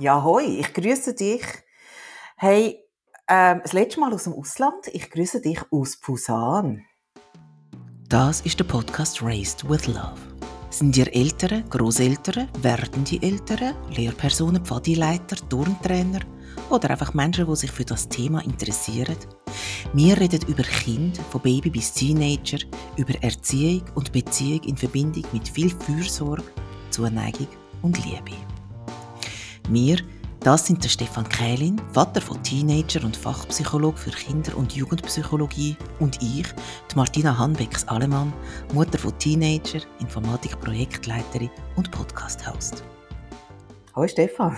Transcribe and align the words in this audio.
Ja, 0.00 0.22
hoi, 0.22 0.44
ich 0.44 0.72
grüße 0.74 1.14
dich. 1.14 1.42
Hey, 2.36 2.84
ähm, 3.26 3.58
das 3.64 3.72
letzte 3.72 3.98
Mal 3.98 4.14
aus 4.14 4.24
dem 4.24 4.32
Ausland. 4.32 4.86
Ich 4.92 5.10
grüße 5.10 5.40
dich 5.40 5.60
aus 5.72 5.96
Busan. 5.96 6.84
Das 8.08 8.40
ist 8.42 8.60
der 8.60 8.64
Podcast 8.64 9.20
Raised 9.20 9.68
with 9.68 9.88
Love. 9.88 10.20
Sind 10.70 10.96
ihr 10.96 11.12
Eltern, 11.12 11.68
Großeltern, 11.68 12.48
werdende 12.60 13.20
Eltern, 13.20 13.74
Lehrpersonen, 13.90 14.64
Pfadileiter, 14.64 15.36
Turntrainer 15.48 16.20
oder 16.70 16.90
einfach 16.90 17.12
Menschen, 17.12 17.48
die 17.48 17.56
sich 17.56 17.72
für 17.72 17.84
das 17.84 18.08
Thema 18.08 18.44
interessieren? 18.44 19.16
Wir 19.94 20.16
reden 20.20 20.46
über 20.46 20.62
Kind, 20.62 21.18
von 21.32 21.40
Baby 21.40 21.70
bis 21.70 21.92
Teenager, 21.92 22.58
über 22.96 23.20
Erziehung 23.20 23.82
und 23.96 24.12
Beziehung 24.12 24.62
in 24.62 24.76
Verbindung 24.76 25.24
mit 25.32 25.48
viel 25.48 25.70
Fürsorge, 25.70 26.44
Zuneigung 26.90 27.48
und 27.82 27.96
Liebe. 28.04 28.36
Wir, 29.70 29.98
das 30.40 30.66
sind 30.66 30.82
der 30.82 30.88
Stefan 30.88 31.28
Kählin, 31.28 31.78
Vater 31.92 32.22
von 32.22 32.42
Teenager 32.42 33.04
und 33.04 33.14
Fachpsychologe 33.14 33.98
für 33.98 34.10
Kinder- 34.10 34.56
und 34.56 34.74
Jugendpsychologie 34.74 35.76
und 36.00 36.22
ich, 36.22 36.46
die 36.90 36.96
Martina 36.96 37.36
Hanbecks-Alemann, 37.36 38.32
Mutter 38.72 38.96
von 38.96 39.18
Teenager, 39.18 39.80
Informatik-Projektleiterin 40.00 41.50
und 41.76 41.90
Podcast-Host. 41.90 42.82
Hallo 43.94 44.08
Stefan. 44.08 44.56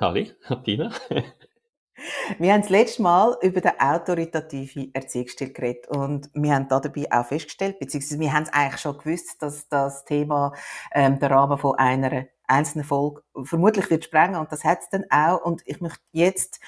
Hallo, 0.00 0.24
Martina. 0.48 0.92
Wir 2.38 2.54
haben 2.54 2.62
das 2.62 2.70
letzte 2.70 3.02
Mal 3.02 3.36
über 3.42 3.60
den 3.60 3.78
autoritativen 3.78 4.94
Erziehungsstil 4.94 5.52
geredet 5.52 5.88
und 5.88 6.30
wir 6.32 6.54
haben 6.54 6.68
dabei 6.68 7.10
auch 7.10 7.26
festgestellt, 7.26 7.80
beziehungsweise 7.80 8.20
wir 8.20 8.32
haben 8.32 8.44
es 8.44 8.52
eigentlich 8.52 8.80
schon 8.80 8.96
gewusst, 8.96 9.42
dass 9.42 9.68
das 9.68 10.04
Thema 10.04 10.54
ähm, 10.94 11.18
der 11.18 11.32
Rahmen 11.32 11.58
von 11.58 11.74
einer 11.74 12.28
einzelnen 12.48 12.84
Folge 12.84 13.22
vermutlich 13.44 13.90
wird 13.90 14.04
sprengen 14.04 14.40
und 14.40 14.50
das 14.50 14.64
hat 14.64 14.80
es 14.80 14.88
dann 14.88 15.04
auch 15.10 15.44
und 15.44 15.62
ich 15.66 15.80
möchte 15.80 16.02
jetzt 16.12 16.60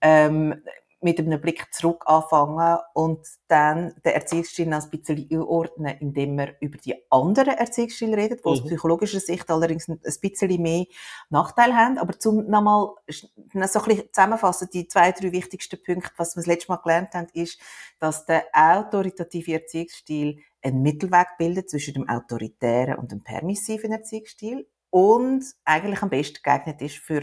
ähm, 0.00 0.62
mit 1.04 1.18
einem 1.18 1.38
Blick 1.38 1.66
zurück 1.72 2.04
anfangen 2.06 2.78
und 2.94 3.20
dann 3.48 3.94
den 4.06 4.14
Erziehungsstil 4.14 4.72
ein 4.72 4.90
bisschen 4.90 5.28
einordnen, 5.30 5.98
indem 6.00 6.38
wir 6.38 6.56
über 6.60 6.78
die 6.78 6.94
anderen 7.10 7.54
Erziehungsstile 7.54 8.16
reden, 8.16 8.38
die 8.38 8.48
mhm. 8.48 8.52
aus 8.52 8.64
psychologischer 8.64 9.20
Sicht 9.20 9.50
allerdings 9.50 9.86
ein 9.86 10.00
bisschen 10.00 10.62
mehr 10.62 10.86
Nachteile 11.28 11.76
haben. 11.76 11.98
Aber 11.98 12.18
zum 12.18 12.48
nochmal 12.48 12.94
so 13.06 13.28
ein 13.44 13.60
bisschen 13.60 14.08
zusammenfassen, 14.12 14.68
die 14.72 14.88
zwei, 14.88 15.12
drei 15.12 15.30
wichtigsten 15.32 15.80
Punkte, 15.82 16.10
was 16.16 16.36
wir 16.36 16.40
das 16.40 16.46
letzte 16.46 16.72
Mal 16.72 16.78
gelernt 16.78 17.12
haben, 17.12 17.28
ist, 17.34 17.60
dass 17.98 18.24
der 18.24 18.46
autoritative 18.54 19.52
Erziehungsstil 19.52 20.38
einen 20.62 20.80
Mittelweg 20.80 21.36
bildet 21.36 21.68
zwischen 21.68 21.92
dem 21.92 22.08
autoritären 22.08 22.96
und 22.96 23.12
dem 23.12 23.22
permissiven 23.22 23.92
Erziehungsstil 23.92 24.66
und 24.94 25.44
eigentlich 25.64 26.02
am 26.02 26.10
besten 26.10 26.38
geeignet 26.40 26.80
ist 26.80 26.98
für 26.98 27.22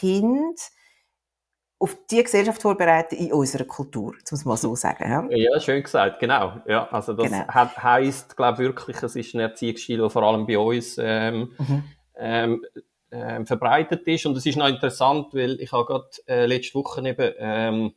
Kinder, 0.00 0.56
auf 1.78 1.96
die 2.10 2.20
Gesellschaft 2.20 2.60
vorbereiten 2.60 3.14
in 3.14 3.32
unserer 3.32 3.64
Kultur, 3.64 4.16
muss 4.28 4.44
man 4.44 4.56
so 4.56 4.74
sagen. 4.74 5.08
Ja, 5.08 5.52
ja 5.52 5.60
schön 5.60 5.84
gesagt, 5.84 6.18
genau. 6.18 6.60
Ja, 6.66 6.88
also 6.88 7.12
das 7.12 7.30
genau. 7.30 7.46
heisst, 7.48 8.36
glaube 8.36 8.58
wirklich, 8.58 9.00
es 9.04 9.14
ist 9.14 9.34
ein 9.34 9.40
Erziehungsstil, 9.40 9.98
der 9.98 10.10
vor 10.10 10.24
allem 10.24 10.48
bei 10.48 10.58
uns 10.58 10.96
ähm, 10.98 11.52
mhm. 11.58 11.84
ähm, 12.16 12.64
ähm, 13.12 13.46
verbreitet 13.46 14.04
ist. 14.08 14.26
Und 14.26 14.36
es 14.36 14.44
ist 14.44 14.56
noch 14.56 14.66
interessant, 14.66 15.32
weil 15.32 15.60
ich 15.60 15.70
habe 15.70 15.84
gerade 15.84 16.08
äh, 16.26 16.46
letzte 16.46 16.74
Woche 16.74 17.06
eben 17.06 17.34
ähm, 17.38 17.94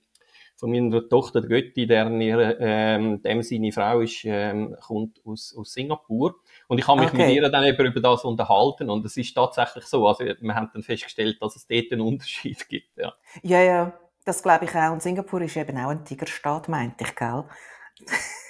von 0.56 0.70
meiner 0.70 1.10
Tochter, 1.10 1.42
Götti, 1.42 1.88
deren 1.88 2.22
ihre, 2.22 2.58
ähm, 2.60 3.24
dem 3.24 3.42
seine 3.42 3.72
Frau 3.72 4.02
ist, 4.02 4.24
ähm, 4.26 4.76
kommt 4.86 5.20
aus, 5.26 5.56
aus 5.58 5.74
Singapur. 5.74 6.36
Und 6.70 6.78
ich 6.78 6.88
habe 6.88 7.02
mich 7.02 7.10
okay. 7.10 7.26
mit 7.26 7.36
ihr 7.36 7.50
dann 7.50 7.64
eben 7.64 7.84
über 7.88 8.00
das 8.00 8.24
unterhalten 8.24 8.92
und 8.92 9.04
es 9.04 9.18
ist 9.18 9.34
tatsächlich 9.34 9.86
so. 9.86 10.08
Also 10.08 10.24
wir 10.24 10.56
haben 10.56 10.70
dann 10.72 10.84
festgestellt, 10.84 11.42
dass 11.42 11.56
es 11.56 11.66
dort 11.66 11.92
einen 11.92 12.02
Unterschied 12.02 12.70
gibt. 12.70 12.96
Ja, 12.96 13.12
ja, 13.42 13.60
ja 13.62 14.00
das 14.24 14.44
glaube 14.44 14.66
ich 14.66 14.76
auch. 14.76 14.92
Und 14.92 15.02
Singapur 15.02 15.42
ist 15.42 15.58
eben 15.58 15.76
auch 15.80 15.90
ein 15.90 16.06
Tigerstaat, 16.06 16.70
meinte 16.70 17.06
ich, 17.06 17.16
gell? 17.16 17.44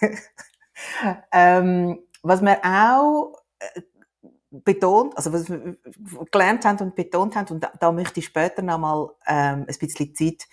ähm, 1.32 2.00
was 2.22 2.42
wir 2.42 2.60
auch 2.62 3.38
äh, 3.60 3.82
betont, 4.52 5.16
also 5.16 5.32
was 5.32 5.50
wir 5.50 5.78
gelernt 6.30 6.66
haben 6.66 6.80
und 6.80 6.96
betont 6.96 7.38
haben, 7.38 7.48
und 7.54 7.64
da, 7.64 7.72
da 7.80 7.90
möchte 7.94 8.20
ich 8.20 8.26
später 8.26 8.62
nochmal 8.62 9.12
ähm, 9.28 9.66
ein 9.66 9.78
bisschen 9.80 10.14
Zeit 10.14 10.46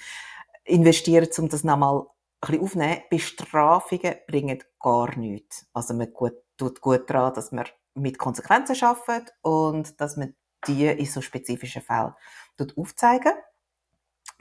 investieren, 0.62 1.28
um 1.36 1.48
das 1.48 1.64
nochmal 1.64 1.98
ein 1.98 2.46
bisschen 2.46 2.62
aufzunehmen. 2.62 3.02
Bestrafungen 3.10 4.14
bringen 4.28 4.62
gar 4.78 5.18
nichts. 5.18 5.66
Also 5.72 5.94
man 5.94 6.12
gut 6.12 6.45
tut 6.56 6.80
gut 6.80 7.08
daran, 7.08 7.34
dass 7.34 7.52
man 7.52 7.66
mit 7.94 8.18
Konsequenzen 8.18 8.76
arbeitet 8.84 9.34
und 9.42 10.00
dass 10.00 10.16
man 10.16 10.34
die 10.66 10.86
in 10.86 11.06
so 11.06 11.20
spezifischen 11.20 11.82
Fällen 11.82 12.14
aufzeigen. 12.76 13.32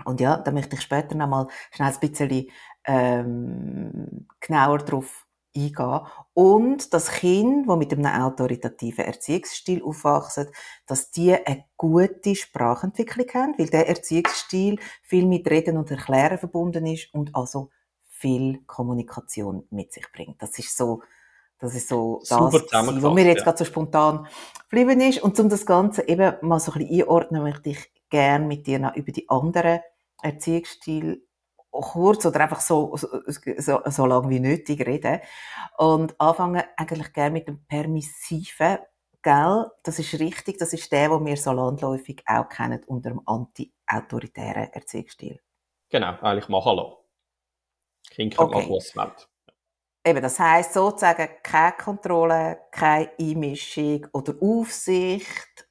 Und 0.04 0.20
ja, 0.20 0.38
da 0.38 0.52
möchte 0.52 0.76
ich 0.76 0.82
später 0.82 1.16
noch 1.16 1.28
mal 1.28 1.48
schnell 1.72 1.94
ein 1.94 2.00
bisschen 2.00 2.48
ähm, 2.86 4.28
genauer 4.40 4.80
drauf 4.80 5.26
eingehen. 5.56 6.02
Und 6.34 6.94
das 6.94 7.12
Kind, 7.12 7.70
das 7.70 7.78
mit 7.78 7.94
einem 7.94 8.06
autoritativen 8.06 9.06
Erziehungsstil 9.06 9.82
aufwachsen, 9.84 10.48
dass 10.86 11.12
die 11.12 11.34
eine 11.34 11.66
gute 11.78 12.36
Sprachentwicklung 12.36 13.28
haben, 13.34 13.58
weil 13.58 13.70
der 13.70 13.88
Erziehungsstil 13.88 14.80
viel 15.04 15.26
mit 15.26 15.50
Reden 15.50 15.78
und 15.78 15.92
Erklären 15.92 16.38
verbunden 16.38 16.86
ist 16.86 17.14
und 17.14 17.34
also 17.36 17.70
viel 18.10 18.62
Kommunikation 18.66 19.66
mit 19.70 19.94
sich 19.94 20.12
bringt. 20.12 20.42
Das 20.42 20.58
ist 20.60 20.76
so 20.76 21.02
das 21.60 21.74
ist 21.76 21.88
so 21.88 22.22
das, 22.28 22.40
was 22.40 23.14
mir 23.14 23.26
jetzt 23.26 23.40
ja. 23.40 23.44
gerade 23.44 23.58
so 23.58 23.66
spontan 23.66 24.28
geblieben 24.70 25.02
ist. 25.02 25.22
Und 25.22 25.40
um 25.40 25.50
das 25.50 25.66
Ganze 25.66 26.08
eben 26.08 26.36
mal 26.42 26.60
so 26.60 26.72
ein 26.74 26.80
bisschen 26.80 27.02
einordnen, 27.02 27.44
möchte 27.44 27.70
ich 27.70 27.92
gerne 28.10 28.46
mit 28.46 28.68
dir 28.68 28.80
noch 28.80 28.96
über 28.96 29.12
die 29.12 29.30
anderen 29.30 29.80
Erziehungsstile 30.22 31.20
kurz 31.72 32.26
oder 32.26 32.42
einfach 32.42 32.62
so, 32.62 32.96
so, 32.96 33.08
so, 33.58 33.82
so 33.86 34.06
lange 34.06 34.30
wie 34.30 34.40
nötig 34.40 34.86
reden. 34.86 35.20
Und 35.78 36.20
anfangen 36.20 36.64
eigentlich 36.78 37.14
gerne 37.14 37.32
mit 37.32 37.48
dem 37.48 37.66
permissiven, 37.66 38.78
gell? 39.22 39.66
Das 39.84 40.00
ist 40.00 40.20
richtig, 40.20 40.58
das 40.58 40.74
ist 40.74 40.92
der, 40.92 41.10
den 41.10 41.26
wir 41.26 41.38
so 41.38 41.52
landläufig 41.52 42.24
auch 42.28 42.48
kennen 42.48 42.82
unter 42.88 43.10
dem 43.10 43.22
anti-autoritären 43.26 44.72
Erziehungsstil. 44.72 45.40
Genau, 45.90 46.18
eigentlich 46.22 46.50
machen 46.50 46.78
lassen. 46.78 46.96
Kind 48.10 48.38
kann 48.38 48.48
okay. 48.48 48.68
was 48.70 48.96
wollen. 48.96 49.12
Eben, 50.08 50.22
das 50.22 50.40
heisst 50.40 50.74
sozusagen 50.74 51.28
keine 51.42 51.74
Kontrolle, 51.84 52.60
keine 52.72 53.10
Einmischung 53.20 54.06
oder 54.14 54.36
Aufsicht. 54.40 55.68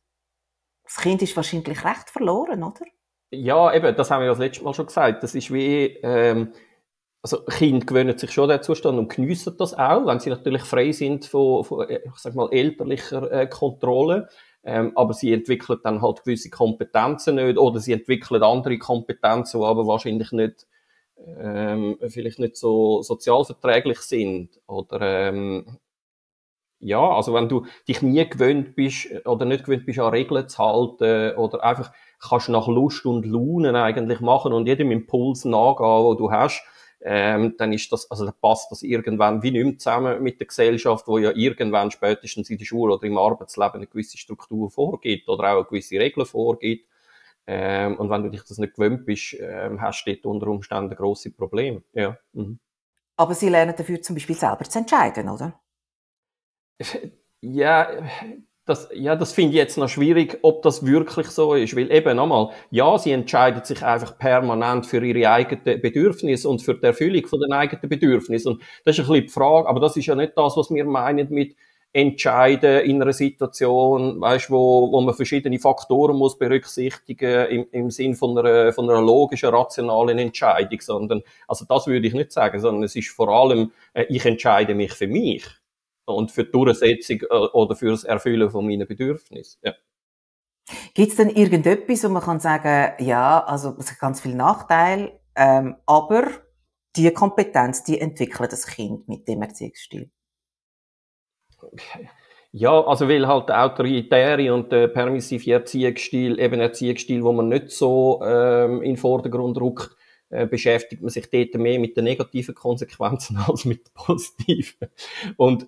Das 0.83 0.97
Kind 0.97 1.23
ist 1.23 1.37
wahrscheinlich 1.37 1.85
recht 1.85 2.11
verloren, 2.11 2.65
oder? 2.65 2.85
Ja, 3.31 3.73
eben, 3.73 3.95
das 3.95 4.11
haben 4.11 4.23
wir 4.23 4.29
das 4.29 4.39
letzte 4.39 4.65
Mal 4.65 4.75
schon 4.75 4.87
gesagt. 4.87 5.23
Das 5.23 5.37
ist 5.37 5.53
wie, 5.53 5.87
ähm, 6.03 6.53
also 7.23 7.45
Kinder 7.45 7.87
gewöhnen 7.87 8.19
sich 8.19 8.33
schon 8.33 8.51
an 8.51 8.59
den 8.59 8.63
Zustand 8.65 8.99
und 8.99 9.15
geniessen 9.15 9.57
das 9.57 9.73
auch, 9.73 10.05
wenn 10.05 10.19
sie 10.19 10.31
natürlich 10.31 10.63
frei 10.63 10.91
sind 10.91 11.27
von, 11.27 11.63
von 11.63 11.89
äh, 11.89 12.01
ich 12.05 12.17
sag 12.17 12.35
mal, 12.35 12.49
elterlicher 12.51 13.31
äh, 13.31 13.47
Kontrolle. 13.47 14.29
Ähm, 14.65 14.93
aber 14.97 15.15
sie 15.15 15.33
entwickeln 15.33 15.79
dann 15.85 16.03
halt 16.03 16.25
gewisse 16.25 16.51
Kompetenzen 16.51 17.37
nicht 17.37 17.57
oder 17.57 17.79
sie 17.79 17.93
entwickeln 17.93 18.43
andere 18.43 18.79
Kompetenzen, 18.79 19.61
die 19.61 19.67
aber 19.67 19.87
wahrscheinlich 19.87 20.33
nicht 20.33 20.67
ähm, 21.17 21.99
vielleicht 22.09 22.39
nicht 22.39 22.57
so 22.57 23.03
sozialverträglich 23.03 23.99
sind 24.01 24.61
oder 24.67 25.01
ähm, 25.01 25.79
ja, 26.81 27.01
also 27.01 27.33
wenn 27.33 27.49
du 27.49 27.67
dich 27.89 28.03
nie 28.03 28.29
gewöhnt 28.29 28.77
bist 28.77 29.09
oder 29.25 29.47
nicht 29.47 29.65
gewöhnt 29.65 29.87
bist, 29.87 29.99
an 29.99 30.11
Regeln 30.11 30.49
zu 30.49 30.59
halten 30.59 31.37
oder 31.37 31.65
einfach 31.65 31.93
kannst 32.21 32.49
nach 32.51 32.69
Lust 32.69 33.07
und 33.07 33.25
Laune 33.27 33.83
eigentlich 33.83 34.21
machen 34.21 34.53
und 34.53 34.67
jedem 34.67 34.91
Impuls 34.91 35.45
nachgehen, 35.45 36.05
wo 36.05 36.15
du 36.15 36.31
hast, 36.31 36.63
ähm, 37.01 37.55
dann 37.59 37.73
ist 37.73 37.93
das, 37.93 38.11
also 38.11 38.25
dann 38.25 38.35
passt 38.41 38.71
das 38.71 38.83
irgendwann 38.83 39.43
wie 39.43 39.51
nicht 39.51 39.81
zusammen 39.81 40.23
mit 40.23 40.41
der 40.41 40.47
Gesellschaft, 40.47 41.07
wo 41.07 41.19
ja 41.19 41.33
irgendwann 41.35 41.91
spätestens 41.91 42.49
in 42.51 42.59
der 42.59 42.65
Schule 42.65 42.95
oder 42.95 43.05
im 43.05 43.19
Arbeitsleben 43.19 43.75
eine 43.77 43.87
gewisse 43.87 44.17
Struktur 44.19 44.71
vorgibt 44.71 45.29
oder 45.29 45.53
auch 45.53 45.57
eine 45.57 45.65
gewisse 45.65 45.99
Regeln 45.99 46.27
vorgibt. 46.27 46.87
Ähm, 47.47 47.97
und 47.99 48.11
wenn 48.11 48.23
du 48.23 48.31
dich 48.31 48.43
das 48.45 48.59
nicht 48.59 48.75
gewöhnt 48.75 49.05
bist, 49.05 49.37
ähm, 49.39 49.81
hast 49.81 50.05
du 50.05 50.13
dort 50.13 50.27
unter 50.27 50.47
Umständen 50.49 50.95
grosse 50.95 51.31
Probleme. 51.31 51.83
Ja. 51.93 52.17
Mhm. 52.33 52.59
Aber 53.17 53.35
sie 53.35 53.49
lernen 53.49 53.75
dafür 53.77 54.01
zum 54.03 54.17
Beispiel 54.17 54.37
selber 54.37 54.65
zu 54.65 54.79
entscheiden, 54.79 55.29
oder? 55.29 55.61
Ja, 57.47 57.91
das, 58.65 58.89
ja, 58.95 59.15
das 59.17 59.33
finde 59.33 59.51
ich 59.51 59.57
jetzt 59.57 59.77
noch 59.77 59.89
schwierig, 59.89 60.39
ob 60.41 60.63
das 60.63 60.87
wirklich 60.87 61.27
so 61.27 61.55
ist. 61.55 61.77
Weil 61.77 61.93
eben 61.93 62.17
nochmal, 62.17 62.51
ja, 62.71 62.97
sie 62.97 63.13
entscheiden 63.13 63.63
sich 63.65 63.83
einfach 63.83 64.17
permanent 64.17 64.87
für 64.87 65.05
ihre 65.05 65.31
eigenen 65.31 65.83
Bedürfnisse 65.83 66.49
und 66.49 66.63
für 66.63 66.75
die 66.75 66.87
Erfüllung 66.87 67.27
von 67.27 67.41
den 67.41 67.53
eigenen 67.53 67.87
Bedürfnissen. 67.89 68.53
Und 68.53 68.63
das 68.85 68.99
ist 68.99 69.05
ein 69.05 69.13
bisschen 69.13 69.27
die 69.27 69.33
Frage, 69.33 69.69
aber 69.69 69.81
das 69.81 69.97
ist 69.97 70.07
ja 70.07 70.15
nicht 70.15 70.33
das, 70.37 70.57
was 70.57 70.71
wir 70.71 70.85
meinen 70.87 71.29
mit, 71.29 71.55
entscheiden 71.95 72.81
in 72.81 73.01
einer 73.01 73.13
Situation, 73.13 74.21
weißt, 74.21 74.51
wo, 74.51 74.91
wo 74.91 75.01
man 75.01 75.15
verschiedene 75.15 75.61
Faktoren 75.61 76.17
muss 76.17 76.37
berücksichtigen 76.37 77.47
im, 77.47 77.67
im 77.71 77.91
Sinn 77.93 78.17
von 78.17 78.37
einer, 78.37 78.73
von 78.73 78.91
einer 78.91 79.01
logischen, 79.01 79.51
rationalen 79.51 80.19
Entscheidung, 80.19 80.81
sondern, 80.81 81.23
also 81.47 81.65
das 81.67 81.87
würde 81.87 82.09
ich 82.09 82.13
nicht 82.13 82.33
sagen, 82.33 82.59
sondern 82.61 82.83
es 82.83 82.97
ist 82.97 83.11
vor 83.11 83.29
allem, 83.29 83.71
äh, 83.93 84.07
ich 84.09 84.27
entscheide 84.27 84.75
mich 84.75 84.93
für 84.93 85.07
mich 85.07 85.47
und 86.05 86.33
für 86.33 86.45
die 86.45 86.51
Durchsetzung 86.51 87.21
äh, 87.31 87.35
oder 87.53 87.77
für 87.77 87.91
das 87.91 88.03
Erfüllen 88.03 88.51
von 88.51 88.67
meinen 88.67 88.89
Bedürfnissen. 88.89 89.61
Ja. 89.63 89.75
Gibt 90.95 91.11
es 91.11 91.17
denn 91.17 91.31
irgendetwas, 91.31 92.03
wo 92.03 92.09
man 92.09 92.23
kann 92.23 92.41
sagen, 92.41 93.05
ja, 93.05 93.45
also 93.45 93.77
es 93.79 93.93
hat 93.93 94.01
ganz 94.01 94.21
viele 94.21 94.35
Nachteile, 94.35 95.21
ähm, 95.37 95.77
aber 95.87 96.27
die 96.97 97.09
Kompetenz, 97.13 97.85
die 97.85 98.01
entwickelt 98.01 98.51
das 98.51 98.67
Kind 98.67 99.07
mit 99.07 99.29
dem 99.29 99.43
Erziehungsstil? 99.43 100.11
Ja, 102.57 102.81
also 102.85 103.09
weil 103.09 103.27
halt 103.27 103.49
der 103.49 103.65
autoritäre 103.65 104.55
und 104.55 104.71
der 104.71 104.87
permissive 104.87 105.53
Erziehungsstil, 105.53 106.39
eben 106.39 106.61
Erziehungsstil, 106.61 107.25
wo 107.25 107.33
man 107.33 107.49
nicht 107.49 107.73
so 107.73 108.23
ähm, 108.25 108.81
in 108.81 108.93
den 108.93 108.97
Vordergrund 108.97 109.61
rückt, 109.61 109.97
äh, 110.31 110.47
beschäftigt 110.47 111.03
man 111.03 111.11
sich 111.11 111.29
dort 111.31 111.55
mehr 111.55 111.81
mit 111.81 111.97
den 111.97 112.05
negativen 112.05 112.55
Konsequenzen 112.55 113.37
als 113.49 113.65
mit 113.65 113.89
den 113.89 113.95
positiven. 113.95 114.89
Und 115.37 115.67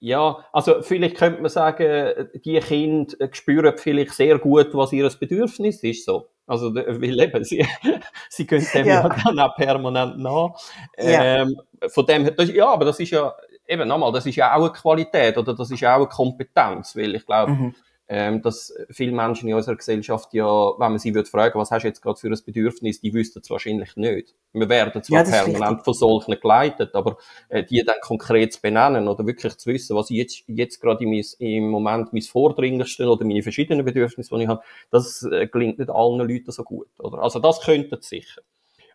ja, 0.00 0.44
also 0.52 0.80
vielleicht 0.80 1.16
könnte 1.16 1.42
man 1.42 1.50
sagen, 1.50 2.28
die 2.44 2.58
Kinder 2.60 3.28
spüren 3.32 3.76
vielleicht 3.76 4.12
sehr 4.12 4.38
gut, 4.38 4.68
was 4.72 4.92
ihr 4.92 5.10
Bedürfnis 5.18 5.82
ist, 5.82 6.04
so. 6.04 6.28
Also, 6.46 6.74
weil 6.74 7.20
eben, 7.20 7.44
sie, 7.44 7.66
sie 8.30 8.46
können 8.46 8.66
dem 8.72 8.86
ja. 8.86 9.02
ja 9.02 9.16
dann 9.24 9.38
auch 9.38 9.54
permanent 9.56 10.18
nach. 10.18 10.54
Ja. 10.96 11.42
Ähm, 11.42 11.60
von 11.88 12.06
dem 12.06 12.22
her, 12.22 12.30
das, 12.30 12.50
ja, 12.50 12.68
aber 12.68 12.86
das 12.86 12.98
ist 13.00 13.10
ja, 13.10 13.34
eben 13.68 13.86
nochmal, 13.86 14.12
das 14.12 14.26
ist 14.26 14.36
ja 14.36 14.54
auch 14.54 14.64
eine 14.64 14.72
Qualität 14.72 15.38
oder 15.38 15.54
das 15.54 15.70
ist 15.70 15.84
auch 15.84 15.96
eine 15.96 16.06
Kompetenz, 16.06 16.96
weil 16.96 17.14
ich 17.14 17.26
glaube, 17.26 17.52
mhm 17.52 17.74
ähm, 18.08 18.40
dass 18.40 18.74
viele 18.90 19.12
Menschen 19.12 19.48
in 19.48 19.54
unserer 19.54 19.76
Gesellschaft 19.76 20.32
ja, 20.32 20.46
wenn 20.46 20.92
man 20.92 20.98
sie 20.98 21.14
würde 21.14 21.28
fragen, 21.28 21.58
was 21.58 21.70
hast 21.70 21.82
du 21.82 21.88
jetzt 21.88 22.00
gerade 22.00 22.18
für 22.18 22.28
ein 22.28 22.38
Bedürfnis, 22.44 23.00
die 23.00 23.12
wüssten 23.12 23.40
es 23.42 23.50
wahrscheinlich 23.50 23.96
nicht. 23.96 24.34
Wir 24.54 24.68
werden 24.68 25.02
zwar 25.02 25.26
ja, 25.26 25.30
permanent 25.30 25.82
von 25.82 25.92
solchen 25.92 26.40
geleitet, 26.40 26.94
aber 26.94 27.18
äh, 27.50 27.62
die 27.64 27.84
dann 27.84 27.96
konkret 28.00 28.54
zu 28.54 28.62
benennen 28.62 29.08
oder 29.08 29.26
wirklich 29.26 29.58
zu 29.58 29.70
wissen, 29.70 29.94
was 29.94 30.08
ich 30.08 30.16
jetzt, 30.16 30.44
jetzt 30.46 30.80
gerade 30.80 31.04
im, 31.04 31.22
im 31.38 31.68
Moment 31.68 32.14
mein 32.14 32.22
vordringlichste 32.22 33.06
oder 33.06 33.26
meine 33.26 33.42
verschiedenen 33.42 33.84
Bedürfnisse, 33.84 34.34
die 34.34 34.44
ich 34.44 34.48
habe, 34.48 34.62
das 34.90 35.22
äh, 35.30 35.46
gelingt 35.46 35.78
nicht 35.78 35.90
allen 35.90 36.18
Leuten 36.18 36.50
so 36.50 36.64
gut. 36.64 36.88
Oder? 36.98 37.18
Also 37.18 37.40
das 37.40 37.60
könnte 37.60 37.98
sicher. 38.00 38.40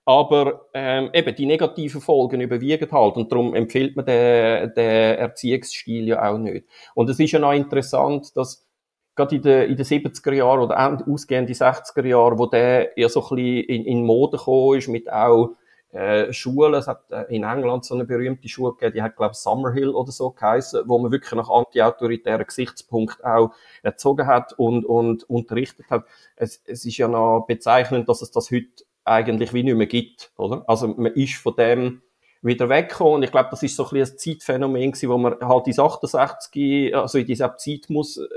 Aber 0.05 0.67
ähm, 0.73 1.09
eben 1.13 1.33
die 1.35 1.45
negativen 1.45 2.01
Folgen 2.01 2.41
überwiegen 2.41 2.91
halt 2.91 3.15
und 3.15 3.31
darum 3.31 3.55
empfiehlt 3.55 3.95
man 3.95 4.05
den, 4.05 4.73
den 4.73 5.17
Erziehungsstil 5.17 6.07
ja 6.09 6.29
auch 6.29 6.37
nicht. 6.37 6.67
Und 6.93 7.09
es 7.09 7.19
ist 7.19 7.31
ja 7.31 7.39
noch 7.39 7.53
interessant, 7.53 8.35
dass 8.35 8.67
gerade 9.15 9.35
in 9.35 9.41
den, 9.41 9.69
in 9.69 9.77
den 9.77 9.85
70er 9.85 10.33
Jahren 10.33 10.59
oder 10.59 11.07
ausgehend 11.07 11.49
die 11.49 11.55
60er 11.55 12.05
Jahre, 12.05 12.37
wo 12.37 12.47
der 12.47 12.91
ja 12.97 13.07
so 13.07 13.21
ein 13.21 13.35
bisschen 13.35 13.63
in, 13.65 13.85
in 13.85 14.05
Mode 14.05 14.37
gekommen 14.37 14.77
ist 14.77 14.89
mit 14.89 15.11
auch 15.11 15.51
äh, 15.93 16.33
Schulen. 16.33 16.73
Es 16.73 16.87
hat 16.87 17.11
äh, 17.11 17.23
in 17.33 17.43
England 17.43 17.85
so 17.85 17.93
eine 17.93 18.05
berühmte 18.05 18.49
Schule 18.49 18.73
gegeben, 18.73 18.93
die 18.95 19.01
hat, 19.01 19.15
glaube 19.15 19.33
ich, 19.33 19.37
Summerhill 19.37 19.89
oder 19.89 20.11
so 20.11 20.31
geheißen, 20.31 20.83
wo 20.87 20.97
man 20.97 21.11
wirklich 21.11 21.31
nach 21.33 21.49
anti-autoritären 21.49 22.45
Gesichtspunkten 22.45 23.23
auch 23.23 23.51
erzogen 23.83 24.27
hat 24.27 24.53
und, 24.53 24.85
und 24.85 25.29
unterrichtet 25.29 25.85
hat. 25.89 26.05
Es, 26.35 26.61
es 26.65 26.83
ist 26.83 26.97
ja 26.97 27.07
noch 27.07 27.45
bezeichnend, 27.47 28.09
dass 28.09 28.21
es 28.21 28.31
das 28.31 28.51
heute 28.51 28.83
eigentlich 29.05 29.53
wie 29.53 29.63
nicht 29.63 29.75
mehr 29.75 29.87
gibt, 29.87 30.31
oder? 30.37 30.63
Also 30.67 30.87
man 30.87 31.13
ist 31.13 31.35
von 31.35 31.55
dem 31.55 32.01
wieder 32.43 32.69
weggekommen. 32.69 33.15
Und 33.15 33.23
ich 33.23 33.31
glaube, 33.31 33.49
das 33.49 33.63
ist 33.63 33.75
so 33.75 33.89
ein, 33.89 33.97
ein 33.97 34.17
Zeitphänomen 34.17 34.91
gewesen, 34.91 35.09
wo 35.09 35.17
man 35.17 35.35
halt 35.41 35.65
die 35.65 35.79
68, 35.79 36.95
also 36.95 37.17
in 37.17 37.25
dieser 37.25 37.57
Zeit 37.57 37.85
muss, 37.89 38.17
äh, 38.17 38.27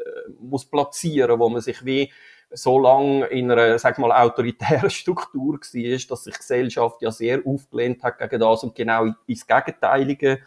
muss 0.40 0.64
platzieren, 0.64 1.38
wo 1.38 1.48
man 1.48 1.60
sich 1.60 1.84
wie 1.84 2.10
so 2.50 2.78
lange 2.78 3.26
in 3.26 3.50
einer, 3.50 3.78
sag 3.78 3.98
mal, 3.98 4.12
autoritären 4.24 4.90
Struktur 4.90 5.54
war, 5.54 6.06
dass 6.08 6.24
sich 6.24 6.38
Gesellschaft 6.38 7.02
ja 7.02 7.10
sehr 7.10 7.42
aufgelehnt 7.44 8.02
hat 8.02 8.18
gegen 8.18 8.40
das 8.40 8.62
und 8.62 8.74
genau 8.74 9.06
ins 9.26 9.46
Gegenteilige 9.46 10.38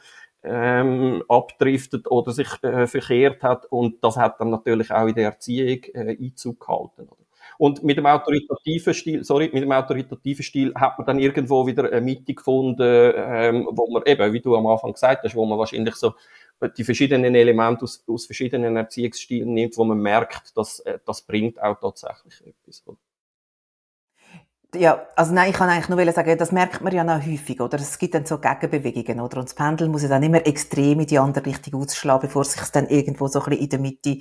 ähm, 0.42 1.21
abdriftet 1.27 2.10
oder 2.10 2.31
sich 2.31 2.48
äh, 2.63 2.88
verkehrt 2.88 3.44
hat. 3.44 3.66
Und 3.66 4.01
das 4.04 4.16
hat 4.16 4.39
dann 4.39 4.51
natürlich 4.51 4.92
auch 4.92 5.07
in 5.07 5.16
der 5.16 5.25
Erziehung 5.25 5.83
äh, 5.94 6.18
Einzug 6.18 6.62
gehalten. 6.62 7.10
Oder? 7.57 7.69
Und 7.69 7.83
mit 7.83 7.97
dem 7.97 8.06
autoritativen 8.06 8.94
Stil, 8.94 9.24
sorry, 9.24 9.50
mit 9.53 9.63
dem 9.63 9.71
autoritativen 9.71 10.44
Stil 10.44 10.74
hat 10.75 10.97
man 10.97 11.06
dann 11.06 11.19
irgendwo 11.19 11.65
wieder 11.68 11.91
eine 11.91 12.01
Mitte 12.01 12.33
gefunden, 12.33 13.13
ähm, 13.15 13.68
wo 13.71 13.91
man 13.91 14.03
eben, 14.06 14.33
wie 14.33 14.39
du 14.41 14.56
am 14.56 14.68
Anfang 14.68 14.94
gesagt 14.94 15.24
hast, 15.24 15.36
wo 15.36 15.45
man 15.45 15.59
wahrscheinlich 15.59 15.95
so 15.95 16.13
die 16.77 16.83
verschiedenen 16.83 17.36
Elemente 17.36 17.83
aus, 17.83 18.03
aus 18.07 18.25
verschiedenen 18.25 18.75
Erziehungsstilen 18.75 19.53
nimmt, 19.53 19.77
wo 19.77 19.83
man 19.86 20.00
merkt, 20.00 20.57
dass 20.57 20.80
äh, 20.81 21.00
das 21.06 21.21
bringt 21.21 21.62
auch 21.62 21.80
tatsächlich 21.80 22.45
etwas. 22.45 22.83
Ja, 24.75 25.07
also 25.16 25.33
nein, 25.33 25.50
ich 25.50 25.56
kann 25.56 25.68
eigentlich 25.68 25.89
nur 25.89 26.12
sagen, 26.12 26.38
das 26.38 26.51
merkt 26.51 26.81
man 26.81 26.94
ja 26.94 27.04
noch 27.04 27.25
häufig, 27.25 27.60
oder? 27.60 27.77
Es 27.77 27.98
gibt 27.98 28.13
dann 28.13 28.25
so 28.27 28.38
Gegenbewegungen, 28.38 29.19
oder? 29.19 29.38
Und 29.38 29.45
das 29.50 29.56
Pendel 29.56 29.89
muss 29.89 30.04
ja 30.04 30.10
dann 30.10 30.21
immer 30.21 30.45
extrem 30.45 31.00
in 31.00 31.07
die 31.07 31.18
andere 31.18 31.48
Richtung 31.48 31.81
ausschlagen, 31.81 32.27
bevor 32.27 32.44
es 32.44 32.51
sich 32.51 32.69
dann 32.69 32.88
irgendwo 32.88 33.27
so 33.27 33.39
ein 33.39 33.45
bisschen 33.45 33.63
in 33.63 33.69
der 33.69 33.80
Mitte 33.80 34.18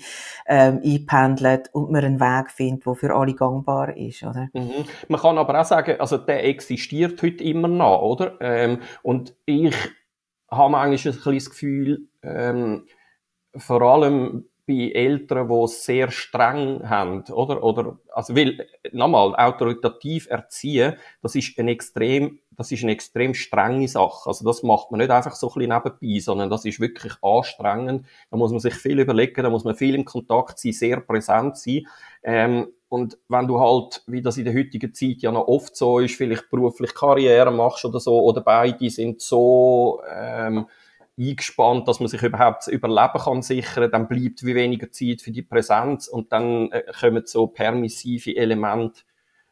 ähm, 0.47 0.81
einpendelt 0.83 1.69
und 1.75 1.91
man 1.91 2.03
einen 2.03 2.19
Weg 2.19 2.51
findet, 2.51 2.87
der 2.87 2.95
für 2.95 3.15
alle 3.15 3.35
gangbar 3.35 3.95
ist, 3.95 4.23
oder? 4.23 4.49
Mhm. 4.55 4.87
Man 5.09 5.21
kann 5.21 5.37
aber 5.37 5.61
auch 5.61 5.67
sagen, 5.67 6.01
also 6.01 6.17
der 6.17 6.43
existiert 6.47 7.23
heute 7.23 7.45
immer 7.45 7.69
noch, 7.69 8.01
oder? 8.01 8.41
Ähm, 8.41 8.81
und 9.03 9.35
ich 9.45 9.77
habe 10.51 10.79
eigentlich 10.79 11.05
ein 11.05 11.13
bisschen 11.13 11.35
das 11.35 11.51
Gefühl, 11.51 12.09
ähm, 12.23 12.87
vor 13.55 13.83
allem 13.83 14.47
bei 14.69 14.93
Eltern, 14.93 15.49
die 15.49 15.67
sehr 15.69 16.11
streng 16.11 16.89
haben, 16.89 17.25
oder? 17.33 17.63
Oder, 17.65 17.99
also, 18.13 18.37
weil, 18.37 18.69
nochmal, 18.93 19.35
autoritativ 19.35 20.29
erziehen, 20.29 20.97
das 21.23 21.35
ist 21.35 21.59
eine 21.59 21.71
extrem, 21.71 22.39
das 22.51 22.71
ist 22.71 22.83
eine 22.83 22.93
extrem 22.93 23.33
strenge 23.33 23.89
Sache. 23.89 24.29
Also, 24.29 24.45
das 24.45 24.63
macht 24.63 24.91
man 24.91 24.99
nicht 24.99 25.11
einfach 25.11 25.35
so 25.35 25.49
ein 25.49 25.55
bisschen 25.55 25.83
nebenbei, 26.01 26.21
sondern 26.21 26.51
das 26.51 26.67
ist 26.67 26.79
wirklich 26.79 27.15
anstrengend. 27.23 28.07
Da 28.31 28.37
muss 28.37 28.51
man 28.51 28.61
sich 28.61 28.75
viel 28.75 29.01
überlegen, 29.01 29.43
da 29.43 29.51
muss 29.51 29.65
man 29.65 29.75
viel 29.75 29.95
im 29.95 30.05
Kontakt 30.05 30.59
sein, 30.59 30.73
sehr 30.73 31.01
präsent 31.01 31.57
sein. 31.57 31.87
Ähm, 32.23 32.69
und 32.91 33.19
wenn 33.29 33.47
du 33.47 33.61
halt, 33.61 34.03
wie 34.07 34.23
das 34.23 34.39
in 34.39 34.45
der 34.45 34.55
heutigen 34.55 34.95
Zeit 34.95 35.19
ja 35.19 35.33
noch 35.33 35.49
oft 35.49 35.77
so 35.77 35.99
ist, 35.99 36.15
vielleicht 36.15 36.51
beruflich 36.51 36.95
Karriere 36.95 37.51
machst 37.51 37.85
oder 37.85 38.01
so, 38.01 38.21
oder 38.21 38.41
beide 38.43 38.91
sind 38.91 39.21
so, 39.21 40.01
ähm, 40.11 40.67
eingespannt, 41.19 41.89
dass 41.89 42.01
man 42.01 42.09
sich 42.09 42.23
überhaupt 42.23 42.59
das 42.59 42.69
Überleben 42.69 43.19
kann 43.19 43.43
sichern, 43.43 43.91
dann 43.91 44.09
bleibt 44.09 44.45
wie 44.45 44.55
weniger 44.55 44.91
Zeit 44.91 45.21
für 45.21 45.33
die 45.33 45.43
Präsenz 45.43 46.09
und 46.09 46.33
dann 46.33 46.71
äh, 46.71 46.85
kommen 46.99 47.23
so 47.27 47.47
permissive 47.47 48.37
Elemente 48.37 49.03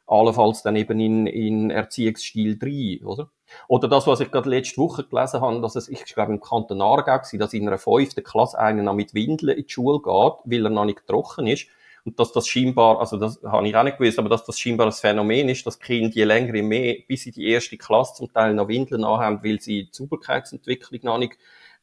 allenfalls 0.07 0.63
dann 0.63 0.77
eben 0.77 1.01
in, 1.01 1.27
in 1.27 1.71
Erziehungsstil 1.71 2.59
rein, 2.63 3.07
oder? 3.07 3.31
Oder 3.69 3.89
das, 3.89 4.07
was 4.07 4.21
ich 4.21 4.31
gerade 4.31 4.51
letzte 4.51 4.79
Woche 4.79 5.05
gelesen 5.05 5.41
habe, 5.41 5.61
dass 5.61 5.77
es, 5.77 5.89
ich 5.89 6.05
glaube, 6.05 6.33
im 6.33 6.41
Kanton 6.41 6.81
Aargau 6.81 7.13
war, 7.13 7.39
dass 7.39 7.55
in 7.55 7.67
einer 7.67 7.79
fünften 7.79 8.25
Klasse 8.25 8.59
einer 8.59 8.83
noch 8.83 8.95
mit 8.95 9.15
Windeln 9.15 9.57
in 9.57 9.65
die 9.65 9.73
Schule 9.73 9.99
geht, 9.99 10.35
weil 10.45 10.67
er 10.67 10.71
noch 10.71 10.85
nicht 10.85 11.07
trocken 11.07 11.47
ist. 11.47 11.67
Und 12.05 12.21
dass 12.21 12.31
das 12.31 12.47
scheinbar, 12.47 13.01
also 13.01 13.17
das 13.17 13.41
habe 13.45 13.67
ich 13.67 13.75
auch 13.75 13.83
nicht 13.83 13.99
gewusst, 13.99 14.21
aber 14.21 14.29
dass 14.29 14.45
das 14.45 14.61
scheinbar 14.61 14.87
ein 14.87 14.93
Phänomen 14.93 15.49
ist, 15.49 15.67
dass 15.67 15.81
Kinder 15.81 16.15
je 16.15 16.23
länger, 16.23 16.55
je 16.55 16.63
mehr, 16.63 16.97
bis 17.09 17.27
in 17.27 17.33
die 17.33 17.49
erste 17.49 17.77
Klasse 17.77 18.15
zum 18.15 18.33
Teil 18.33 18.55
noch 18.55 18.69
Windeln 18.69 19.05
anhaben, 19.05 19.41
weil 19.43 19.61
sie 19.61 19.87
die 19.87 19.91
Sauberkeitsentwicklung 19.93 21.01
noch 21.03 21.19
nicht 21.19 21.37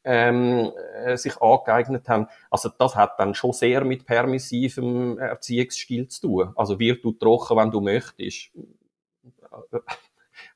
ähm, 0.03 0.71
äh, 1.05 1.17
sich 1.17 1.41
angeeignet 1.41 2.07
haben. 2.09 2.27
Also 2.49 2.69
das 2.77 2.95
hat 2.95 3.19
dann 3.19 3.33
schon 3.33 3.53
sehr 3.53 3.83
mit 3.85 4.05
permissivem 4.05 5.17
Erziehungsstil 5.17 6.07
zu 6.07 6.21
tun. 6.21 6.53
Also 6.55 6.79
wird 6.79 7.03
du 7.03 7.13
trocken, 7.13 7.57
wenn 7.57 7.71
du 7.71 7.81
möchtest. 7.81 8.51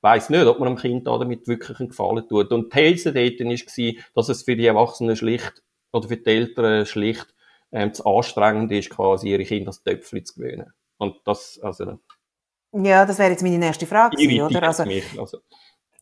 Weiß 0.02 0.30
nicht, 0.30 0.46
ob 0.46 0.60
man 0.60 0.70
dem 0.70 0.78
Kind 0.78 1.08
damit 1.08 1.48
wirklich 1.48 1.80
einen 1.80 1.90
Gefallen 1.90 2.28
tut. 2.28 2.52
Und 2.52 2.74
die 2.74 2.94
These 2.94 3.14
dort 3.14 3.40
war, 3.40 4.04
dass 4.16 4.30
es 4.30 4.44
für 4.44 4.56
die 4.56 4.66
Erwachsenen 4.66 5.16
schlicht 5.16 5.64
oder 5.92 6.08
für 6.08 6.18
die 6.18 6.30
Eltern 6.30 6.86
schlicht 6.86 7.34
ähm, 7.72 7.94
zu 7.94 8.06
anstrengend 8.06 8.72
ist, 8.72 8.90
quasi 8.90 9.30
ihre 9.30 9.44
Kinder 9.44 9.68
das 9.68 9.84
Töpfchen 9.84 10.26
zu 10.26 10.36
gewöhnen. 10.36 10.74
Und 10.98 11.16
das, 11.26 11.60
also... 11.62 12.00
Ja, 12.74 13.06
das 13.06 13.18
wäre 13.18 13.32
jetzt 13.32 13.44
meine 13.44 13.58
nächste 13.58 13.86
Frage 13.86 14.18
oder? 14.44 14.64
Also, 14.64 14.86
mich, 14.86 15.18
also. 15.18 15.40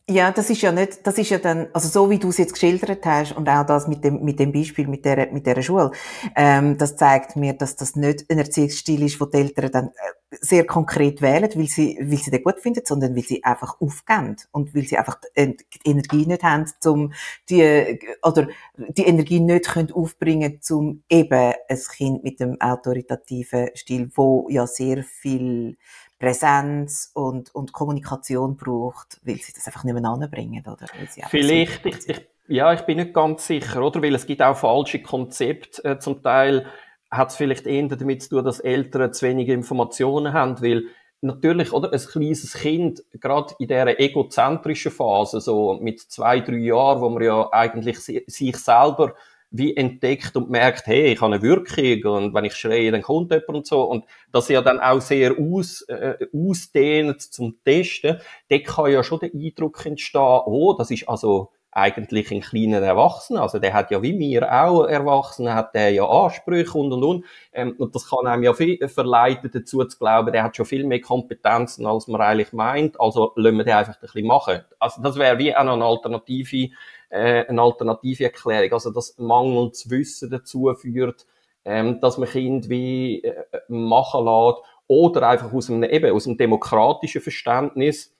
Ja, 0.08 0.30
das 0.30 0.50
ist 0.50 0.62
ja 0.62 0.70
nicht, 0.70 1.04
das 1.04 1.18
ist 1.18 1.30
ja 1.30 1.38
dann, 1.38 1.66
also 1.72 1.88
so 1.88 2.08
wie 2.10 2.18
du 2.20 2.28
es 2.28 2.38
jetzt 2.38 2.52
geschildert 2.52 3.04
hast 3.04 3.32
und 3.36 3.48
auch 3.48 3.66
das 3.66 3.88
mit 3.88 4.04
dem, 4.04 4.22
mit 4.22 4.38
dem 4.38 4.52
Beispiel 4.52 4.86
mit 4.86 5.04
der, 5.04 5.32
mit 5.32 5.46
der 5.46 5.60
Schule, 5.62 5.90
ähm, 6.36 6.78
das 6.78 6.94
zeigt 6.96 7.34
mir, 7.34 7.54
dass 7.54 7.74
das 7.74 7.96
nicht 7.96 8.24
ein 8.30 8.38
Erziehungsstil 8.38 9.02
ist, 9.02 9.20
wo 9.20 9.24
die 9.24 9.38
Eltern 9.38 9.72
dann 9.72 9.86
äh, 9.88 10.36
sehr 10.40 10.64
konkret 10.64 11.22
wählen, 11.22 11.50
weil 11.56 11.66
sie, 11.66 11.98
weil 12.00 12.18
sie 12.18 12.30
den 12.30 12.44
gut 12.44 12.60
finden, 12.60 12.82
sondern 12.84 13.16
weil 13.16 13.24
sie 13.24 13.42
einfach 13.42 13.80
aufgehen 13.80 14.36
und 14.52 14.72
weil 14.76 14.84
sie 14.84 14.96
einfach 14.96 15.18
die 15.36 15.56
Energie 15.84 16.24
nicht 16.24 16.44
haben, 16.44 16.66
zum 16.80 17.12
die, 17.50 17.98
oder 18.22 18.46
die 18.76 19.06
Energie 19.06 19.40
nicht 19.40 19.66
können 19.70 19.90
aufbringen, 19.90 20.62
zum 20.62 21.02
eben 21.08 21.52
ein 21.68 21.78
Kind 21.96 22.22
mit 22.22 22.38
dem 22.38 22.60
autoritativen 22.60 23.70
Stil, 23.74 24.08
wo 24.14 24.46
ja 24.50 24.68
sehr 24.68 25.02
viel 25.02 25.76
Präsenz 26.18 27.10
und, 27.14 27.54
und 27.54 27.72
Kommunikation 27.72 28.56
braucht, 28.56 29.20
weil 29.22 29.36
sie 29.36 29.52
das 29.52 29.66
einfach 29.66 29.84
nicht 29.84 29.94
mehr 29.94 30.10
anbringen, 30.10 30.64
oder? 30.66 30.86
Vielleicht, 31.28 31.84
ich, 31.84 32.08
ich, 32.08 32.28
ja, 32.48 32.72
ich 32.72 32.82
bin 32.82 32.98
nicht 32.98 33.12
ganz 33.12 33.46
sicher, 33.46 33.82
oder? 33.82 34.02
Weil 34.02 34.14
es 34.14 34.26
gibt 34.26 34.40
auch 34.40 34.56
falsche 34.56 35.02
Konzepte. 35.02 35.84
Äh, 35.84 35.98
zum 35.98 36.22
Teil 36.22 36.66
hat 37.10 37.30
es 37.30 37.36
vielleicht 37.36 37.66
eher 37.66 37.86
damit 37.88 38.22
zu 38.22 38.30
tun, 38.30 38.44
dass 38.44 38.60
Eltern 38.60 39.12
zu 39.12 39.26
wenig 39.26 39.48
Informationen 39.48 40.32
haben, 40.32 40.60
weil 40.62 40.84
natürlich, 41.20 41.72
oder, 41.72 41.92
ein 41.92 42.00
kleines 42.00 42.54
Kind, 42.54 43.02
gerade 43.20 43.54
in 43.58 43.68
dieser 43.68 44.00
egozentrischen 44.00 44.92
Phase, 44.92 45.40
so 45.40 45.74
mit 45.80 46.00
zwei, 46.00 46.40
drei 46.40 46.56
Jahren, 46.56 47.00
wo 47.00 47.10
man 47.10 47.22
ja 47.22 47.48
eigentlich 47.52 47.98
sich 47.98 48.56
selber 48.56 49.14
wie 49.50 49.76
entdeckt 49.76 50.36
und 50.36 50.50
merkt, 50.50 50.86
hey, 50.86 51.12
ich 51.12 51.20
habe 51.20 51.34
eine 51.34 51.42
Wirkung 51.42 52.12
und 52.12 52.34
wenn 52.34 52.44
ich 52.44 52.54
schreie, 52.54 52.90
dann 52.90 53.02
kommt 53.02 53.30
jemand 53.30 53.48
und 53.48 53.66
so. 53.66 53.82
Und 53.82 54.04
das 54.32 54.48
ja 54.48 54.60
dann 54.60 54.80
auch 54.80 55.00
sehr 55.00 55.36
aus, 55.38 55.82
äh, 55.82 56.26
ausdehnt 56.34 57.22
zum 57.22 57.62
Testen, 57.64 58.18
da 58.48 58.58
kann 58.58 58.92
ja 58.92 59.02
schon 59.02 59.20
der 59.20 59.30
Eindruck 59.32 59.84
entstehen, 59.86 60.40
oh, 60.46 60.74
das 60.76 60.90
ist 60.90 61.08
also 61.08 61.52
eigentlich 61.76 62.30
ein 62.32 62.40
kleiner 62.40 62.80
Erwachsener. 62.80 63.42
Also 63.42 63.58
der 63.58 63.74
hat 63.74 63.90
ja 63.90 64.00
wie 64.00 64.18
wir 64.18 64.50
auch 64.50 64.86
Erwachsene, 64.86 65.54
hat 65.54 65.74
der 65.74 65.90
ja 65.90 66.08
Ansprüche 66.08 66.78
und 66.78 66.90
und 66.90 67.04
und. 67.04 67.24
Ähm, 67.52 67.74
und 67.78 67.94
das 67.94 68.08
kann 68.08 68.26
einem 68.26 68.42
ja 68.44 68.54
viel 68.54 68.88
verleiten 68.88 69.50
dazu 69.52 69.84
zu 69.84 69.98
glauben, 69.98 70.32
der 70.32 70.42
hat 70.42 70.56
schon 70.56 70.64
viel 70.64 70.84
mehr 70.84 71.02
Kompetenzen, 71.02 71.86
als 71.86 72.08
man 72.08 72.22
eigentlich 72.22 72.54
meint. 72.54 72.98
Also 72.98 73.32
lassen 73.36 73.58
wir 73.58 73.64
den 73.64 73.74
einfach 73.74 73.94
ein 73.94 74.00
bisschen 74.00 74.26
machen. 74.26 74.60
Also 74.78 75.02
das 75.02 75.18
wäre 75.18 75.38
wie 75.38 75.54
auch 75.54 75.64
noch 75.64 75.74
eine 75.74 75.84
alternative, 75.84 76.70
äh, 77.10 77.46
eine 77.46 77.62
alternative 77.62 78.24
Erklärung. 78.24 78.72
Also 78.72 78.90
das 78.90 79.16
mangelndes 79.18 79.90
Wissen 79.90 80.30
dazu 80.30 80.72
führt, 80.74 81.26
ähm, 81.64 82.00
dass 82.00 82.18
man 82.18 82.28
Kind 82.28 82.68
wie 82.68 83.22
äh, 83.22 83.44
machen 83.68 84.24
lässt 84.24 84.58
oder 84.88 85.28
einfach 85.28 85.52
aus 85.52 85.70
einem, 85.70 85.84
eben 85.84 86.14
aus 86.14 86.26
einem 86.26 86.36
demokratischen 86.36 87.20
Verständnis 87.20 88.16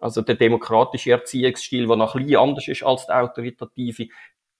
also 0.00 0.22
der 0.22 0.34
demokratische 0.34 1.12
Erziehungsstil, 1.12 1.86
der 1.86 1.96
noch 1.96 2.14
ein 2.14 2.24
bisschen 2.24 2.40
anders 2.40 2.66
ist 2.68 2.82
als 2.82 3.06
der 3.06 3.22
autoritative, 3.22 4.08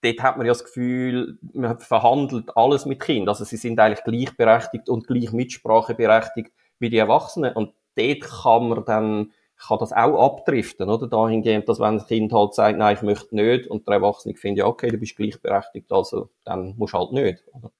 dort 0.02 0.22
hat 0.22 0.36
man 0.36 0.46
ja 0.46 0.52
das 0.52 0.64
Gefühl, 0.64 1.38
man 1.52 1.78
verhandelt 1.78 2.56
alles 2.56 2.86
mit 2.86 3.00
Kindern. 3.00 3.30
Also 3.30 3.44
sie 3.44 3.56
sind 3.56 3.80
eigentlich 3.80 4.04
gleichberechtigt 4.04 4.88
und 4.88 5.06
gleich 5.06 5.32
Mitspracheberechtigt 5.32 6.52
wie 6.78 6.90
die 6.90 6.98
Erwachsenen. 6.98 7.54
Und 7.54 7.72
dort 7.96 8.20
kann 8.20 8.68
man 8.68 8.84
dann, 8.84 9.32
kann 9.66 9.78
das 9.78 9.92
auch 9.92 10.18
abdriften, 10.24 10.88
oder? 10.88 11.06
Dahingehend, 11.06 11.68
dass 11.68 11.80
wenn 11.80 11.98
ein 12.00 12.06
Kind 12.06 12.32
halt 12.32 12.54
sagt, 12.54 12.78
nein, 12.78 12.96
ich 12.96 13.02
möchte 13.02 13.34
nicht, 13.34 13.68
und 13.68 13.86
der 13.86 13.96
Erwachsene 13.96 14.34
findet, 14.34 14.60
ja, 14.60 14.66
okay, 14.66 14.90
du 14.90 14.98
bist 14.98 15.16
gleichberechtigt, 15.16 15.92
also 15.92 16.30
dann 16.44 16.74
musst 16.76 16.94
du 16.94 16.98
halt 16.98 17.12
nicht, 17.12 17.44
oder? 17.52 17.70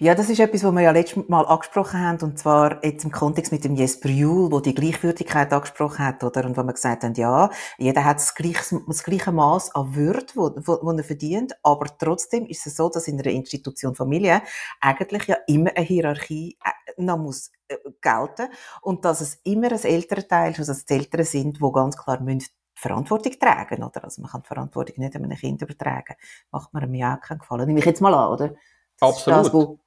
Ja, 0.00 0.14
das 0.14 0.28
ist 0.30 0.38
etwas, 0.38 0.64
was 0.64 0.72
wir 0.72 0.80
ja 0.82 0.90
letztes 0.90 1.28
Mal 1.28 1.46
angesprochen 1.46 2.00
haben, 2.00 2.22
und 2.22 2.38
zwar 2.38 2.84
jetzt 2.84 3.04
im 3.04 3.10
Kontext 3.10 3.52
mit 3.52 3.64
dem 3.64 3.74
Jesper 3.74 4.08
Juhl, 4.08 4.52
wo 4.52 4.60
die 4.60 4.74
Gleichwürdigkeit 4.74 5.52
angesprochen 5.52 6.04
hat, 6.04 6.22
oder? 6.22 6.44
Und 6.44 6.56
wo 6.56 6.62
wir 6.62 6.72
gesagt 6.72 7.04
haben, 7.04 7.14
ja, 7.14 7.50
jeder 7.78 8.04
hat 8.04 8.18
das 8.18 8.34
gleiche, 8.34 8.80
das 8.86 9.02
gleiche 9.02 9.32
Maß 9.32 9.74
an 9.74 9.94
Würde, 9.94 10.26
wo, 10.34 10.50
wo, 10.56 10.78
wo 10.82 10.90
er 10.92 11.04
verdient, 11.04 11.54
aber 11.62 11.86
trotzdem 11.98 12.46
ist 12.46 12.66
es 12.66 12.76
so, 12.76 12.88
dass 12.88 13.08
in 13.08 13.18
einer 13.20 13.30
Institution 13.30 13.94
Familie 13.94 14.42
eigentlich 14.80 15.26
ja 15.26 15.36
immer 15.46 15.70
eine 15.74 15.84
Hierarchie 15.84 16.58
äh, 16.64 17.02
noch 17.02 17.18
muss 17.18 17.50
äh, 17.68 17.76
gelten 18.00 18.48
und 18.82 19.04
dass 19.04 19.20
es 19.20 19.40
immer 19.44 19.72
ein 19.72 19.82
älterer 19.82 20.26
Teil 20.26 20.52
ist, 20.52 20.58
also 20.58 20.72
dass 20.72 20.84
es 20.86 20.90
Eltern 20.90 21.24
sind, 21.24 21.58
die 21.58 21.72
ganz 21.72 21.96
klar 21.96 22.20
müssen 22.20 22.48
Verantwortung 22.74 23.32
tragen, 23.40 23.82
oder? 23.82 24.04
Also 24.04 24.22
man 24.22 24.30
kann 24.30 24.42
die 24.42 24.46
Verantwortung 24.48 24.94
nicht 24.98 25.16
an 25.16 25.24
einem 25.24 25.36
Kind 25.36 25.60
übertragen. 25.62 26.14
Macht 26.52 26.72
man 26.72 26.84
einem 26.84 26.94
ja 26.94 27.16
auch 27.16 27.20
keinen 27.20 27.38
Gefallen. 27.38 27.66
Nehme 27.66 27.80
ich 27.80 27.84
jetzt 27.84 28.00
mal 28.00 28.14
an, 28.14 28.32
oder? 28.32 28.54
Absolut. 29.00 29.40
Das, 29.40 29.52
wo, 29.52 29.78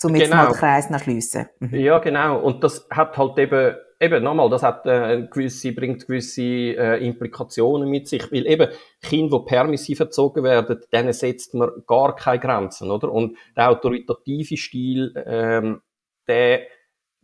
zum 0.00 0.14
jetzt 0.16 0.30
genau. 0.30 0.44
mal 0.44 0.52
Kreis 0.52 0.88
nach 0.90 1.02
schliessen. 1.02 1.48
Mhm. 1.58 1.74
Ja, 1.74 1.98
genau. 1.98 2.40
Und 2.40 2.64
das 2.64 2.86
hat 2.90 3.18
halt 3.18 3.38
eben, 3.38 3.76
eben 4.00 4.24
nochmal, 4.24 4.48
das 4.48 4.62
hat 4.62 4.86
äh, 4.86 5.26
gewisse, 5.30 5.72
bringt 5.72 6.06
gewisse 6.06 6.42
äh, 6.42 7.06
Implikationen 7.06 7.88
mit 7.88 8.08
sich, 8.08 8.32
weil 8.32 8.46
eben 8.46 8.70
Kinder, 9.02 9.40
die 9.40 9.44
permissiv 9.44 10.00
erzogen 10.00 10.42
werden, 10.42 10.80
denen 10.92 11.12
setzt 11.12 11.54
man 11.54 11.70
gar 11.86 12.16
keine 12.16 12.38
Grenzen, 12.38 12.90
oder? 12.90 13.12
Und 13.12 13.36
der 13.56 13.70
autoritative 13.70 14.56
Stil, 14.56 15.12
ähm, 15.26 15.82
der 16.26 16.62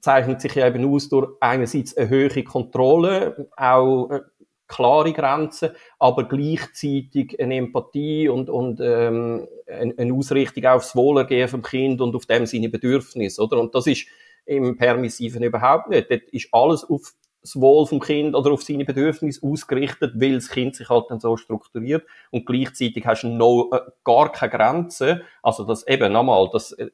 zeichnet 0.00 0.40
sich 0.40 0.54
ja 0.54 0.66
eben 0.66 0.84
aus 0.92 1.08
durch 1.08 1.28
einerseits 1.40 1.96
eine 1.96 2.08
höhere 2.08 2.44
Kontrolle, 2.44 3.48
auch 3.56 4.10
äh, 4.10 4.20
klare 4.68 5.12
Grenzen, 5.12 5.70
aber 5.98 6.24
gleichzeitig 6.24 7.40
eine 7.40 7.56
Empathie 7.56 8.28
und, 8.28 8.50
und 8.50 8.80
ähm, 8.80 9.46
eine 9.66 10.12
Ausrichtung 10.14 10.64
aufs 10.66 10.96
Wohlergehen 10.96 11.48
vom 11.48 11.62
Kind 11.62 12.00
und 12.00 12.14
auf 12.14 12.26
dem 12.26 12.46
seine 12.46 12.68
Bedürfnisse, 12.68 13.42
oder? 13.42 13.58
Und 13.58 13.74
das 13.74 13.86
ist 13.86 14.06
im 14.44 14.76
Permissiven 14.76 15.42
überhaupt 15.42 15.88
nicht. 15.88 16.10
Dort 16.10 16.22
ist 16.30 16.48
alles 16.52 16.84
auf 16.84 17.14
das 17.42 17.60
Wohl 17.60 17.86
vom 17.86 18.00
Kind 18.00 18.34
oder 18.34 18.50
auf 18.50 18.62
seine 18.62 18.84
Bedürfnisse 18.84 19.46
ausgerichtet, 19.46 20.14
weil 20.16 20.34
das 20.34 20.48
Kind 20.48 20.74
sich 20.74 20.88
halt 20.88 21.04
dann 21.08 21.20
so 21.20 21.36
strukturiert 21.36 22.04
und 22.30 22.44
gleichzeitig 22.44 23.06
hast 23.06 23.22
du 23.22 23.28
noch 23.28 23.70
äh, 23.72 23.80
gar 24.04 24.32
keine 24.32 24.50
Grenzen. 24.50 25.22
Also 25.42 25.64
das 25.64 25.86
eben 25.86 26.12
nochmal, 26.12 26.48
das, 26.52 26.72
äh, 26.72 26.90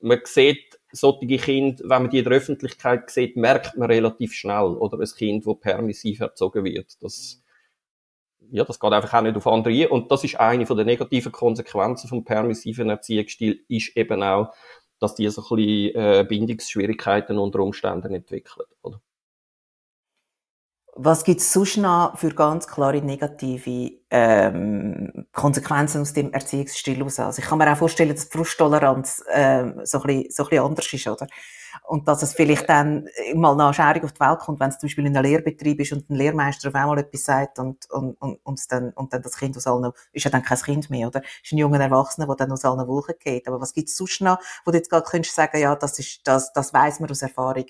man 0.00 0.20
sieht 0.24 0.78
solche 0.92 1.26
Kinder, 1.38 1.82
wenn 1.88 2.02
man 2.02 2.10
die 2.10 2.18
in 2.18 2.24
der 2.24 2.34
Öffentlichkeit 2.34 3.10
sieht, 3.10 3.36
merkt 3.36 3.76
man 3.76 3.90
relativ 3.90 4.34
schnell, 4.34 4.76
oder 4.76 4.98
ein 4.98 5.06
Kind, 5.06 5.46
das 5.46 5.60
permissiv 5.60 6.20
erzogen 6.20 6.64
wird. 6.64 7.02
Das, 7.02 7.42
ja, 8.50 8.64
das 8.64 8.78
geht 8.78 8.92
einfach 8.92 9.14
auch 9.14 9.22
nicht 9.22 9.36
auf 9.36 9.46
andere. 9.46 9.88
Und 9.88 10.10
das 10.10 10.24
ist 10.24 10.38
eine 10.38 10.66
von 10.66 10.76
den 10.76 10.86
negativen 10.86 11.32
Konsequenzen 11.32 12.08
vom 12.08 12.24
permissiven 12.24 12.90
Erziehungsstil, 12.90 13.64
ist 13.68 13.96
eben 13.96 14.22
auch, 14.22 14.52
dass 15.00 15.14
die 15.14 15.28
so 15.28 15.42
ein 15.42 15.56
bisschen 15.56 15.94
äh, 15.94 16.26
Bindungsschwierigkeiten 16.28 17.38
unter 17.38 17.60
Umständen 17.60 18.14
entwickeln, 18.14 18.66
oder? 18.82 19.00
Was 20.94 21.24
gibt 21.24 21.40
es 21.40 21.50
sonst 21.50 21.78
noch 21.78 22.18
für 22.18 22.34
ganz 22.34 22.66
klare 22.66 23.00
negative 23.00 23.92
ähm, 24.10 25.26
Konsequenzen 25.32 26.02
aus 26.02 26.12
dem 26.12 26.32
Erziehungsstil 26.34 26.98
heraus? 26.98 27.18
Also 27.18 27.40
ich 27.40 27.48
kann 27.48 27.56
mir 27.56 27.72
auch 27.72 27.78
vorstellen, 27.78 28.14
dass 28.14 28.28
die 28.28 28.36
Frusttoleranz 28.36 29.24
ähm, 29.32 29.80
so, 29.84 30.02
ein 30.02 30.06
bisschen, 30.06 30.30
so 30.30 30.42
ein 30.42 30.48
bisschen 30.50 30.64
anders 30.64 30.92
ist, 30.92 31.06
oder? 31.06 31.26
Und 31.84 32.06
dass 32.08 32.22
es 32.22 32.34
vielleicht 32.34 32.68
dann 32.68 33.08
mal 33.34 33.58
eine 33.58 33.72
Scherung 33.72 34.04
auf 34.04 34.12
die 34.12 34.20
Welt 34.20 34.38
kommt, 34.40 34.60
wenn 34.60 34.68
es 34.68 34.78
zum 34.78 34.88
Beispiel 34.88 35.06
in 35.06 35.16
einem 35.16 35.24
Lehrbetrieb 35.24 35.80
ist 35.80 35.92
und 35.94 36.10
ein 36.10 36.16
Lehrmeister 36.16 36.68
auf 36.68 36.74
einmal 36.74 36.98
etwas 36.98 37.24
sagt 37.24 37.58
und, 37.58 37.90
und, 37.90 38.20
und, 38.20 38.38
und, 38.44 38.72
dann, 38.72 38.90
und 38.90 39.14
dann 39.14 39.22
das 39.22 39.38
Kind 39.38 39.56
aus 39.56 39.66
allen, 39.66 39.90
ist 40.12 40.24
ja 40.24 40.30
dann 40.30 40.42
kein 40.42 40.58
Kind 40.58 40.90
mehr, 40.90 41.06
oder? 41.08 41.22
Ist 41.42 41.52
ein 41.52 41.58
junger 41.58 41.80
Erwachsener, 41.80 42.26
der 42.26 42.36
dann 42.36 42.52
aus 42.52 42.66
allen 42.66 42.86
Wolken 42.86 43.14
geht. 43.18 43.48
Aber 43.48 43.62
was 43.62 43.72
gibt 43.72 43.88
es 43.88 43.96
sonst 43.96 44.20
noch, 44.20 44.38
wo 44.66 44.70
du 44.70 44.76
jetzt 44.76 44.90
gerade 44.90 45.06
könntest 45.08 45.34
sagen, 45.34 45.58
ja, 45.58 45.74
das 45.74 45.98
ist, 45.98 46.20
das, 46.24 46.52
das 46.52 46.74
weiss 46.74 47.00
man 47.00 47.10
aus 47.10 47.22
Erfahrung, 47.22 47.64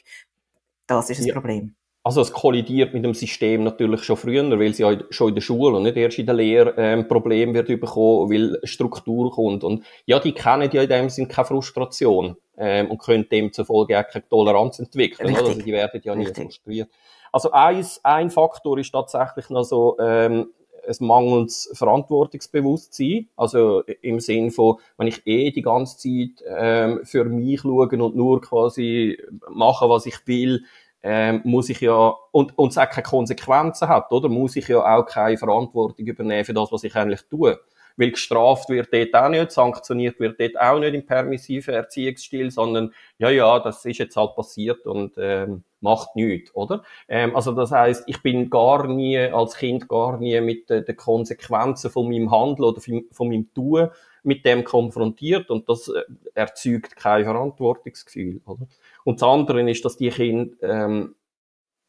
das 0.88 1.08
ist 1.08 1.20
das 1.20 1.26
ja. 1.26 1.34
Problem. 1.34 1.76
Also 2.04 2.20
es 2.20 2.32
kollidiert 2.32 2.94
mit 2.94 3.04
dem 3.04 3.14
System 3.14 3.62
natürlich 3.62 4.02
schon 4.02 4.16
früher, 4.16 4.58
weil 4.58 4.74
sie 4.74 4.82
ja 4.82 4.98
schon 5.10 5.28
in 5.28 5.34
der 5.36 5.42
Schule 5.42 5.76
und 5.76 5.84
nicht 5.84 5.96
erst 5.96 6.18
in 6.18 6.26
der 6.26 6.34
Lehre 6.34 6.74
ähm, 6.76 7.06
Problem 7.06 7.54
wird 7.54 7.68
bekommen, 7.68 8.28
weil 8.28 8.58
Struktur 8.64 9.30
kommt. 9.30 9.62
Und 9.62 9.84
ja, 10.04 10.18
die 10.18 10.32
kennen 10.32 10.68
ja 10.72 10.82
in 10.82 10.88
dem 10.88 11.08
Sinn 11.10 11.28
keine 11.28 11.46
Frustration 11.46 12.36
ähm, 12.56 12.90
und 12.90 12.98
können 12.98 13.28
demzufolge 13.30 13.98
auch 14.00 14.08
keine 14.08 14.28
Toleranz 14.28 14.80
entwickeln. 14.80 15.28
Richtig. 15.28 15.46
Also 15.46 15.60
die 15.62 15.72
werden 15.72 16.00
ja 16.02 16.14
nicht 16.16 16.36
frustriert. 16.36 16.88
Also 17.30 17.52
eins, 17.52 18.00
ein 18.02 18.30
Faktor 18.30 18.78
ist 18.78 18.90
tatsächlich 18.90 19.48
noch 19.48 19.64
so 19.64 19.96
ähm, 20.00 20.48
ein 20.86 21.06
mangelndes 21.06 21.70
Verantwortungsbewusstsein. 21.74 23.28
Also 23.36 23.82
im 24.02 24.20
Sinn 24.20 24.50
von, 24.50 24.78
wenn 24.96 25.06
ich 25.06 25.26
eh 25.26 25.50
die 25.50 25.62
ganze 25.62 25.98
Zeit 25.98 26.44
ähm, 26.48 27.00
für 27.04 27.24
mich 27.24 27.60
schaue 27.60 27.88
und 27.88 28.16
nur 28.16 28.40
quasi 28.40 29.18
mache, 29.48 29.88
was 29.88 30.06
ich 30.06 30.26
will, 30.26 30.64
ähm, 31.02 31.40
muss 31.44 31.68
ich 31.68 31.80
ja, 31.80 32.14
und, 32.30 32.56
und 32.56 32.70
es 32.70 32.78
auch 32.78 32.88
keine 32.88 33.02
Konsequenzen 33.02 33.88
hat, 33.88 34.12
oder? 34.12 34.28
Muss 34.28 34.56
ich 34.56 34.68
ja 34.68 34.78
auch 34.78 35.04
keine 35.04 35.36
Verantwortung 35.36 36.06
übernehmen 36.06 36.44
für 36.44 36.54
das, 36.54 36.70
was 36.70 36.84
ich 36.84 36.94
eigentlich 36.94 37.22
tue. 37.28 37.58
Weil 37.96 38.10
gestraft 38.12 38.68
wird 38.70 38.92
dort 38.92 39.14
auch 39.14 39.28
nicht, 39.28 39.50
sanktioniert 39.50 40.18
wird 40.18 40.40
dort 40.40 40.58
auch 40.60 40.78
nicht 40.78 40.94
im 40.94 41.04
permissiven 41.04 41.74
Erziehungsstil, 41.74 42.50
sondern, 42.50 42.94
ja, 43.18 43.30
ja, 43.30 43.58
das 43.58 43.84
ist 43.84 43.98
jetzt 43.98 44.16
halt 44.16 44.34
passiert 44.34 44.86
und, 44.86 45.14
ähm, 45.18 45.64
macht 45.80 46.14
nichts, 46.16 46.54
oder? 46.54 46.84
Ähm, 47.08 47.36
also 47.36 47.52
das 47.52 47.72
heißt, 47.72 48.04
ich 48.06 48.22
bin 48.22 48.48
gar 48.48 48.86
nie, 48.86 49.18
als 49.18 49.56
Kind 49.56 49.88
gar 49.88 50.18
nie 50.18 50.40
mit 50.40 50.70
den, 50.70 50.84
den 50.84 50.96
Konsequenzen 50.96 51.90
von 51.90 52.08
meinem 52.08 52.30
Handeln 52.30 52.68
oder 52.68 52.80
von 52.80 53.28
meinem 53.28 53.52
Tun 53.52 53.88
mit 54.22 54.46
dem 54.46 54.64
konfrontiert 54.64 55.50
und 55.50 55.68
das 55.68 55.88
äh, 55.88 56.02
erzeugt 56.34 56.96
kein 56.96 57.24
Verantwortungsgefühl, 57.24 58.40
oder? 58.46 58.68
Und 59.04 59.20
das 59.20 59.28
andere 59.28 59.70
ist, 59.70 59.84
dass 59.84 59.96
die 59.96 60.10
Kinder 60.10 60.56
ähm, 60.62 61.14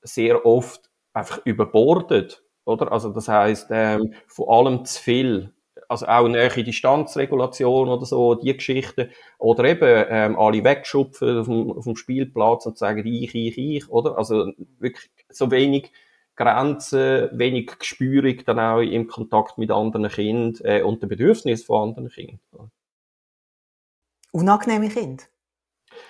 sehr 0.01 0.45
oft 0.45 0.89
einfach 1.13 1.45
überbordet, 1.45 2.43
oder? 2.65 2.91
Also 2.91 3.09
das 3.09 3.27
heißt 3.27 3.67
ähm, 3.71 4.13
vor 4.27 4.51
allem 4.51 4.85
zu 4.85 5.01
viel, 5.01 5.53
also 5.87 6.07
auch 6.07 6.27
nähe 6.27 6.63
Distanzregulation 6.63 7.89
oder 7.89 8.05
so, 8.05 8.35
die 8.35 8.55
Geschichten, 8.55 9.09
oder 9.37 9.63
eben 9.65 10.05
ähm, 10.09 10.39
alle 10.39 10.63
wegschupfen 10.63 11.39
auf 11.39 11.45
dem, 11.47 11.71
auf 11.71 11.83
dem 11.83 11.95
Spielplatz 11.95 12.65
und 12.65 12.77
sagen 12.77 13.05
ich, 13.05 13.35
ich, 13.35 13.57
ich, 13.57 13.89
oder? 13.89 14.17
Also 14.17 14.51
wirklich 14.79 15.09
so 15.29 15.51
wenig 15.51 15.91
Grenzen, 16.35 17.29
wenig 17.37 17.77
Gespürig 17.77 18.45
dann 18.45 18.59
auch 18.59 18.79
im 18.79 19.07
Kontakt 19.07 19.57
mit 19.57 19.69
anderen 19.69 20.09
Kindern 20.09 20.65
äh, 20.65 20.81
und 20.81 21.01
den 21.01 21.09
Bedürfnissen 21.09 21.65
von 21.65 21.89
anderen 21.89 22.09
Kindern. 22.09 22.71
Unangenehme 24.31 24.89
Kinder? 24.89 25.23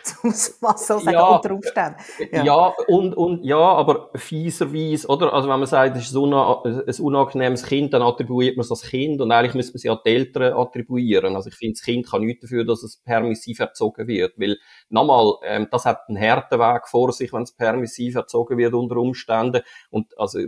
muss 0.24 0.58
man 0.62 0.78
so 0.78 1.00
sagen, 1.00 1.12
ja, 1.12 1.28
unter 1.28 1.52
Umständen. 1.52 1.96
Ja. 2.32 2.44
ja, 2.44 2.74
und, 2.88 3.16
und, 3.16 3.44
ja, 3.44 3.58
aber 3.58 4.10
fieserweise, 4.16 5.08
oder? 5.08 5.34
Also, 5.34 5.50
wenn 5.50 5.60
man 5.60 5.68
sagt, 5.68 5.98
es 5.98 6.10
ist 6.10 6.16
ein, 6.16 6.34
ein 6.34 7.00
unangenehmes 7.00 7.64
Kind, 7.64 7.94
dann 7.94 8.02
attribuiert 8.02 8.58
man 8.58 8.64
es 8.64 8.72
als 8.72 8.84
Kind 8.84 9.22
und 9.22 9.32
eigentlich 9.32 9.56
müsste 9.56 9.74
man 9.74 9.78
es 9.78 9.84
ja 9.84 9.96
die 9.96 10.10
Eltern 10.10 10.54
attribuieren. 10.54 11.36
Also, 11.36 11.50
ich 11.50 11.56
finde, 11.56 11.74
das 11.74 11.84
Kind 11.84 12.10
kann 12.10 12.22
nichts 12.24 12.42
dafür, 12.42 12.66
dass 12.66 12.84
es 12.84 12.98
permissiv 12.98 13.60
erzogen 13.60 14.08
wird, 14.08 14.34
weil, 14.38 14.58
nochmal, 14.90 15.36
ähm, 15.46 15.68
das 15.72 15.86
hat 15.86 16.08
einen 16.08 16.20
harten 16.20 16.60
Weg 16.60 16.88
vor 16.88 17.12
sich, 17.12 17.32
wenn 17.34 17.44
es 17.44 17.54
permissiv 17.54 18.16
erzogen 18.16 18.58
wird 18.58 18.74
unter 18.74 18.98
Umständen 18.98 19.62
und, 19.90 20.18
also, 20.18 20.40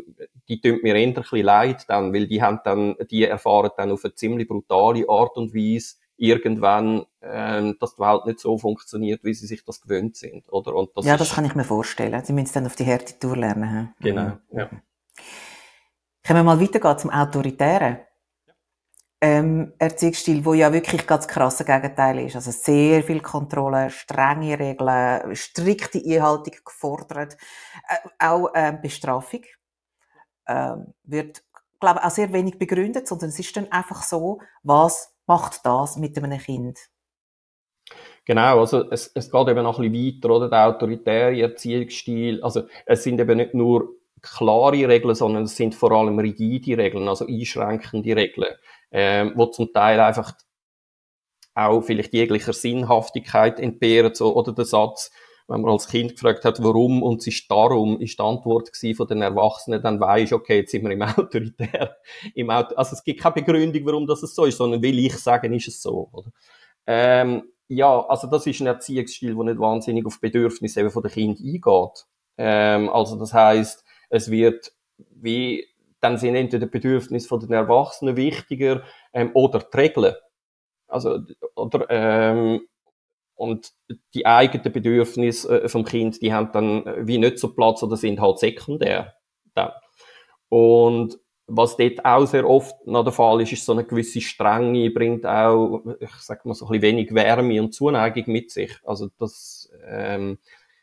die 0.48 0.60
tun 0.60 0.80
mir 0.84 0.96
eher 0.96 1.08
ein 1.08 1.14
bisschen 1.14 1.46
leid 1.46 1.86
dann, 1.88 2.14
weil 2.14 2.28
die 2.28 2.42
haben 2.42 2.60
dann, 2.64 2.96
die 3.10 3.24
erfahren 3.24 3.72
dann 3.78 3.92
auf 3.92 4.04
eine 4.04 4.14
ziemlich 4.16 4.48
brutale 4.48 5.08
Art 5.08 5.38
und 5.38 5.54
Weise, 5.54 5.96
irgendwann, 6.18 7.06
ähm, 7.22 7.78
dass 7.80 7.96
die 7.96 8.02
Welt 8.02 8.26
nicht 8.26 8.40
so 8.40 8.58
funktioniert, 8.58 9.24
wie 9.24 9.34
sie 9.34 9.48
sich 9.48 9.64
das 9.66 9.82
gewöhnt 9.82 10.16
sind, 10.16 10.52
oder? 10.52 10.74
Und 10.76 10.92
das 10.96 11.06
ja, 11.06 11.18
das 11.18 11.34
kann 11.34 11.46
ich 11.46 11.56
mir 11.56 11.64
vorstellen. 11.64 12.24
Sie 12.24 12.34
müssen 12.34 12.54
dann 12.54 12.66
auf 12.66 12.76
die 12.76 12.86
harte 12.86 13.20
Tour 13.20 13.36
lernen. 13.36 13.94
He? 14.00 14.10
Genau, 14.10 14.38
mhm. 14.50 14.60
ja. 14.60 14.70
Können 16.24 16.40
wir 16.40 16.44
mal 16.44 16.62
weitergehen 16.62 16.98
zum 16.98 17.12
Autoritären? 17.12 18.00
Ähm, 19.22 19.74
Erziehungsstil, 19.80 20.44
wo 20.46 20.54
ja 20.54 20.72
wirklich 20.72 21.08
ganz 21.08 21.28
krasse 21.28 21.66
Gegenteil 21.66 22.20
ist. 22.20 22.36
Also 22.36 22.52
sehr 22.52 23.04
viel 23.04 23.22
Kontrolle, 23.22 23.90
strenge 23.90 24.60
Regeln, 24.60 25.36
strikte 25.36 26.00
Einhaltung 26.00 26.54
gefordert, 26.64 27.38
äh, 27.88 28.26
auch 28.26 28.54
äh, 28.54 28.78
Bestrafung 28.80 29.42
ähm, 30.48 30.94
wird, 31.04 31.44
glaube 31.80 32.00
ich, 32.00 32.06
auch 32.06 32.12
sehr 32.12 32.34
wenig 32.34 32.60
begründet, 32.60 33.08
sondern 33.08 33.30
es 33.30 33.40
ist 33.40 33.56
dann 33.56 33.72
einfach 33.72 34.04
so, 34.04 34.42
was 34.64 35.15
macht 35.28 35.66
das 35.66 35.98
mit 35.98 36.18
einem 36.18 36.40
Kind? 36.40 36.80
Genau, 38.26 38.60
also 38.60 38.90
es, 38.90 39.12
es 39.14 39.30
geht 39.30 39.48
eben 39.48 39.64
noch 39.64 39.80
ein 39.80 39.92
bisschen 39.92 40.16
weiter, 40.18 40.30
oder? 40.36 40.50
Der 40.50 40.68
autoritäre 40.68 41.40
Erziehungsstil. 41.42 42.42
Also 42.42 42.64
es 42.86 43.04
sind 43.04 43.20
eben 43.20 43.38
nicht 43.38 43.54
nur 43.54 43.96
klare 44.22 44.88
Regeln, 44.88 45.14
sondern 45.14 45.44
es 45.44 45.56
sind 45.56 45.76
vor 45.76 45.92
allem 45.92 46.18
rigide 46.18 46.78
Regeln, 46.78 47.08
also 47.08 47.28
einschränkende 47.28 48.16
Regeln, 48.16 48.56
ähm, 48.92 49.34
wo 49.36 49.46
zum 49.46 49.72
Teil 49.72 50.00
einfach 50.00 50.34
auch 51.54 51.82
vielleicht 51.82 52.14
jeglicher 52.14 52.54
Sinnhaftigkeit 52.54 53.60
entbehren, 53.60 54.16
so, 54.16 54.36
oder 54.36 54.52
der 54.52 54.66
Satz, 54.66 55.12
wenn 55.48 55.62
man 55.62 55.72
als 55.72 55.88
Kind 55.88 56.14
gefragt 56.14 56.44
hat, 56.44 56.64
warum 56.64 57.04
und 57.04 57.22
es 57.22 57.28
ist 57.28 57.50
darum, 57.50 58.00
ist 58.00 58.20
die 58.20 58.24
Antwort 58.24 58.72
von 58.96 59.08
den 59.08 59.22
Erwachsenen, 59.22 59.82
dann 59.82 60.00
weisst 60.00 60.34
okay, 60.34 60.60
jetzt 60.60 60.72
sind 60.72 60.84
wir 60.84 60.92
im 60.92 61.02
Autoritär. 61.04 61.98
Im 62.34 62.50
Auto, 62.50 62.76
also 62.76 62.94
es 62.94 63.04
gibt 63.04 63.22
keine 63.22 63.36
Begründung, 63.36 63.86
warum 63.86 64.08
das 64.08 64.22
so 64.22 64.46
ist, 64.46 64.58
sondern 64.58 64.82
will 64.82 64.98
ich 64.98 65.16
sagen, 65.18 65.54
ist 65.54 65.68
es 65.68 65.82
so. 65.82 66.10
Oder? 66.12 66.32
Ähm, 66.88 67.44
ja, 67.68 68.06
also 68.08 68.28
das 68.28 68.46
ist 68.48 68.60
ein 68.62 68.68
Erziehungsstil, 68.68 69.36
der 69.36 69.44
nicht 69.44 69.60
wahnsinnig 69.60 70.06
auf 70.06 70.20
Bedürfnisse 70.20 70.82
eben 70.82 70.92
von 70.92 71.04
den 71.04 71.12
Kind 71.12 71.40
eingeht. 71.40 72.06
Ähm, 72.38 72.90
also 72.90 73.18
das 73.18 73.34
heißt, 73.34 73.84
es 74.10 74.32
wird 74.32 74.72
wie 74.98 75.68
dann 76.02 76.18
sind 76.18 76.36
entweder 76.36 76.68
die 76.68 76.72
Bedürfnisse 76.72 77.28
von 77.28 77.40
den 77.40 77.52
Erwachsenen 77.52 78.16
wichtiger 78.16 78.84
ähm, 79.14 79.32
oder 79.34 79.60
die 79.60 79.78
Regeln. 79.78 80.14
Also 80.88 81.20
oder 81.56 81.88
ähm, 81.90 82.62
und 83.36 83.74
die 84.14 84.26
eigenen 84.26 84.72
Bedürfnisse 84.72 85.64
äh, 85.64 85.70
vom 85.70 85.86
Kind, 85.86 86.22
die 86.22 86.34
haben 86.34 86.52
dann 86.54 86.86
äh, 86.88 87.08
wie 87.08 87.18
nicht 87.18 87.38
so 87.38 87.54
Platz 87.54 87.84
oder 87.84 87.98
sind 87.98 88.20
halt 88.22 88.40
sekundär. 88.40 89.14
Dann. 89.54 89.72
Und 90.50 91.20
was 91.48 91.78
dort 91.78 92.04
auch 92.04 92.26
sehr 92.26 92.50
oft 92.50 92.88
noch 92.88 93.04
der 93.04 93.14
Fall 93.14 93.42
ist, 93.42 93.52
ist 93.52 93.66
so 93.66 93.74
eine 93.74 93.84
gewisse 93.84 94.22
Strenge, 94.22 94.90
bringt 94.90 95.26
auch, 95.26 95.84
ich 96.00 96.12
sag 96.20 96.46
mal, 96.46 96.56
so 96.56 96.66
ein 96.66 96.72
bisschen 96.72 96.82
wenig 96.82 97.14
Wärme 97.14 97.62
und 97.62 97.74
Zuneigung 97.74 98.24
mit 98.28 98.52
sich. 98.52 98.72
Also 98.84 99.10
das 99.20 99.70
ähm, 99.86 100.40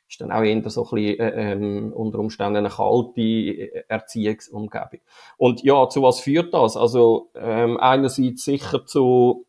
ist 0.09 0.21
dann 0.21 0.31
auch 0.31 0.43
eher 0.43 0.71
so 0.71 0.85
ein 0.85 0.91
bisschen 0.91 1.21
äh, 1.21 1.53
ähm, 1.53 1.93
unter 1.93 2.19
Umständen 2.19 2.59
eine 2.59 2.69
kalte 2.69 3.89
Erziehungsumgebung. 3.89 5.01
Und 5.37 5.63
ja, 5.65 5.89
zu 5.89 6.03
was 6.03 6.21
führt 6.21 6.55
das? 6.55 6.77
Also 6.77 7.31
ähm, 7.35 7.79
einerseits 7.79 8.45
sicher 8.45 8.87
zu 8.87 9.47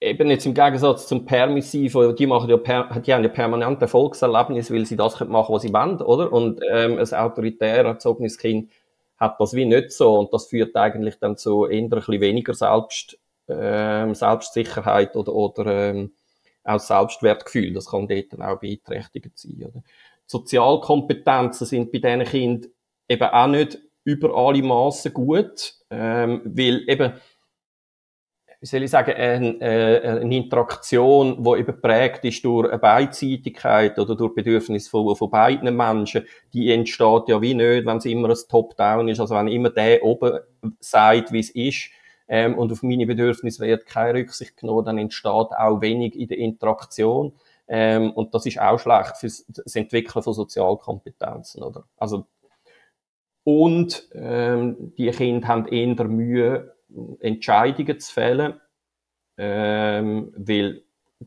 eben 0.00 0.30
jetzt 0.30 0.46
im 0.46 0.54
Gegensatz 0.54 1.06
zum 1.06 1.26
Permissiv, 1.26 1.96
die 2.16 2.26
machen 2.26 2.48
ja, 2.48 2.56
per, 2.56 3.00
die 3.00 3.12
haben 3.12 3.22
ja 3.22 3.28
permanent 3.28 3.82
Erfolgserlebnis, 3.82 4.72
weil 4.72 4.86
sie 4.86 4.96
das 4.96 5.18
können 5.18 5.30
machen, 5.30 5.54
was 5.54 5.62
sie 5.62 5.72
wollen, 5.72 6.00
oder? 6.00 6.32
Und 6.32 6.60
ähm, 6.70 6.98
ein 6.98 7.14
autoritär 7.14 7.84
erzogenes 7.84 8.38
Kind 8.38 8.70
hat 9.18 9.38
das 9.38 9.52
wie 9.52 9.66
nicht 9.66 9.92
so 9.92 10.18
und 10.18 10.32
das 10.32 10.46
führt 10.46 10.74
eigentlich 10.76 11.18
dann 11.18 11.36
zu 11.36 11.66
eher 11.66 11.82
ein 11.82 11.90
bisschen 11.90 12.20
weniger 12.20 12.54
Selbst, 12.54 13.18
ähm, 13.48 14.14
Selbstsicherheit 14.14 15.14
oder, 15.16 15.34
oder 15.34 15.90
ähm, 15.90 16.12
auch 16.64 16.80
Selbstwertgefühl. 16.80 17.74
Das 17.74 17.90
kann 17.90 18.08
dort 18.08 18.32
dann 18.32 18.42
auch 18.42 18.58
beeinträchtigend 18.58 19.38
sein, 19.38 19.64
oder? 19.66 19.82
Sozialkompetenzen 20.26 21.66
sind 21.66 21.92
bei 21.92 21.98
diesen 21.98 22.24
Kindern 22.24 22.70
eben 23.08 23.28
auch 23.28 23.46
nicht 23.48 23.78
über 24.04 24.34
alle 24.34 24.62
Massen 24.62 25.12
gut, 25.12 25.74
ähm, 25.90 26.40
weil 26.44 26.88
eben 26.88 27.12
wie 28.60 28.66
soll 28.66 28.82
ich 28.82 28.90
sagen, 28.90 29.14
eine, 29.14 29.58
äh, 29.60 30.20
eine 30.20 30.36
Interaktion, 30.36 31.42
die 31.42 31.60
eben 31.60 31.80
prägt 31.80 32.24
ist 32.26 32.44
durch 32.44 32.68
eine 32.68 32.78
Beidseitigkeit 32.78 33.98
oder 33.98 34.14
durch 34.14 34.34
Bedürfnis 34.34 34.86
von, 34.86 35.16
von 35.16 35.30
beiden 35.30 35.74
Menschen, 35.74 36.26
die 36.52 36.70
entsteht 36.70 37.28
ja 37.28 37.40
wie 37.40 37.54
nicht, 37.54 37.86
wenn 37.86 37.96
es 37.96 38.04
immer 38.04 38.28
ein 38.28 38.36
Top-Down 38.48 39.08
ist, 39.08 39.20
also 39.20 39.34
wenn 39.34 39.48
immer 39.48 39.70
der 39.70 40.04
oben 40.04 40.40
sagt, 40.78 41.32
wie 41.32 41.40
es 41.40 41.50
ist, 41.50 41.90
ähm, 42.28 42.56
und 42.58 42.70
auf 42.70 42.82
meine 42.82 43.06
Bedürfnisse 43.06 43.66
wird 43.66 43.86
keine 43.86 44.20
Rücksicht 44.20 44.56
genommen, 44.58 44.84
dann 44.84 44.98
entsteht 44.98 45.26
auch 45.30 45.80
wenig 45.80 46.14
in 46.14 46.28
der 46.28 46.38
Interaktion. 46.38 47.32
Ähm, 47.66 48.12
und 48.12 48.34
das 48.34 48.46
ist 48.46 48.60
auch 48.60 48.78
schlecht 48.78 49.16
für 49.16 49.26
das 49.26 49.74
Entwickeln 49.74 50.22
von 50.22 50.34
Sozialkompetenzen, 50.34 51.62
oder? 51.62 51.84
Also, 51.96 52.26
und 53.42 54.08
ähm, 54.12 54.92
die 54.96 55.10
Kinder 55.10 55.48
haben 55.48 55.66
eher 55.66 56.04
Mühe, 56.04 56.74
Entscheidungen 57.20 57.98
zu 58.00 58.12
fällen, 58.12 58.60
ähm, 59.36 60.32
weil 60.36 60.82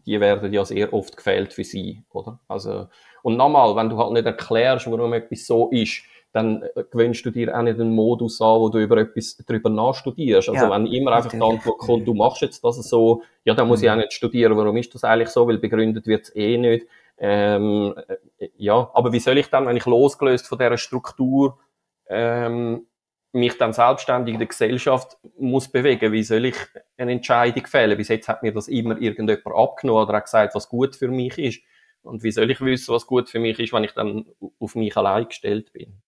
die 0.05 0.19
werden 0.19 0.51
ja 0.51 0.65
sehr 0.65 0.91
oft 0.93 1.15
gefällt 1.15 1.53
für 1.53 1.63
sie, 1.63 2.03
oder? 2.11 2.39
Also, 2.47 2.87
und 3.21 3.37
nochmal, 3.37 3.75
wenn 3.75 3.89
du 3.89 3.97
halt 3.97 4.11
nicht 4.11 4.25
erklärst, 4.25 4.89
warum 4.91 5.13
etwas 5.13 5.45
so 5.45 5.69
ist, 5.69 6.03
dann 6.31 6.63
äh, 6.63 6.83
gewöhnst 6.89 7.23
du 7.25 7.29
dir 7.29 7.55
auch 7.55 7.61
nicht 7.61 7.79
einen 7.79 7.93
Modus 7.93 8.41
an, 8.41 8.59
wo 8.59 8.69
du 8.69 8.79
über 8.79 8.97
etwas 8.97 9.37
drüber 9.37 9.69
nachstudierst. 9.69 10.49
Also, 10.49 10.65
ja, 10.65 10.71
wenn 10.71 10.87
immer 10.87 11.11
einfach 11.13 11.31
die 11.31 11.41
Antwort 11.41 11.77
kommt, 11.77 12.07
du 12.07 12.13
machst 12.13 12.41
jetzt 12.41 12.63
das 12.63 12.77
so, 12.89 13.21
ja, 13.45 13.53
dann 13.53 13.67
muss 13.67 13.79
mhm. 13.79 13.85
ich 13.85 13.91
auch 13.91 13.95
nicht 13.97 14.13
studieren, 14.13 14.57
warum 14.57 14.75
ist 14.77 14.93
das 14.95 15.03
eigentlich 15.03 15.29
so, 15.29 15.47
weil 15.47 15.59
begründet 15.59 16.07
wird 16.07 16.23
es 16.23 16.35
eh 16.35 16.57
nicht. 16.57 16.87
Ähm, 17.19 17.93
äh, 18.39 18.49
ja, 18.57 18.89
aber 18.93 19.13
wie 19.13 19.19
soll 19.19 19.37
ich 19.37 19.49
dann, 19.49 19.67
wenn 19.67 19.77
ich 19.77 19.85
losgelöst 19.85 20.47
von 20.47 20.57
dieser 20.57 20.77
Struktur 20.77 21.59
ähm, 22.07 22.87
mich 23.33 23.57
dann 23.57 23.73
selbstständig 23.73 24.33
in 24.33 24.39
der 24.39 24.47
Gesellschaft 24.47 25.17
muss 25.37 25.67
bewegen. 25.67 26.11
Wie 26.11 26.23
soll 26.23 26.45
ich 26.45 26.55
eine 26.97 27.11
Entscheidung 27.11 27.65
fällen? 27.65 27.97
Bis 27.97 28.07
jetzt 28.07 28.27
hat 28.27 28.43
mir 28.43 28.53
das 28.53 28.67
immer 28.67 28.99
irgendjemand 28.99 29.55
abgenommen 29.55 30.03
oder 30.03 30.17
hat 30.17 30.25
gesagt, 30.25 30.55
was 30.55 30.69
gut 30.69 30.95
für 30.95 31.07
mich 31.07 31.37
ist. 31.37 31.61
Und 32.03 32.23
wie 32.23 32.31
soll 32.31 32.51
ich 32.51 32.61
wissen, 32.61 32.93
was 32.93 33.07
gut 33.07 33.29
für 33.29 33.39
mich 33.39 33.59
ist, 33.59 33.73
wenn 33.73 33.83
ich 33.83 33.93
dann 33.93 34.25
auf 34.59 34.75
mich 34.75 34.95
allein 34.95 35.27
gestellt 35.27 35.73
bin? 35.73 36.01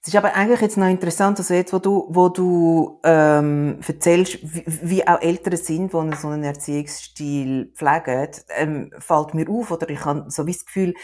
Es 0.00 0.08
ist 0.08 0.16
aber 0.16 0.34
eigentlich 0.34 0.60
jetzt 0.60 0.76
noch 0.76 0.86
interessant, 0.86 1.38
also 1.38 1.54
jetzt, 1.54 1.72
wo 1.72 1.80
du, 1.80 2.06
wo 2.10 2.28
du 2.28 3.00
ähm, 3.02 3.80
erzählst, 3.86 4.38
wie, 4.42 4.64
wie 4.66 5.08
auch 5.08 5.20
Eltern 5.20 5.56
sind, 5.56 5.92
die 5.92 6.16
so 6.16 6.28
einen 6.28 6.44
Erziehungsstil 6.44 7.72
pflegen, 7.74 8.28
ähm, 8.56 8.92
fällt 8.98 9.34
mir 9.34 9.50
auf, 9.50 9.72
oder 9.72 9.90
ich 9.90 10.04
habe 10.04 10.30
so 10.30 10.46
wie 10.46 10.52
das 10.52 10.64
Gefühl, 10.64 10.94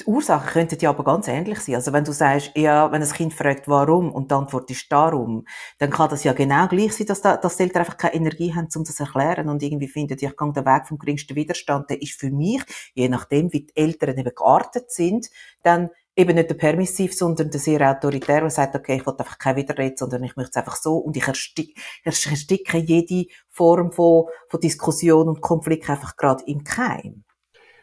die 0.00 0.04
Ursachen 0.06 0.48
könnten 0.48 0.78
ja 0.80 0.90
aber 0.90 1.04
ganz 1.04 1.28
ähnlich 1.28 1.60
sein. 1.60 1.76
Also 1.76 1.92
wenn 1.92 2.04
du 2.04 2.12
sagst, 2.12 2.52
ja, 2.56 2.90
wenn 2.90 3.02
ein 3.02 3.08
Kind 3.08 3.34
fragt, 3.34 3.68
warum, 3.68 4.12
und 4.12 4.30
die 4.30 4.34
Antwort 4.34 4.70
ist 4.70 4.90
darum, 4.90 5.44
dann 5.78 5.90
kann 5.90 6.10
das 6.10 6.24
ja 6.24 6.32
genau 6.32 6.66
gleich 6.68 6.94
sein, 6.94 7.06
dass, 7.06 7.20
da, 7.20 7.36
dass 7.36 7.56
die 7.56 7.64
Eltern 7.64 7.80
einfach 7.80 7.96
keine 7.96 8.14
Energie 8.14 8.54
haben, 8.54 8.68
um 8.74 8.84
das 8.84 8.96
zu 8.96 9.04
erklären 9.04 9.48
und 9.48 9.62
irgendwie 9.62 9.88
finden, 9.88 10.14
ich 10.14 10.36
gehe 10.36 10.52
den 10.52 10.66
Weg 10.66 10.86
vom 10.88 10.98
geringsten 10.98 11.36
Widerstand, 11.36 11.90
der 11.90 12.00
ist 12.02 12.18
für 12.18 12.30
mich, 12.30 12.62
je 12.94 13.08
nachdem, 13.08 13.52
wie 13.52 13.66
die 13.66 13.76
Eltern 13.76 14.18
eben 14.18 14.34
geartet 14.34 14.90
sind, 14.90 15.28
dann 15.62 15.90
eben 16.16 16.34
nicht 16.34 16.50
der 16.50 16.54
Permissiv, 16.54 17.14
sondern 17.14 17.50
der 17.50 17.60
sehr 17.60 17.88
autoritär, 17.88 18.40
der 18.40 18.50
sagt, 18.50 18.74
okay, 18.74 18.96
ich 18.96 19.06
will 19.06 19.14
einfach 19.16 19.38
kein 19.38 19.56
Widerreden, 19.56 19.96
sondern 19.96 20.24
ich 20.24 20.36
möchte 20.36 20.50
es 20.50 20.56
einfach 20.56 20.76
so 20.76 20.96
und 20.96 21.16
ich 21.16 21.26
ersticke, 21.26 21.80
ersticke 22.04 22.78
jede 22.78 23.30
Form 23.48 23.92
von, 23.92 24.26
von 24.48 24.60
Diskussion 24.60 25.28
und 25.28 25.40
Konflikt 25.40 25.88
einfach 25.88 26.16
gerade 26.16 26.44
im 26.46 26.64
Keim. 26.64 27.24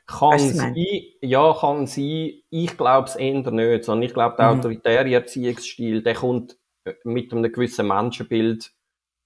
Kann 0.08 0.40
sein, 0.40 0.76
ja, 1.22 1.54
kann 1.60 1.86
sein. 1.86 2.42
Ich 2.50 2.78
glaube 2.78 3.10
es 3.10 3.18
eher 3.18 3.52
nicht, 3.52 3.84
sondern 3.84 4.04
ich 4.04 4.14
glaube, 4.14 4.38
der 4.38 4.54
mhm. 4.54 4.60
autoritäre 4.60 5.14
Erziehungsstil, 5.14 6.02
der 6.02 6.16
kommt 6.16 6.58
äh, 6.86 6.94
mit 7.04 7.34
einem 7.34 7.52
gewissen 7.52 7.88
Menschenbild 7.88 8.72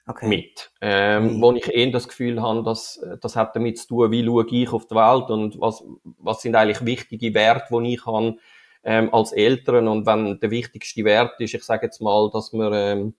okay. 0.08 0.28
mit. 0.28 0.72
Ähm, 0.82 1.36
mhm. 1.38 1.42
Wo 1.42 1.52
ich 1.54 1.72
eher 1.72 1.92
das 1.92 2.08
Gefühl 2.08 2.42
habe, 2.42 2.64
dass, 2.64 3.00
das 3.22 3.36
hat 3.36 3.56
damit 3.56 3.78
zu 3.78 3.88
tun, 3.90 4.12
wie 4.12 4.26
schaue 4.26 4.48
ich 4.50 4.74
auf 4.74 4.88
die 4.88 4.96
Welt 4.96 5.30
und 5.30 5.62
was, 5.62 5.84
was 6.18 6.42
sind 6.42 6.56
eigentlich 6.56 6.84
wichtige 6.84 7.34
Werte, 7.36 7.80
die 7.80 7.94
ich 7.94 8.06
habe, 8.08 8.38
ähm, 8.84 9.14
als 9.14 9.34
Eltern. 9.34 9.88
Und 9.88 10.08
wenn 10.08 10.40
der 10.40 10.50
wichtigste 10.50 11.06
Wert 11.06 11.40
ist, 11.40 11.54
ich 11.54 11.64
sage 11.64 11.86
jetzt 11.86 12.02
mal, 12.02 12.30
dass 12.34 12.54
man 12.54 12.74
ähm, 12.74 13.14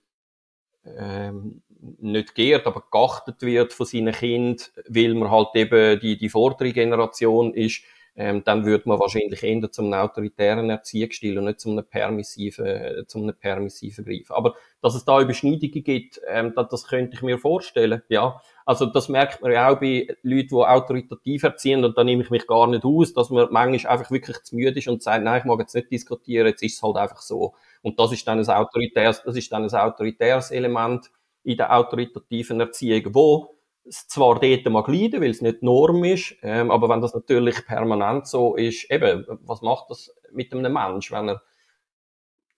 ähm, 0.85 1.63
nicht 1.99 2.35
geehrt, 2.35 2.65
aber 2.67 2.83
geachtet 2.91 3.41
wird 3.41 3.73
von 3.73 3.85
seinen 3.85 4.13
Kindern, 4.13 4.57
weil 4.87 5.13
man 5.13 5.31
halt 5.31 5.49
eben 5.55 5.99
die, 5.99 6.17
die 6.17 6.29
vordere 6.29 6.71
Generation 6.71 7.53
ist, 7.53 7.83
ähm, 8.15 8.43
dann 8.43 8.65
würde 8.65 8.87
man 8.87 8.99
wahrscheinlich 8.99 9.41
eher 9.41 9.71
zum 9.71 9.91
autoritären 9.91 10.69
Erziehungsstil 10.69 11.37
und 11.39 11.45
nicht 11.45 11.59
zum 11.59 11.71
einem 11.71 11.85
permissiven, 11.85 12.65
äh, 12.65 13.07
zum 13.07 13.23
einem 13.23 13.35
permissiven 13.35 14.05
greifen. 14.05 14.33
Aber 14.33 14.55
dass 14.81 14.93
es 14.93 15.03
da 15.03 15.19
Überschneidungen 15.19 15.83
gibt, 15.83 16.21
ähm, 16.27 16.53
das, 16.55 16.67
das 16.69 16.87
könnte 16.87 17.15
ich 17.15 17.23
mir 17.23 17.39
vorstellen, 17.39 18.03
ja. 18.09 18.39
Also 18.65 18.85
das 18.85 19.09
merkt 19.09 19.41
man 19.41 19.51
ja 19.51 19.67
auch 19.69 19.79
bei 19.79 20.07
Leuten, 20.21 20.49
die 20.49 20.55
autoritativ 20.55 21.43
erziehen 21.43 21.83
und 21.83 21.97
da 21.97 22.03
nehme 22.03 22.23
ich 22.23 22.29
mich 22.29 22.45
gar 22.47 22.67
nicht 22.67 22.85
aus, 22.85 23.13
dass 23.13 23.29
man 23.31 23.47
manchmal 23.51 23.91
einfach 23.93 24.11
wirklich 24.11 24.41
zu 24.43 24.55
müde 24.55 24.77
ist 24.77 24.87
und 24.87 25.01
sagt, 25.01 25.23
nein, 25.23 25.39
ich 25.39 25.45
mag 25.45 25.59
jetzt 25.59 25.73
nicht 25.75 25.91
diskutieren, 25.91 26.47
jetzt 26.47 26.61
ist 26.61 26.75
es 26.75 26.83
halt 26.83 26.95
einfach 26.97 27.21
so. 27.21 27.55
Und 27.81 27.99
das 27.99 28.11
ist 28.11 28.27
dann 28.27 28.39
ein 28.39 28.47
autoritäres, 28.47 29.23
das 29.23 29.35
ist 29.35 29.51
dann 29.51 29.63
ein 29.63 29.73
autoritäres 29.73 30.51
Element 30.51 31.09
in 31.43 31.57
der 31.57 31.75
autoritativen 31.75 32.59
Erziehung, 32.59 33.13
wo 33.13 33.55
es 33.85 34.07
zwar 34.07 34.39
dort 34.39 34.65
mag 34.65 34.87
leiden, 34.87 35.21
weil 35.21 35.31
es 35.31 35.41
nicht 35.41 35.61
Norm 35.61 36.03
ist, 36.05 36.35
ähm, 36.41 36.71
aber 36.71 36.87
wenn 36.89 37.01
das 37.01 37.13
natürlich 37.13 37.65
permanent 37.65 38.27
so 38.27 38.55
ist, 38.55 38.89
eben, 38.89 39.25
was 39.41 39.61
macht 39.61 39.89
das 39.89 40.13
mit 40.31 40.53
einem 40.53 40.73
Mensch, 40.73 41.11
wenn 41.11 41.29
er 41.29 41.41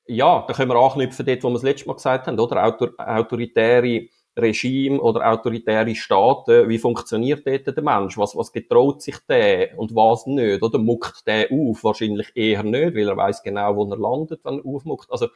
ja, 0.08 0.45
da 0.48 0.54
können 0.54 0.69
wir 0.69 0.76
anknüpfen 0.76 1.26
dort, 1.26 1.43
wo 1.43 1.50
wir 1.50 1.54
das 1.54 1.63
letzte 1.63 1.88
Mal 1.88 1.95
gesagt 1.95 2.28
haben, 2.28 2.39
oder? 2.39 2.63
Autor 2.63 2.91
autoritäre 2.98 4.08
Regime 4.38 5.00
oder 5.00 5.32
autoritäre 5.32 5.95
Staaten, 5.95 6.67
wie 6.67 6.78
funktioniert 6.78 7.48
dort 7.48 7.76
der 7.76 7.84
Mensch? 7.84 8.17
Was, 8.17 8.36
was 8.36 8.52
getraut 8.52 9.02
sich 9.02 9.15
der 9.28 9.78
und 9.80 9.95
was 9.95 10.26
nicht? 10.26 10.62
Oder 10.62 10.78
muckt 10.78 11.26
der 11.26 11.48
auf? 11.52 11.84
Wahrscheinlich 11.84 12.32
eher 12.36 12.63
nicht, 12.63 12.95
weil 12.95 13.08
er 13.08 13.17
weiß 13.17 13.43
genau, 13.43 13.76
wo 13.76 13.89
er 13.89 13.98
landet, 13.98 14.41
wenn 14.43 14.60
er 14.60 14.65
aufmuckt. 14.65 15.10
Also 15.10 15.30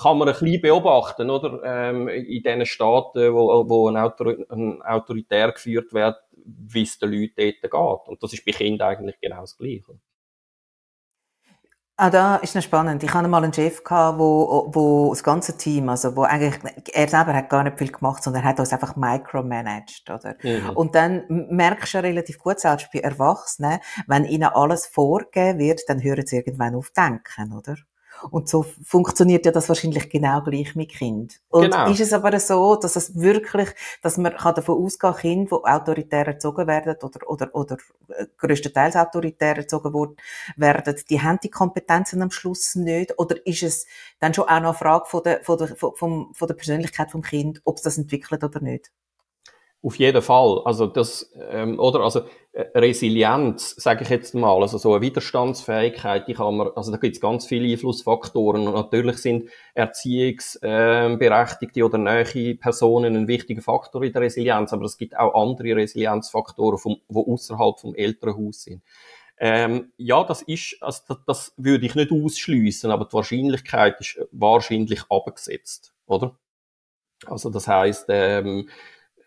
kann 0.00 0.18
man 0.18 0.28
ein 0.28 0.34
bisschen 0.34 0.60
beobachten, 0.60 1.28
oder? 1.28 1.60
Ähm, 1.64 2.08
in 2.08 2.42
diesen 2.42 2.66
Staaten, 2.66 3.32
wo, 3.34 3.68
wo 3.68 3.88
ein, 3.88 3.96
Autor 3.96 4.36
ein 4.48 4.80
autoritär 4.82 5.52
geführt 5.52 5.92
wird, 5.92 6.16
wie 6.44 6.82
es 6.82 6.98
den 6.98 7.10
Leuten 7.10 7.34
dort 7.36 7.62
geht. 7.62 8.08
Und 8.08 8.22
das 8.22 8.32
ist 8.32 8.44
bei 8.44 8.52
Kindern 8.52 8.88
eigentlich 8.88 9.20
genau 9.20 9.40
das 9.40 9.56
Gleiche. 9.56 9.98
Ah, 12.00 12.10
da 12.10 12.36
ist 12.36 12.54
noch 12.54 12.62
spannend. 12.62 13.02
Ich 13.02 13.12
hatte 13.12 13.26
mal 13.26 13.42
einen 13.42 13.52
Chef 13.52 13.82
gehabt, 13.82 14.20
wo, 14.20 14.70
wo 14.72 15.10
das 15.10 15.24
ganze 15.24 15.58
Team, 15.58 15.88
also 15.88 16.14
wo 16.14 16.22
eigentlich, 16.22 16.54
er 16.92 17.08
selber 17.08 17.34
hat 17.34 17.50
gar 17.50 17.64
nicht 17.64 17.76
viel 17.76 17.90
gemacht, 17.90 18.22
sondern 18.22 18.44
er 18.44 18.50
hat 18.50 18.60
uns 18.60 18.72
einfach 18.72 18.94
micromanaged, 18.94 20.08
oder? 20.08 20.36
Mhm. 20.40 20.70
Und 20.76 20.94
dann 20.94 21.24
merkst 21.28 21.94
du 21.94 21.98
ja 21.98 22.02
relativ 22.02 22.38
gut, 22.38 22.60
selbst 22.60 22.88
bei 22.92 23.00
Erwachsenen, 23.00 23.80
wenn 24.06 24.24
ihnen 24.24 24.44
alles 24.44 24.86
vorgegeben 24.86 25.58
wird, 25.58 25.80
dann 25.88 26.00
hören 26.00 26.24
sie 26.24 26.36
irgendwann 26.36 26.76
auf 26.76 26.90
denken, 26.90 27.52
oder? 27.52 27.74
Und 28.30 28.48
so 28.48 28.64
funktioniert 28.82 29.46
ja 29.46 29.52
das 29.52 29.68
wahrscheinlich 29.68 30.10
genau 30.10 30.42
gleich 30.42 30.74
mit 30.74 30.90
Kind. 30.90 31.40
Und 31.48 31.62
genau. 31.62 31.90
ist 31.90 32.00
es 32.00 32.12
aber 32.12 32.38
so, 32.40 32.76
dass 32.76 32.96
es 32.96 33.18
wirklich, 33.18 33.68
dass 34.02 34.16
man 34.16 34.34
kann 34.36 34.54
davon 34.54 34.82
ausgehen, 34.82 35.14
Kinder, 35.14 35.60
die 35.64 35.70
autoritär 35.70 36.26
erzogen 36.26 36.66
werden 36.66 36.96
oder, 37.02 37.30
oder, 37.30 37.54
oder 37.54 37.76
äh, 38.08 38.26
größtenteils 38.36 38.96
autoritär 38.96 39.56
erzogen 39.56 40.16
werden, 40.56 40.96
die 41.08 41.20
haben 41.20 41.38
die 41.42 41.50
Kompetenzen 41.50 42.22
am 42.22 42.30
Schluss 42.30 42.74
nicht? 42.74 43.18
Oder 43.18 43.44
ist 43.46 43.62
es 43.62 43.86
dann 44.20 44.34
schon 44.34 44.44
auch 44.44 44.60
noch 44.60 44.68
eine 44.68 44.74
Frage 44.74 45.06
von 45.06 45.22
der, 45.22 45.42
von 45.42 45.58
der, 45.58 45.76
von, 45.76 46.32
von 46.32 46.48
der 46.48 46.54
Persönlichkeit 46.54 47.10
vom 47.10 47.22
Kind, 47.22 47.60
ob 47.64 47.76
es 47.76 47.82
das 47.82 47.98
entwickelt 47.98 48.44
oder 48.44 48.60
nicht? 48.60 48.90
Auf 49.80 49.96
jeden 49.96 50.22
Fall. 50.22 50.62
Also 50.64 50.86
das, 50.86 51.32
ähm, 51.50 51.78
oder 51.78 52.00
also 52.00 52.22
äh, 52.52 52.64
Resilienz, 52.74 53.76
sage 53.76 54.02
ich 54.02 54.08
jetzt 54.08 54.34
mal, 54.34 54.60
also 54.60 54.76
so 54.76 54.92
eine 54.92 55.02
Widerstandsfähigkeit, 55.02 56.26
die 56.26 56.34
kann 56.34 56.56
man, 56.56 56.70
also 56.74 56.90
da 56.90 56.96
gibt 56.96 57.14
es 57.14 57.20
ganz 57.20 57.46
viele 57.46 57.70
Einflussfaktoren 57.70 58.66
und 58.66 58.74
natürlich 58.74 59.18
sind 59.18 59.50
Erziehungsberechtigte 59.74 61.78
äh, 61.78 61.82
oder 61.84 61.98
nähe 61.98 62.56
Personen 62.56 63.14
ein 63.14 63.28
wichtiger 63.28 63.62
Faktor 63.62 64.02
in 64.02 64.12
der 64.12 64.22
Resilienz, 64.22 64.72
aber 64.72 64.84
es 64.84 64.98
gibt 64.98 65.16
auch 65.16 65.40
andere 65.40 65.76
Resilienzfaktoren, 65.76 66.78
vom, 66.78 66.96
die 67.08 67.14
außerhalb 67.14 67.78
vom 67.78 67.94
Elternhaus 67.94 68.64
sind. 68.64 68.82
Ähm, 69.38 69.92
ja, 69.96 70.24
das 70.24 70.42
ist, 70.42 70.76
also 70.80 71.02
das, 71.06 71.18
das 71.24 71.52
würde 71.56 71.86
ich 71.86 71.94
nicht 71.94 72.10
ausschließen, 72.10 72.90
aber 72.90 73.04
die 73.04 73.12
Wahrscheinlichkeit 73.12 74.00
ist 74.00 74.18
wahrscheinlich 74.32 75.04
abgesetzt, 75.08 75.94
oder? 76.06 76.36
Also 77.26 77.50
das 77.50 77.68
heißt, 77.68 78.06
ähm, 78.08 78.68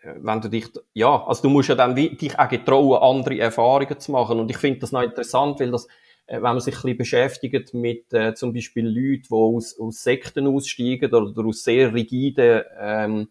wenn 0.02 0.40
du 0.40 0.48
dich, 0.48 0.66
ja, 0.94 1.24
also 1.26 1.42
du 1.42 1.48
musst 1.48 1.68
ja 1.68 1.74
dann 1.74 1.94
dich 1.94 2.38
auch 2.38 2.48
getrauen, 2.48 3.02
andere 3.02 3.38
Erfahrungen 3.38 3.98
zu 3.98 4.12
machen. 4.12 4.40
Und 4.40 4.50
ich 4.50 4.56
finde 4.56 4.80
das 4.80 4.92
noch 4.92 5.02
interessant, 5.02 5.60
weil 5.60 5.70
das, 5.70 5.86
äh, 6.26 6.34
wenn 6.34 6.42
man 6.42 6.60
sich 6.60 6.74
ein 6.74 6.82
bisschen 6.82 6.98
beschäftigt 6.98 7.74
mit 7.74 8.12
äh, 8.12 8.34
zum 8.34 8.52
Beispiel 8.52 8.86
Leuten, 8.86 9.26
die 9.28 9.34
aus, 9.34 9.78
aus 9.78 10.02
Sekten 10.02 10.46
aussteigen 10.46 11.12
oder, 11.12 11.46
aus 11.46 11.62
sehr 11.64 11.94
rigiden, 11.94 12.62
ähm, 12.80 13.28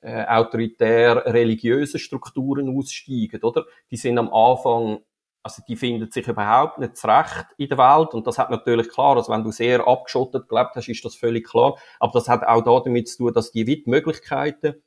äh, 0.00 0.24
autoritär 0.26 1.24
religiösen 1.26 2.00
Strukturen 2.00 2.76
aussteigen, 2.76 3.40
oder? 3.42 3.64
Die 3.90 3.96
sind 3.96 4.18
am 4.18 4.32
Anfang 4.32 5.00
also 5.42 5.62
die 5.66 5.76
finden 5.76 6.10
sich 6.10 6.28
überhaupt 6.28 6.78
nicht 6.78 6.96
zurecht 6.96 7.46
in 7.56 7.68
der 7.68 7.78
Welt 7.78 8.14
und 8.14 8.26
das 8.26 8.38
hat 8.38 8.50
natürlich 8.50 8.88
klar, 8.88 9.16
also 9.16 9.32
wenn 9.32 9.42
du 9.42 9.50
sehr 9.50 9.86
abgeschottet 9.86 10.48
gelebt 10.48 10.70
hast, 10.76 10.88
ist 10.88 11.04
das 11.04 11.16
völlig 11.16 11.48
klar, 11.48 11.76
aber 11.98 12.12
das 12.12 12.28
hat 12.28 12.44
auch 12.44 12.62
damit 12.62 13.08
zu 13.08 13.18
tun, 13.18 13.32
dass 13.32 13.50
die 13.50 13.82
Möglichkeiten 13.86 14.80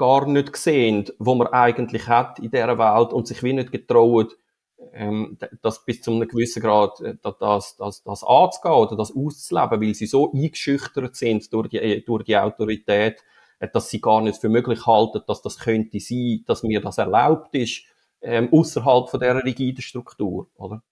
gar 0.00 0.26
nicht 0.26 0.56
sehen, 0.56 1.04
wo 1.18 1.34
man 1.34 1.48
eigentlich 1.48 2.08
hat 2.08 2.38
in 2.38 2.50
dieser 2.50 2.78
Welt 2.78 3.12
und 3.12 3.28
sich 3.28 3.42
wie 3.42 3.52
nicht 3.52 3.70
getraut, 3.70 4.34
ähm, 4.94 5.36
das 5.60 5.84
bis 5.84 6.00
zu 6.00 6.10
einem 6.10 6.26
gewissen 6.26 6.62
Grad 6.62 7.02
äh, 7.02 7.16
das, 7.22 7.76
das, 7.76 8.02
das 8.02 8.24
anzugehen 8.24 8.74
oder 8.74 8.96
das 8.96 9.14
auszuleben, 9.14 9.82
weil 9.82 9.94
sie 9.94 10.06
so 10.06 10.32
eingeschüchtert 10.32 11.16
sind 11.16 11.52
durch 11.52 11.68
die, 11.68 12.02
durch 12.06 12.24
die 12.24 12.38
Autorität, 12.38 13.22
äh, 13.58 13.68
dass 13.70 13.90
sie 13.90 14.00
gar 14.00 14.22
nicht 14.22 14.40
für 14.40 14.48
möglich 14.48 14.86
halten, 14.86 15.20
dass 15.26 15.42
das 15.42 15.58
könnte 15.58 16.00
sein, 16.00 16.44
dass 16.46 16.62
mir 16.62 16.80
das 16.80 16.96
erlaubt 16.96 17.54
ist, 17.54 17.82
ähm, 18.22 18.48
außerhalb 18.50 19.10
von 19.10 19.20
dieser 19.20 19.44
rigiden 19.44 19.82
Struktur, 19.82 20.48
oder? 20.56 20.82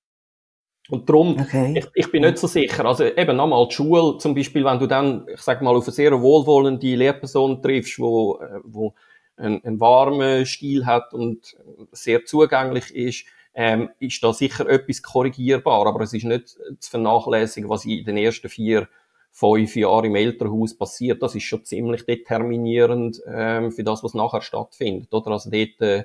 Und 0.90 1.08
darum, 1.08 1.38
okay. 1.38 1.74
ich, 1.76 1.86
ich 1.94 2.10
bin 2.10 2.22
nicht 2.22 2.38
so 2.38 2.46
sicher. 2.46 2.84
Also 2.86 3.04
eben 3.04 3.36
nochmal 3.36 3.66
die 3.68 3.74
Schule, 3.74 4.18
zum 4.18 4.34
Beispiel, 4.34 4.64
wenn 4.64 4.78
du 4.78 4.86
dann, 4.86 5.26
ich 5.32 5.40
sag 5.40 5.60
mal, 5.60 5.76
auf 5.76 5.86
eine 5.86 5.92
sehr 5.92 6.20
wohlwollende 6.20 6.94
Lehrperson 6.94 7.60
triffst, 7.60 7.98
wo, 7.98 8.38
äh, 8.40 8.60
wo 8.64 8.94
einen, 9.36 9.62
einen 9.64 9.80
warmen 9.80 10.46
Stil 10.46 10.86
hat 10.86 11.12
und 11.12 11.56
sehr 11.92 12.24
zugänglich 12.24 12.94
ist, 12.94 13.24
ähm, 13.54 13.90
ist 13.98 14.22
da 14.22 14.32
sicher 14.32 14.68
etwas 14.68 15.02
korrigierbar. 15.02 15.86
Aber 15.86 16.00
es 16.00 16.14
ist 16.14 16.24
nicht 16.24 16.56
zu 16.78 16.90
vernachlässigen, 16.90 17.68
was 17.68 17.84
in 17.84 18.04
den 18.04 18.16
ersten 18.16 18.48
vier, 18.48 18.88
fünf 19.30 19.76
Jahren 19.76 20.06
im 20.06 20.16
Elternhaus 20.16 20.76
passiert. 20.76 21.22
Das 21.22 21.34
ist 21.34 21.44
schon 21.44 21.64
ziemlich 21.64 22.06
determinierend 22.06 23.20
ähm, 23.26 23.72
für 23.72 23.84
das, 23.84 24.02
was 24.02 24.14
nachher 24.14 24.40
stattfindet. 24.40 25.12
Oder? 25.12 25.32
Also 25.32 25.50
dort, 25.50 25.80
äh, 25.80 26.04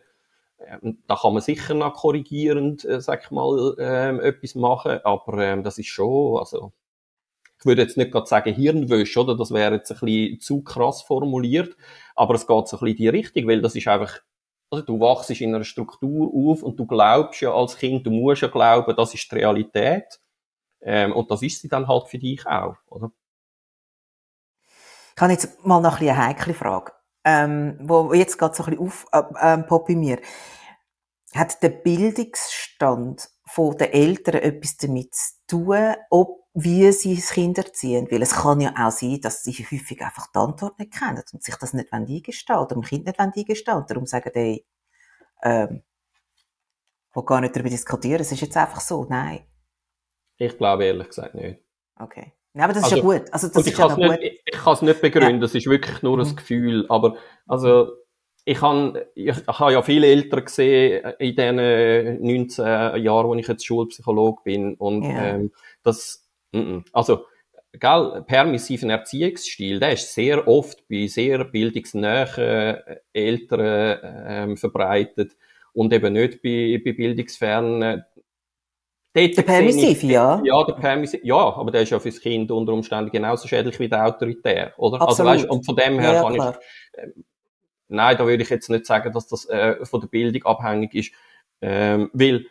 da 1.07 1.15
kann 1.15 1.33
man 1.33 1.41
sicher 1.41 1.73
noch 1.73 1.93
korrigierend, 1.93 2.85
äh, 2.85 3.01
sag 3.01 3.23
ich 3.25 3.31
mal, 3.31 3.75
ähm, 3.79 4.19
etwas 4.19 4.55
machen, 4.55 4.99
aber 5.03 5.37
ähm, 5.39 5.63
das 5.63 5.77
ist 5.77 5.87
schon, 5.87 6.37
also 6.37 6.73
ich 7.59 7.65
würde 7.65 7.81
jetzt 7.81 7.97
nicht 7.97 8.11
gerade 8.11 8.27
sagen 8.27 8.53
Hirnwäsche, 8.53 9.21
oder? 9.21 9.37
Das 9.37 9.51
wäre 9.51 9.75
jetzt 9.75 9.91
ein 9.91 9.99
bisschen 9.99 10.39
zu 10.39 10.63
krass 10.63 11.01
formuliert, 11.01 11.75
aber 12.15 12.35
es 12.35 12.47
geht 12.47 12.67
so 12.67 12.77
ein 12.77 12.79
bisschen 12.79 12.87
in 12.87 12.95
die 12.97 13.09
Richtung, 13.09 13.47
weil 13.47 13.61
das 13.61 13.75
ist 13.75 13.87
einfach, 13.87 14.19
also 14.69 14.83
du 14.85 14.99
wachst 14.99 15.29
in 15.29 15.55
einer 15.55 15.63
Struktur 15.63 16.31
auf 16.33 16.63
und 16.63 16.79
du 16.79 16.85
glaubst 16.85 17.41
ja 17.41 17.53
als 17.53 17.77
Kind, 17.77 18.05
du 18.05 18.11
musst 18.11 18.41
ja 18.41 18.47
glauben, 18.47 18.95
das 18.95 19.13
ist 19.13 19.31
die 19.31 19.35
Realität 19.35 20.19
ähm, 20.81 21.13
und 21.13 21.31
das 21.31 21.41
ist 21.41 21.61
sie 21.61 21.69
dann 21.69 21.87
halt 21.87 22.07
für 22.07 22.19
dich 22.19 22.45
auch, 22.45 22.75
oder? 22.87 23.11
Ich 25.15 25.21
habe 25.21 25.31
jetzt 25.31 25.63
mal 25.65 25.79
noch 25.79 25.93
ein 25.93 25.99
bisschen 25.99 26.15
eine 26.15 26.27
heikle 26.27 26.53
Frage 26.53 26.91
ähm, 27.23 27.77
wo 27.81 28.13
jetzt 28.13 28.37
gerade 28.37 28.55
so 28.55 28.63
ein 28.63 28.71
bisschen 28.71 28.85
auf, 28.85 29.05
äh, 29.11 29.53
äh, 29.53 29.63
bei 29.67 29.95
mir. 29.95 30.19
Hat 31.35 31.63
der 31.63 31.69
Bildungsstand 31.69 33.29
von 33.45 33.77
den 33.77 33.91
Eltern 33.91 34.35
etwas 34.35 34.77
damit 34.77 35.15
zu 35.15 35.33
tun, 35.47 35.95
ob 36.09 36.43
wie 36.53 36.91
sie 36.91 37.15
das 37.15 37.31
Kind 37.31 37.57
erziehen. 37.57 38.07
Weil 38.11 38.21
es 38.21 38.31
kann 38.31 38.61
ja 38.61 38.73
auch 38.77 38.91
sein, 38.91 39.19
dass 39.21 39.43
sie 39.43 39.53
häufig 39.53 40.01
einfach 40.01 40.27
die 40.31 40.39
Antwort 40.39 40.77
nicht 40.79 40.93
kennen 40.93 41.23
und 41.33 41.43
sich 41.43 41.55
das 41.55 41.73
nicht 41.73 41.91
eingestehen 41.91 42.59
oder 42.59 42.75
dem 42.75 42.83
Kind 42.83 43.05
nicht 43.05 43.19
eingestehen 43.19 43.77
und 43.77 43.89
darum 43.89 44.05
sagen, 44.05 44.31
die, 44.35 44.65
ähm, 45.41 45.83
wo 47.11 47.23
gar 47.23 47.41
nicht 47.41 47.55
darüber 47.55 47.69
diskutieren, 47.69 48.21
es 48.21 48.31
ist 48.31 48.41
jetzt 48.41 48.57
einfach 48.57 48.81
so, 48.81 49.05
nein. 49.05 49.45
Ich 50.37 50.57
glaube 50.57 50.85
ehrlich 50.85 51.07
gesagt 51.07 51.35
nicht. 51.35 51.59
Okay. 51.99 52.33
Ja, 52.55 52.65
aber 52.65 52.73
das 52.73 52.83
also, 52.83 52.95
ist 52.95 53.03
ja 53.03 53.09
also, 53.09 53.19
gut. 53.19 53.33
Also, 53.33 53.47
das 53.47 53.67
ist 53.67 53.77
ja 53.77 53.97
nicht, 53.97 54.21
Ich, 54.21 54.41
ich 54.45 54.59
kann 54.59 54.73
es 54.73 54.81
nicht 54.81 55.01
begründen, 55.01 55.35
ja. 55.35 55.41
das 55.41 55.55
ist 55.55 55.65
wirklich 55.65 56.01
nur 56.03 56.19
ein 56.19 56.27
mhm. 56.27 56.35
Gefühl. 56.35 56.85
Aber 56.89 57.15
also, 57.47 57.93
ich 58.45 58.61
habe 58.61 59.07
ich, 59.15 59.29
ich 59.29 59.47
hab 59.47 59.71
ja 59.71 59.81
viele 59.81 60.07
Eltern 60.07 60.45
gesehen 60.45 61.13
in 61.17 61.35
den 61.35 62.21
19 62.21 63.03
Jahren, 63.03 63.27
wo 63.27 63.35
ich 63.35 63.47
jetzt 63.47 63.65
Schulpsychologe 63.65 64.41
bin. 64.43 64.75
Und 64.75 65.03
ja. 65.03 65.35
ähm, 65.35 65.51
das, 65.81 66.29
m 66.51 66.83
also, 66.93 67.25
gell, 67.71 68.23
permissiven 68.27 68.89
Erziehungsstil, 68.91 69.79
der 69.79 69.93
ist 69.93 70.13
sehr 70.13 70.47
oft 70.47 70.87
bei 70.87 71.07
sehr 71.07 71.45
bildungsnähen 71.45 72.77
Eltern 73.13 73.99
ähm, 74.03 74.57
verbreitet 74.57 75.35
und 75.73 75.91
eben 75.91 76.13
nicht 76.13 76.41
bei, 76.43 76.79
bei 76.83 76.91
bildungsfernen 76.91 78.03
Dort 79.13 79.37
der 79.37 79.43
Permissive, 79.43 80.07
ja. 80.07 80.41
Ja, 80.43 80.63
der 80.63 80.73
Permissive, 80.73 81.25
ja, 81.25 81.35
aber 81.35 81.69
der 81.69 81.83
ist 81.83 81.91
ja 81.91 81.99
fürs 81.99 82.19
Kind 82.19 82.51
unter 82.51 82.73
Umständen 82.73 83.11
genauso 83.11 83.47
schädlich 83.47 83.79
wie 83.79 83.87
der 83.87 84.07
Autoritär, 84.07 84.73
oder? 84.77 85.01
Absolut. 85.01 85.31
Also, 85.31 85.43
weißt, 85.43 85.51
und 85.51 85.65
von 85.65 85.75
dem 85.75 85.99
her 85.99 86.13
ja, 86.13 86.21
kann 86.23 86.33
klar. 86.33 86.59
ich, 86.59 86.99
äh, 86.99 87.07
nein, 87.89 88.17
da 88.17 88.25
würde 88.25 88.41
ich 88.41 88.49
jetzt 88.49 88.71
nicht 88.71 88.87
sagen, 88.87 89.13
dass 89.13 89.27
das 89.27 89.47
äh, 89.49 89.85
von 89.85 90.01
der 90.01 90.07
Bildung 90.07 90.43
abhängig 90.45 90.95
ist, 90.95 91.11
ähm, 91.61 92.09
weil 92.13 92.47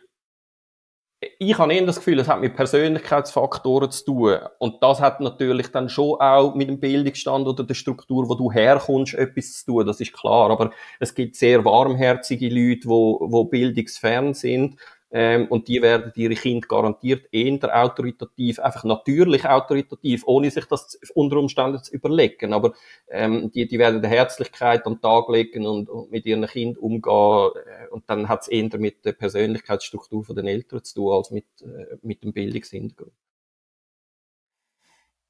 ich 1.39 1.57
habe 1.57 1.73
eher 1.73 1.85
das 1.85 1.97
Gefühl, 1.97 2.19
es 2.19 2.27
hat 2.27 2.41
mit 2.41 2.55
Persönlichkeitsfaktoren 2.55 3.91
zu 3.91 4.05
tun. 4.05 4.39
Und 4.59 4.81
das 4.81 4.99
hat 4.99 5.21
natürlich 5.21 5.67
dann 5.67 5.89
schon 5.89 6.19
auch 6.19 6.55
mit 6.55 6.67
dem 6.67 6.79
Bildungsstand 6.79 7.47
oder 7.47 7.63
der 7.63 7.73
Struktur, 7.73 8.27
wo 8.27 8.35
du 8.35 8.51
herkommst, 8.51 9.13
etwas 9.13 9.59
zu 9.59 9.65
tun. 9.71 9.87
Das 9.87 9.99
ist 9.99 10.13
klar. 10.13 10.49
Aber 10.49 10.71
es 10.99 11.15
gibt 11.15 11.35
sehr 11.35 11.63
warmherzige 11.63 12.49
Leute, 12.49 12.87
wo, 12.87 13.19
wo 13.21 13.45
bildungsfern 13.45 14.33
sind 14.33 14.77
ähm, 15.15 15.47
und 15.47 15.67
die 15.67 15.79
werden 15.83 16.11
ihre 16.15 16.33
Kinder 16.33 16.67
garantiert 16.67 17.31
eher 17.31 17.83
autoritativ, 17.83 18.57
einfach 18.57 18.83
natürlich 18.83 19.45
autoritativ, 19.45 20.23
ohne 20.25 20.49
sich 20.49 20.65
das 20.65 20.97
unter 21.13 21.37
Umständen 21.37 21.83
zu 21.83 21.93
überlegen. 21.93 22.51
Aber 22.51 22.73
ähm, 23.09 23.51
die, 23.51 23.67
die 23.67 23.77
werden 23.77 24.01
die 24.01 24.07
Herzlichkeit 24.07 24.87
an 24.87 24.95
den 24.95 25.01
Tag 25.01 25.29
legen 25.29 25.67
und, 25.67 25.87
und 25.87 26.09
mit 26.09 26.25
ihren 26.25 26.47
Kindern 26.47 26.81
umgehen. 26.81 27.51
Äh, 27.63 27.89
und 27.91 28.09
dann 28.09 28.27
hat 28.27 28.41
es 28.41 28.47
eher 28.47 28.75
mit 28.79 29.05
der 29.05 29.11
Persönlichkeitsstruktur 29.11 30.25
der 30.33 30.45
Eltern 30.45 30.83
zu 30.83 30.95
tun, 30.95 31.13
als 31.13 31.29
mit, 31.29 31.45
äh, 31.61 31.95
mit 32.01 32.23
dem 32.23 32.33
Bildungshintergrund. 32.33 33.13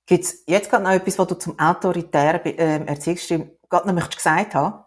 Gibt 0.06 0.24
es 0.24 0.44
jetzt 0.48 0.70
gerade 0.70 0.86
noch 0.86 0.92
etwas, 0.92 1.20
was 1.20 1.28
du 1.28 1.36
zum 1.36 1.60
autoritären 1.60 2.46
äh, 2.46 2.86
Erziehungsstil 2.86 3.58
gerade 3.70 3.88
noch 3.88 3.96
möchtest 3.96 4.18
gesagt 4.18 4.56
haben? 4.56 4.86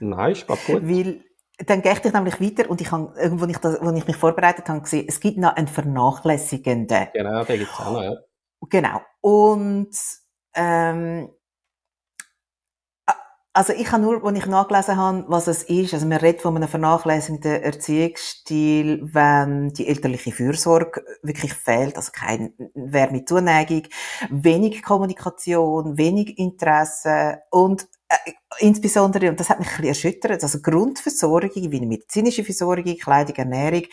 Nein, 0.00 0.32
ist 0.32 0.46
gerade 0.46 0.60
gut. 0.66 0.82
Weil 0.86 1.24
dann 1.58 1.82
gehe 1.82 1.92
ich 1.92 2.12
nämlich 2.12 2.40
weiter 2.40 2.68
und 2.68 2.80
ich 2.80 2.90
habe, 2.90 3.12
irgendwo, 3.18 3.46
ich 3.46 3.58
das, 3.58 3.78
wo 3.80 3.90
ich 3.90 4.06
mich 4.06 4.16
vorbereitet 4.16 4.68
habe, 4.68 4.80
gesehen, 4.80 5.06
es 5.08 5.20
gibt 5.20 5.38
noch 5.38 5.54
einen 5.54 5.68
vernachlässigenden. 5.68 7.08
Genau, 7.12 7.44
den 7.44 7.58
gibt 7.58 7.70
es 7.72 7.78
auch 7.78 7.92
noch, 7.92 8.02
ja. 8.02 8.16
Genau. 8.70 9.00
Und 9.20 9.96
ähm, 10.54 11.30
also 13.56 13.72
ich 13.72 13.92
habe 13.92 14.02
nur, 14.02 14.24
als 14.24 14.36
ich 14.36 14.46
nachgelesen 14.46 14.96
habe, 14.96 15.24
was 15.28 15.46
es 15.46 15.62
ist, 15.62 15.94
also 15.94 16.06
man 16.06 16.18
redet 16.18 16.42
von 16.42 16.56
einem 16.56 16.68
vernachlässigenden 16.68 17.62
Erziehungsstil, 17.62 19.00
wenn 19.12 19.72
die 19.72 19.86
elterliche 19.86 20.32
Fürsorge 20.32 21.04
wirklich 21.22 21.54
fehlt, 21.54 21.96
also 21.96 22.10
kein 22.12 22.52
Wärme, 22.74 23.24
Zuneigung, 23.24 23.84
wenig 24.28 24.82
Kommunikation, 24.82 25.96
wenig 25.96 26.36
Interesse 26.36 27.42
und 27.50 27.82
äh, 27.82 27.86
insbesondere, 28.58 29.30
und 29.30 29.40
das 29.40 29.50
hat 29.50 29.58
mich 29.58 29.68
ein 29.78 29.84
erschüttert, 29.84 30.42
also 30.42 30.60
Grundversorgung, 30.60 31.70
wie 31.70 31.76
eine 31.76 31.86
medizinische 31.86 32.44
Versorgung, 32.44 32.96
Kleidung, 32.96 33.36
Ernährung, 33.36 33.84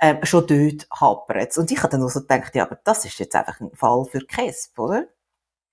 äh, 0.00 0.24
schon 0.24 0.46
dort 0.46 0.86
hapert 1.00 1.56
Und 1.58 1.70
ich 1.70 1.78
habe 1.78 1.90
dann 1.90 2.02
auch 2.02 2.10
so 2.10 2.20
gedacht, 2.20 2.54
ja, 2.54 2.64
aber 2.64 2.78
das 2.84 3.04
ist 3.04 3.18
jetzt 3.18 3.34
einfach 3.34 3.60
ein 3.60 3.70
Fall 3.74 4.04
für 4.10 4.20
KESP, 4.20 4.78
oder? 4.78 5.06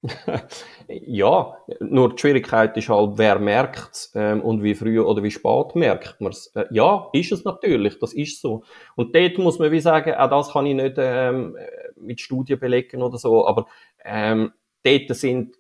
ja, 0.89 1.57
nur 1.79 2.13
die 2.13 2.19
Schwierigkeit 2.19 2.75
ist 2.75 2.89
halt, 2.89 3.17
wer 3.17 3.39
merkt 3.39 4.09
ähm, 4.15 4.41
und 4.41 4.61
wie 4.61 4.75
früh 4.75 4.99
oder 4.99 5.23
wie 5.23 5.31
spät 5.31 5.75
merkt 5.75 6.19
man 6.19 6.33
es. 6.33 6.47
Äh, 6.55 6.65
ja, 6.71 7.07
ist 7.13 7.31
es 7.31 7.45
natürlich, 7.45 7.99
das 7.99 8.13
ist 8.13 8.41
so. 8.41 8.63
Und 8.95 9.15
dort 9.15 9.37
muss 9.37 9.59
man 9.59 9.71
wie 9.71 9.79
sagen, 9.79 10.13
auch 10.13 10.29
das 10.29 10.51
kann 10.51 10.65
ich 10.65 10.75
nicht 10.75 10.95
ähm, 10.97 11.55
mit 11.95 12.19
Studien 12.19 12.59
belegen 12.59 13.01
oder 13.01 13.17
so, 13.17 13.47
aber 13.47 13.67
ähm, 14.03 14.51
dort 14.83 15.15
sind 15.15 15.55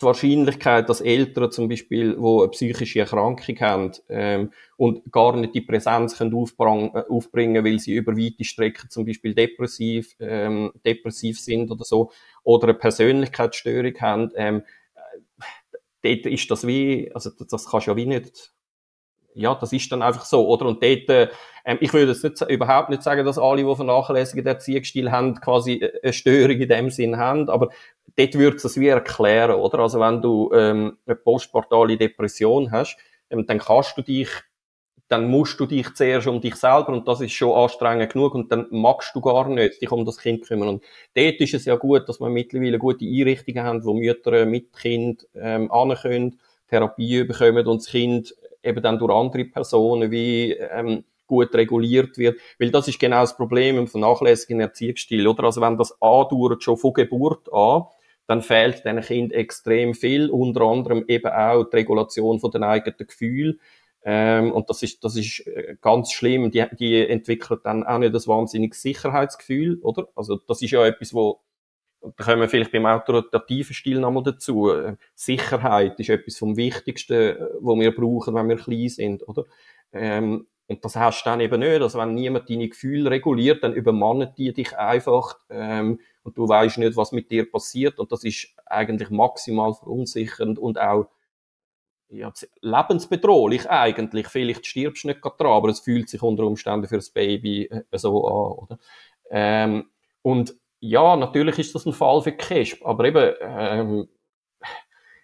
die 0.00 0.06
Wahrscheinlichkeit, 0.06 0.88
dass 0.88 1.00
Eltern 1.00 1.50
zum 1.50 1.68
Beispiel, 1.68 2.14
die 2.14 2.20
eine 2.20 2.48
psychische 2.48 3.00
Erkrankung 3.00 3.60
haben 3.60 3.92
ähm, 4.08 4.52
und 4.76 5.10
gar 5.10 5.36
nicht 5.36 5.54
die 5.54 5.60
Präsenz 5.60 6.16
können 6.16 6.34
aufbringen, 6.34 6.94
äh, 6.94 7.02
aufbringen, 7.08 7.64
weil 7.64 7.78
sie 7.78 7.94
über 7.94 8.16
weite 8.16 8.44
Strecken 8.44 8.90
zum 8.90 9.04
Beispiel 9.04 9.34
depressiv, 9.34 10.14
ähm, 10.20 10.72
depressiv 10.84 11.40
sind 11.40 11.70
oder 11.70 11.84
so, 11.84 12.12
oder 12.44 12.68
eine 12.68 12.74
Persönlichkeitsstörung 12.74 13.94
haben, 14.00 14.30
ähm, 14.36 14.62
äh, 14.94 15.78
dort 16.02 16.26
ist 16.32 16.50
das 16.50 16.66
wie, 16.66 17.10
also 17.12 17.30
das, 17.30 17.68
kannst 17.68 17.88
du 17.88 17.90
ja 17.90 17.96
wie 17.96 18.06
nicht 18.06 18.52
ja, 19.34 19.54
das 19.54 19.72
ist 19.72 19.90
dann 19.92 20.02
einfach 20.02 20.24
so, 20.24 20.48
oder? 20.48 20.66
Und 20.66 20.82
dort, 20.82 21.08
äh, 21.08 21.28
ich 21.80 21.92
würde 21.92 22.12
jetzt 22.12 22.24
nicht, 22.24 22.40
überhaupt 22.50 22.90
nicht 22.90 23.02
sagen, 23.02 23.24
dass 23.24 23.38
alle, 23.38 23.64
die 23.64 23.76
vernachlässigen 23.76 24.44
Erziehungsstil 24.44 25.12
haben, 25.12 25.40
quasi 25.40 25.88
eine 26.02 26.12
Störung 26.12 26.58
in 26.58 26.68
dem 26.68 26.90
Sinn 26.90 27.16
haben, 27.18 27.48
aber 27.48 27.68
dort 28.16 28.34
würde 28.34 28.56
es 28.56 28.78
wie 28.78 28.88
erklären, 28.88 29.56
oder? 29.56 29.80
Also 29.80 30.00
wenn 30.00 30.22
du 30.22 30.50
ähm, 30.54 30.98
eine 31.06 31.16
postportale 31.16 31.96
Depression 31.96 32.70
hast, 32.70 32.96
ähm, 33.30 33.46
dann 33.46 33.58
kannst 33.58 33.96
du 33.96 34.02
dich 34.02 34.28
dann 35.08 35.30
musst 35.30 35.58
du 35.58 35.66
dich 35.66 35.94
zuerst 35.94 36.26
um 36.26 36.40
dich 36.40 36.54
selber 36.54 36.90
und 36.90 37.08
das 37.08 37.22
ist 37.22 37.32
schon 37.32 37.56
anstrengend 37.56 38.12
genug 38.12 38.34
und 38.34 38.52
dann 38.52 38.66
magst 38.70 39.14
du 39.14 39.22
gar 39.22 39.48
nicht 39.48 39.80
dich 39.80 39.90
um 39.90 40.04
das 40.04 40.18
Kind 40.18 40.46
kümmern. 40.46 40.68
Und 40.68 40.84
dort 41.14 41.40
ist 41.40 41.54
es 41.54 41.64
ja 41.64 41.76
gut, 41.76 42.08
dass 42.08 42.20
wir 42.20 42.28
mittlerweile 42.28 42.78
gute 42.78 43.06
Einrichtungen 43.06 43.64
haben, 43.64 43.84
wo 43.84 43.94
Mütter 43.94 44.44
mit 44.44 44.76
Kind 44.76 45.26
ähm, 45.34 45.70
können, 46.02 46.38
Therapie 46.68 47.24
bekommen 47.24 47.66
und 47.66 47.80
das 47.80 47.90
Kind 47.90 48.34
eben 48.62 48.82
dann 48.82 48.98
durch 48.98 49.10
andere 49.10 49.46
Personen 49.46 50.10
wie 50.10 50.52
ähm, 50.52 51.04
gut 51.26 51.54
reguliert 51.54 52.18
wird. 52.18 52.38
Weil 52.58 52.70
das 52.70 52.88
ist 52.88 53.00
genau 53.00 53.20
das 53.20 53.36
Problem 53.36 53.78
im 53.78 53.88
vernachlässigen 53.88 54.60
Erziehungsstil, 54.60 55.26
oder? 55.26 55.44
Also 55.44 55.62
wenn 55.62 55.78
das 55.78 55.92
andauert, 56.02 56.62
schon 56.62 56.76
von 56.76 56.92
Geburt 56.92 57.50
an, 57.52 57.84
dann 58.28 58.42
fehlt 58.42 58.84
diesen 58.84 59.00
Kind 59.00 59.32
extrem 59.32 59.94
viel, 59.94 60.30
unter 60.30 60.60
anderem 60.60 61.04
eben 61.08 61.32
auch 61.32 61.64
die 61.64 61.76
Regulation 61.76 62.38
von 62.40 62.50
den 62.50 62.62
eigenen 62.62 63.06
Gefühlen. 63.06 63.58
Ähm, 64.04 64.52
und 64.52 64.68
das 64.70 64.82
ist, 64.82 65.02
das 65.02 65.16
ist 65.16 65.46
äh, 65.46 65.76
ganz 65.80 66.12
schlimm. 66.12 66.50
Die, 66.50 66.64
die 66.78 67.08
entwickeln 67.08 67.60
dann 67.64 67.84
auch 67.84 67.98
nicht 67.98 68.14
das 68.14 68.28
wahnsinniges 68.28 68.82
Sicherheitsgefühl, 68.82 69.80
oder? 69.82 70.08
Also 70.14 70.38
das 70.46 70.62
ist 70.62 70.70
ja 70.70 70.86
etwas, 70.86 71.14
wo 71.14 71.40
da 72.00 72.24
kommen 72.24 72.42
wir 72.42 72.48
vielleicht 72.48 72.70
beim 72.70 72.86
autoritativen 72.86 73.74
Stil 73.74 73.98
nochmal 73.98 74.22
dazu. 74.22 74.70
Sicherheit 75.14 75.98
ist 75.98 76.10
etwas 76.10 76.38
vom 76.38 76.56
Wichtigsten, 76.56 77.14
äh, 77.14 77.36
was 77.60 77.78
wir 77.78 77.94
brauchen, 77.94 78.34
wenn 78.34 78.48
wir 78.48 78.56
klein 78.56 78.88
sind, 78.88 79.26
oder? 79.26 79.44
Ähm, 79.92 80.46
und 80.68 80.84
das 80.84 80.96
hast 80.96 81.24
du 81.24 81.30
dann 81.30 81.40
eben 81.40 81.60
nicht. 81.60 81.80
Also 81.80 81.98
wenn 81.98 82.14
niemand 82.14 82.50
deine 82.50 82.68
Gefühle 82.68 83.10
reguliert, 83.10 83.64
dann 83.64 83.72
übermannen 83.72 84.28
die 84.36 84.52
dich 84.52 84.76
einfach 84.76 85.38
ähm, 85.48 85.98
und 86.28 86.36
du 86.36 86.46
weißt 86.46 86.76
nicht, 86.76 86.96
was 86.96 87.12
mit 87.12 87.30
dir 87.30 87.50
passiert. 87.50 87.98
Und 87.98 88.12
das 88.12 88.22
ist 88.22 88.48
eigentlich 88.66 89.08
maximal 89.08 89.72
verunsichernd 89.72 90.58
und 90.58 90.78
auch 90.78 91.08
ja, 92.10 92.30
lebensbedrohlich 92.60 93.68
eigentlich. 93.68 94.28
Vielleicht 94.28 94.66
stirbst 94.66 95.04
du 95.04 95.08
nicht 95.08 95.22
gerade 95.22 95.36
dran, 95.38 95.52
aber 95.52 95.70
es 95.70 95.80
fühlt 95.80 96.08
sich 96.08 96.22
unter 96.22 96.44
Umständen 96.44 96.86
für 96.86 96.96
das 96.96 97.10
Baby 97.10 97.64
äh, 97.64 97.82
so 97.98 98.26
an. 98.26 98.52
Oder? 98.58 98.78
Ähm, 99.30 99.90
und 100.20 100.54
ja, 100.80 101.16
natürlich 101.16 101.58
ist 101.58 101.74
das 101.74 101.86
ein 101.86 101.94
Fall 101.94 102.20
für 102.20 102.32
Kesp, 102.32 102.84
aber 102.84 103.06
eben, 103.06 103.34
ähm, 103.40 104.08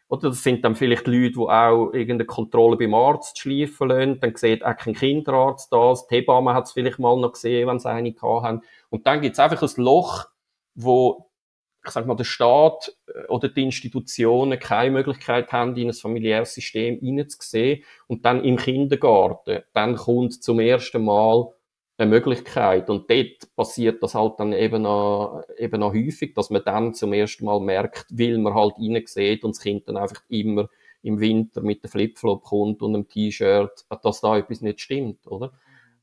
oder 0.08 0.28
das 0.28 0.42
sind 0.42 0.64
dann 0.64 0.74
vielleicht 0.74 1.06
Leute, 1.06 1.32
die 1.32 1.38
auch 1.38 1.90
irgendeine 1.92 2.26
Kontrolle 2.26 2.76
beim 2.76 2.94
Arzt 2.94 3.38
schleifen 3.38 3.88
lassen, 3.88 4.20
dann 4.20 4.36
sieht 4.36 4.64
auch 4.64 4.76
kein 4.76 4.94
Kinderarzt 4.94 5.72
das, 5.72 6.06
die 6.06 6.16
Hebamme 6.16 6.54
hat 6.54 6.64
es 6.64 6.72
vielleicht 6.72 6.98
mal 6.98 7.18
noch 7.18 7.32
gesehen, 7.32 7.68
wenn 7.68 7.78
sie 7.78 7.90
eine 7.90 8.14
haben. 8.20 8.62
Und 8.90 9.06
dann 9.06 9.20
gibt 9.20 9.34
es 9.34 9.38
einfach 9.38 9.62
ein 9.62 9.82
Loch, 9.82 10.26
wo, 10.74 11.30
ich 11.84 11.90
sag 11.90 12.06
mal, 12.06 12.16
der 12.16 12.24
Staat 12.24 12.96
äh, 13.06 13.26
oder 13.28 13.48
die 13.48 13.62
Institutionen 13.62 14.58
keine 14.58 14.90
Möglichkeit 14.90 15.52
haben, 15.52 15.76
in 15.76 15.88
ein 15.88 15.94
familiäres 15.94 16.54
System 16.54 16.98
hineinzusehen. 16.98 17.84
Und 18.06 18.24
dann 18.24 18.44
im 18.44 18.56
Kindergarten, 18.56 19.62
dann 19.72 19.96
kommt 19.96 20.42
zum 20.42 20.60
ersten 20.60 21.04
Mal 21.04 21.52
eine 21.96 22.10
Möglichkeit. 22.10 22.90
Und 22.90 23.08
dort 23.10 23.54
passiert 23.54 24.02
das 24.02 24.14
halt 24.14 24.34
dann 24.38 24.52
eben 24.52 24.82
noch, 24.82 25.42
eben 25.58 25.80
noch 25.80 25.94
häufig, 25.94 26.34
dass 26.34 26.50
man 26.50 26.62
dann 26.64 26.94
zum 26.94 27.12
ersten 27.12 27.44
Mal 27.44 27.60
merkt, 27.60 28.06
weil 28.10 28.38
man 28.38 28.54
halt 28.54 28.74
sieht 29.08 29.44
und 29.44 29.54
das 29.54 29.62
Kind 29.62 29.88
dann 29.88 29.96
einfach 29.96 30.22
immer 30.28 30.68
im 31.02 31.20
Winter 31.20 31.60
mit 31.60 31.84
dem 31.84 31.90
Flipflop 31.90 32.42
kommt 32.42 32.82
und 32.82 32.94
einem 32.94 33.06
T-Shirt, 33.06 33.84
dass 34.02 34.20
da 34.20 34.38
etwas 34.38 34.62
nicht 34.62 34.80
stimmt, 34.80 35.26
oder? 35.26 35.52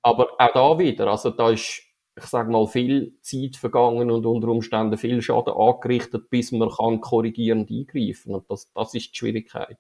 Aber 0.04 0.30
auch 0.38 0.54
da 0.54 0.80
wieder, 0.80 1.08
also 1.08 1.32
da 1.32 1.50
ist, 1.50 1.84
ich 2.18 2.26
sag 2.26 2.50
mal, 2.50 2.68
viel 2.68 3.18
Zeit 3.22 3.56
vergangen 3.56 4.12
und 4.12 4.26
unter 4.26 4.50
Umständen 4.50 4.98
viel 4.98 5.22
Schaden 5.22 5.54
angerichtet, 5.54 6.30
bis 6.30 6.52
man 6.52 6.70
kann 6.70 7.02
korrigierend 7.02 7.72
eingreifen. 7.72 8.36
Und 8.36 8.50
das, 8.50 8.72
das 8.74 8.94
ist 8.94 9.12
die 9.14 9.18
Schwierigkeit. 9.18 9.78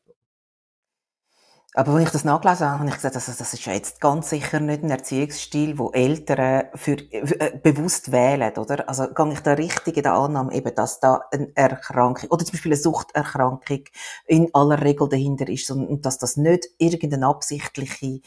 Aber 1.73 1.95
wenn 1.95 2.03
ich 2.03 2.09
das 2.09 2.25
nachgelesen 2.25 2.67
habe, 2.67 2.79
habe 2.79 2.89
ich 2.89 2.95
gesagt, 2.95 3.15
also 3.15 3.31
das 3.31 3.53
ist 3.53 3.65
ja 3.65 3.71
jetzt 3.71 4.01
ganz 4.01 4.29
sicher 4.29 4.59
nicht 4.59 4.83
ein 4.83 4.89
Erziehungsstil, 4.89 5.77
wo 5.79 5.91
Eltern 5.91 6.65
für, 6.75 6.97
äh, 7.11 7.57
bewusst 7.63 8.11
wählen, 8.11 8.51
oder? 8.57 8.89
Also 8.89 9.07
gehe 9.07 9.31
ich 9.31 9.39
da 9.39 9.53
richtig 9.53 9.95
in 9.95 10.03
der 10.03 10.13
Annahme, 10.13 10.53
eben, 10.53 10.75
dass 10.75 10.99
da 10.99 11.21
eine 11.31 11.49
Erkrankung, 11.55 12.29
oder 12.29 12.43
zum 12.43 12.51
Beispiel 12.51 12.73
eine 12.73 12.81
Suchterkrankung 12.81 13.85
in 14.27 14.49
aller 14.53 14.81
Regel 14.81 15.07
dahinter 15.07 15.47
ist 15.47 15.71
und, 15.71 15.87
und 15.87 16.05
dass 16.05 16.17
das 16.17 16.35
nicht 16.35 16.67
irgendeine 16.77 17.27
absichtliche 17.27 18.19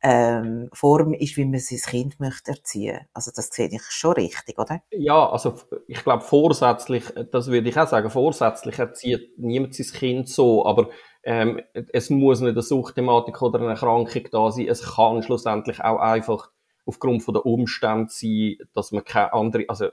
ähm, 0.00 0.70
Form 0.72 1.12
ist, 1.12 1.36
wie 1.36 1.44
man 1.44 1.58
sein 1.58 1.78
Kind 1.78 2.20
möchte 2.20 2.52
erziehen. 2.52 3.00
Also 3.14 3.32
das 3.34 3.48
sehe 3.48 3.68
ich 3.68 3.82
schon 3.88 4.12
richtig, 4.12 4.60
oder? 4.60 4.80
Ja, 4.92 5.28
also 5.28 5.54
ich 5.88 6.04
glaube 6.04 6.22
vorsätzlich, 6.22 7.04
das 7.32 7.48
würde 7.48 7.68
ich 7.68 7.76
auch 7.76 7.88
sagen, 7.88 8.10
vorsätzlich 8.10 8.78
erzieht 8.78 9.38
niemand 9.38 9.74
sein 9.74 9.86
Kind 9.88 10.28
so, 10.28 10.64
aber 10.64 10.90
ähm, 11.22 11.60
es 11.74 12.10
muss 12.10 12.40
nicht 12.40 12.52
eine 12.52 12.62
Suchtthematik 12.62 13.40
oder 13.42 13.60
eine 13.60 13.70
Erkrankung 13.70 14.28
da 14.30 14.50
sein. 14.50 14.68
Es 14.68 14.94
kann 14.94 15.22
schlussendlich 15.22 15.80
auch 15.80 15.98
einfach 15.98 16.50
aufgrund 16.84 17.22
von 17.22 17.34
der 17.34 17.46
Umstände 17.46 18.10
sein, 18.10 18.56
dass 18.74 18.92
man 18.92 19.04
keine 19.04 19.32
andere, 19.32 19.64
also, 19.68 19.86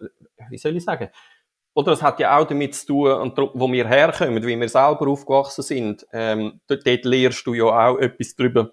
wie 0.50 0.58
soll 0.58 0.76
ich 0.76 0.84
sagen? 0.84 1.10
Oder 1.76 1.92
es 1.92 2.02
hat 2.02 2.20
ja 2.20 2.38
auch 2.38 2.48
damit 2.48 2.76
zu 2.76 2.88
tun, 2.88 3.34
wo 3.54 3.72
wir 3.72 3.88
herkommen, 3.88 4.44
wie 4.44 4.60
wir 4.60 4.70
selber 4.70 5.08
aufgewachsen 5.08 5.62
sind. 5.62 6.06
Ähm, 6.12 6.60
dort, 6.68 6.86
dort 6.86 7.06
lehrst 7.06 7.46
du 7.46 7.54
ja 7.54 7.66
auch 7.66 8.00
etwas 8.00 8.36
darüber, 8.36 8.72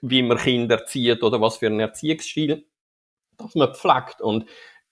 wie 0.00 0.22
man 0.22 0.38
Kinder 0.38 0.76
erzieht 0.76 1.22
oder 1.22 1.40
was 1.40 1.58
für 1.58 1.66
ein 1.66 1.78
Erziehungsstil 1.78 2.64
dass 3.38 3.54
man 3.54 3.74
pflegt. 3.74 4.20
Und 4.20 4.46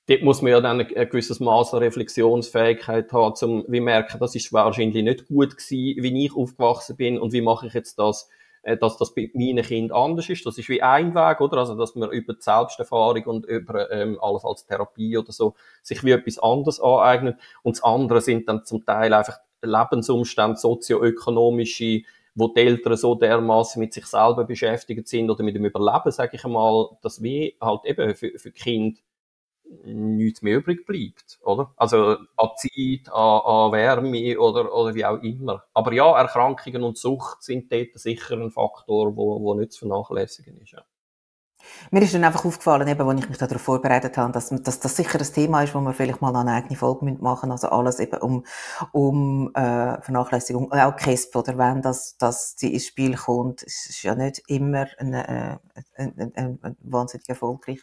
dort 0.09 0.23
muss 0.23 0.43
man 0.43 0.53
ja 0.53 0.61
dann 0.61 0.81
ein, 0.81 1.09
gewisses 1.09 1.41
Maß 1.41 1.75
an 1.75 1.81
Reflexionsfähigkeit 1.81 3.13
haben, 3.13 3.35
um 3.43 3.65
wie 3.69 3.81
merken, 3.81 4.19
das 4.19 4.35
ist 4.35 4.53
wahrscheinlich 4.53 5.03
nicht 5.03 5.27
gut 5.29 5.57
gewesen, 5.57 6.03
wie 6.03 6.25
ich 6.27 6.37
aufgewachsen 6.37 6.97
bin 6.97 7.19
und 7.19 7.33
wie 7.33 7.41
mache 7.41 7.67
ich 7.67 7.75
jetzt 7.75 7.99
das 7.99 8.29
äh, 8.67 8.77
dass 8.77 8.97
das 8.97 9.15
bei 9.15 9.31
meinen 9.33 9.65
Kindern 9.65 9.97
anders 9.97 10.29
ist. 10.29 10.45
Das 10.45 10.59
ist 10.59 10.69
wie 10.69 10.83
ein 10.83 11.15
Weg, 11.15 11.41
oder? 11.41 11.59
Also, 11.59 11.77
dass 11.77 11.95
man 11.95 12.11
über 12.11 12.35
die 12.35 12.43
Selbsterfahrung 12.43 13.23
und 13.27 13.47
über 13.47 13.93
ähm, 13.93 14.19
allenfalls 14.21 14.67
Therapie 14.67 15.17
oder 15.17 15.31
so 15.31 15.55
sich 15.83 16.03
wie 16.03 16.11
etwas 16.11 16.41
anderes 16.41 16.81
aneignet. 16.81 17.39
Und 17.63 17.77
das 17.77 17.85
andere 17.85 18.21
sind 18.21 18.49
dann 18.49 18.65
zum 18.65 18.85
Teil 18.85 19.15
einfach 19.15 19.39
Lebensumstände, 19.63 20.57
sozioökonomische, 20.57 22.03
wo 22.35 22.49
die 22.49 22.61
Eltern 22.61 22.97
so 22.97 23.15
dermaßen 23.15 23.79
mit 23.79 23.95
sich 23.95 24.07
selber 24.07 24.45
beschäftigt 24.45 25.07
sind 25.07 25.31
oder 25.31 25.45
mit 25.45 25.55
dem 25.55 25.65
Überleben, 25.65 26.11
sage 26.11 26.37
ich 26.37 26.45
einmal, 26.45 26.89
dass 27.03 27.23
wir 27.23 27.53
halt 27.61 27.85
eben 27.85 28.17
für, 28.17 28.37
für 28.37 28.51
Kind 28.51 28.99
nichts 29.85 30.43
mehr 30.43 30.59
übrig 30.59 30.87
bleibt, 30.87 31.39
oder? 31.43 31.73
Also 31.77 32.17
an 32.37 32.51
Zeit, 32.57 33.13
an, 33.13 33.41
an 33.41 33.73
Wärme 33.73 34.39
oder, 34.39 34.75
oder 34.75 34.95
wie 34.95 35.05
auch 35.05 35.23
immer. 35.23 35.65
Aber 35.75 35.93
ja, 35.93 36.17
Erkrankungen 36.19 36.83
und 36.83 36.99
Sucht 36.99 37.43
sind 37.43 37.73
dort 37.73 37.99
sicher 37.99 38.37
ein 38.37 38.51
Faktor, 38.51 39.17
wo, 39.17 39.41
wo 39.43 39.55
nicht 39.55 39.73
zu 39.73 39.81
vernachlässigen 39.81 40.57
ist. 40.59 40.73
Ja. 40.73 40.83
Mir 41.91 42.03
ist 42.03 42.15
dann 42.15 42.25
einfach 42.25 42.45
aufgefallen, 42.45 42.87
eben, 42.89 43.09
als 43.09 43.21
ich 43.21 43.29
mich 43.29 43.39
darauf 43.39 43.61
vorbereitet 43.61 44.17
habe, 44.17 44.33
dass, 44.33 44.51
dass 44.51 44.81
das 44.81 44.97
sicher 44.97 45.19
ein 45.19 45.33
Thema 45.33 45.63
ist, 45.63 45.75
wo 45.75 45.81
wir 45.81 45.93
vielleicht 45.93 46.21
mal 46.21 46.35
eine 46.35 46.53
eigene 46.53 46.77
Folge 46.77 47.05
machen 47.05 47.49
müssen. 47.49 47.53
Also 47.53 47.69
alles 47.69 47.99
eben 47.99 48.19
um, 48.19 48.45
um 48.93 49.51
äh, 49.55 50.01
Vernachlässigung, 50.01 50.73
auch 50.73 50.97
KESP, 50.97 51.37
oder 51.37 51.59
wenn 51.59 51.83
das, 51.83 52.17
das 52.19 52.55
ins 52.61 52.87
Spiel 52.87 53.17
kommt, 53.17 53.63
ist 53.63 54.03
ja 54.03 54.15
nicht 54.15 54.43
immer 54.47 54.87
ein, 54.99 55.13
äh, 55.13 55.59
ein, 55.97 56.33
ein, 56.37 56.59
ein 56.63 56.77
wahnsinnig 56.81 57.29
erfolgreich 57.29 57.81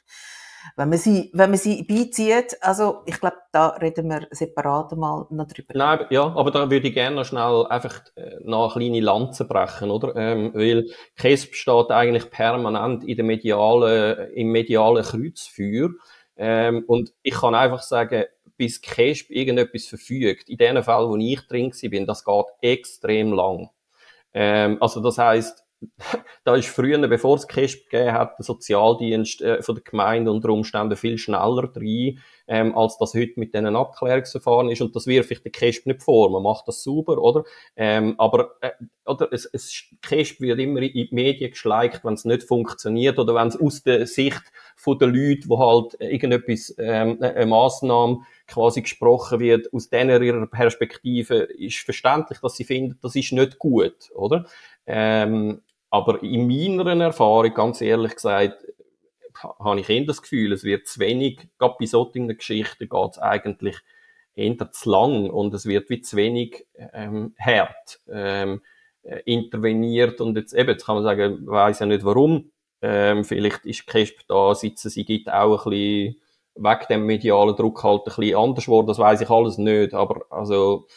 wenn 0.76 0.90
man 0.90 0.98
sie, 0.98 1.30
wenn 1.34 1.50
man 1.50 1.60
sie 1.60 1.84
beizieht, 1.84 2.58
also 2.62 3.02
ich 3.06 3.20
glaube, 3.20 3.38
da 3.52 3.70
reden 3.70 4.10
wir 4.10 4.28
separat 4.32 4.92
mal 4.94 5.26
noch 5.30 5.48
drüber. 5.48 5.74
Nein, 5.76 6.06
ja, 6.10 6.24
aber 6.24 6.52
da 6.52 6.70
würde 6.70 6.88
ich 6.88 6.94
gerne 6.94 7.16
noch 7.16 7.26
schnell 7.26 7.66
einfach 7.68 8.02
äh, 8.16 8.38
noch 8.44 8.76
eine 8.76 8.86
kleine 8.86 9.06
Lanze 9.06 9.46
brechen, 9.46 9.92
oder? 9.92 10.16
Ähm, 10.16 10.52
weil 10.54 10.90
KESB 11.18 11.54
steht 11.54 11.92
eigentlich 11.92 12.30
permanent 12.30 13.04
in 13.04 13.16
der 13.16 13.26
medialen, 13.26 14.32
im 14.34 14.52
medialen 14.52 15.04
Kreuzfeuer. 15.04 15.90
Ähm, 16.36 16.84
und 16.88 17.14
ich 17.22 17.36
kann 17.36 17.56
einfach 17.56 17.82
sagen, 17.82 18.26
bis 18.58 18.82
KESB 18.82 19.32
irgendetwas 19.32 19.86
verfügt, 19.86 20.50
in 20.50 20.58
den 20.58 20.84
Fällen, 20.84 21.10
wo 21.10 21.16
ich 21.18 21.48
drin 21.48 21.72
bin, 21.90 22.06
das 22.06 22.24
geht 22.24 22.46
extrem 22.62 23.34
lang. 23.34 23.70
Ähm, 24.34 24.78
also 24.82 25.02
das 25.02 25.18
heißt 25.18 25.63
da 26.44 26.56
ist 26.56 26.68
früher, 26.68 27.08
bevor 27.08 27.36
es 27.36 27.48
KESP 27.48 27.90
gegeben 27.90 28.14
hat, 28.14 28.38
der 28.38 28.44
Sozialdienst 28.44 29.42
äh, 29.42 29.62
von 29.62 29.76
der 29.76 29.84
Gemeinde 29.84 30.32
unter 30.32 30.50
Umständen 30.50 30.96
viel 30.96 31.18
schneller 31.18 31.68
drin, 31.68 32.20
ähm, 32.48 32.78
als 32.78 32.98
das 32.98 33.14
heute 33.14 33.40
mit 33.40 33.54
diesen 33.54 33.76
Abklärungsverfahren 33.76 34.70
ist. 34.70 34.82
Und 34.82 34.96
das 34.96 35.08
wirft 35.08 35.32
ich 35.32 35.42
der 35.42 35.52
KESP 35.52 35.88
nicht 35.88 36.04
vor. 36.04 36.30
Man 36.30 36.44
macht 36.44 36.68
das 36.68 36.84
sauber, 36.84 37.18
oder? 37.18 37.44
Ähm, 37.76 38.16
aber 38.18 38.56
äh, 38.62 38.72
oder 39.06 39.30
es, 39.32 39.46
es, 39.46 39.86
KESP 40.02 40.42
wird 40.42 40.60
immer 40.60 40.82
in 40.82 40.94
die 40.94 41.10
Medien 41.12 41.52
geschleicht, 41.52 42.04
wenn 42.04 42.14
es 42.14 42.26
nicht 42.26 42.44
funktioniert 42.44 43.20
oder 43.20 43.36
wenn 43.36 43.48
es 43.48 43.60
aus 43.60 43.84
der 43.84 44.08
Sicht 44.08 44.44
von 44.76 44.98
den 44.98 45.14
Leuten, 45.14 45.50
wo 45.50 45.60
halt 45.60 45.96
irgendetwas, 46.00 46.74
ähm, 46.78 47.18
eine 47.22 47.46
Massnahme 47.46 48.20
quasi 48.48 48.82
gesprochen 48.82 49.40
wird, 49.40 49.74
aus 49.74 49.90
denen 49.90 50.22
ihrer 50.22 50.48
Perspektive 50.48 51.36
ist 51.36 51.80
verständlich, 51.80 52.40
dass 52.40 52.56
sie 52.56 52.64
finden, 52.64 52.98
das 53.02 53.16
ist 53.16 53.32
nicht 53.32 53.60
gut, 53.60 54.12
oder? 54.16 54.46
Ähm, 54.86 55.62
aber 55.94 56.24
in 56.24 56.48
meiner 56.48 57.04
Erfahrung, 57.04 57.54
ganz 57.54 57.80
ehrlich 57.80 58.16
gesagt, 58.16 58.66
habe 59.60 59.80
ich 59.80 59.88
eher 59.92 60.06
das 60.06 60.24
Gefühl, 60.24 60.52
es 60.52 60.64
wird 60.64 60.88
zu 60.88 61.00
wenig, 61.00 61.48
gerade 61.60 61.76
bei 61.80 61.86
solchen 61.86 62.36
Geschichten 62.36 62.90
geht 62.90 63.12
es 63.12 63.20
eigentlich 63.20 63.78
eher 64.34 64.72
zu 64.72 64.90
lang 64.90 65.30
und 65.30 65.54
es 65.54 65.68
wird 65.68 65.92
wie 65.92 66.02
zu 66.02 66.18
wenig 66.18 66.66
ähm, 66.94 67.36
hart 67.38 68.00
ähm, 68.10 68.64
äh, 69.04 69.20
interveniert 69.26 70.20
und 70.20 70.36
jetzt 70.36 70.54
eben, 70.54 70.70
jetzt 70.70 70.84
kann 70.84 70.96
man 70.96 71.04
sagen, 71.04 71.46
weiß 71.46 71.78
ja 71.78 71.86
nicht 71.86 72.04
warum, 72.04 72.50
ähm, 72.82 73.24
vielleicht 73.24 73.64
ist 73.64 73.86
Kesp 73.86 74.22
da, 74.28 74.56
sitzen 74.56 74.90
sie 74.90 75.06
gibt 75.06 75.32
auch 75.32 75.68
ein 75.68 75.70
bisschen 75.70 76.16
weg 76.56 76.88
dem 76.88 77.06
medialen 77.06 77.56
Druck 77.56 77.84
halt 77.84 78.02
ein 78.08 78.16
bisschen 78.16 78.36
anders 78.36 78.66
geworden, 78.66 78.88
das 78.88 78.98
weiß 78.98 79.22
ich 79.22 79.30
alles 79.30 79.60
nicht, 79.60 79.94
aber 79.94 80.26
also 80.32 80.88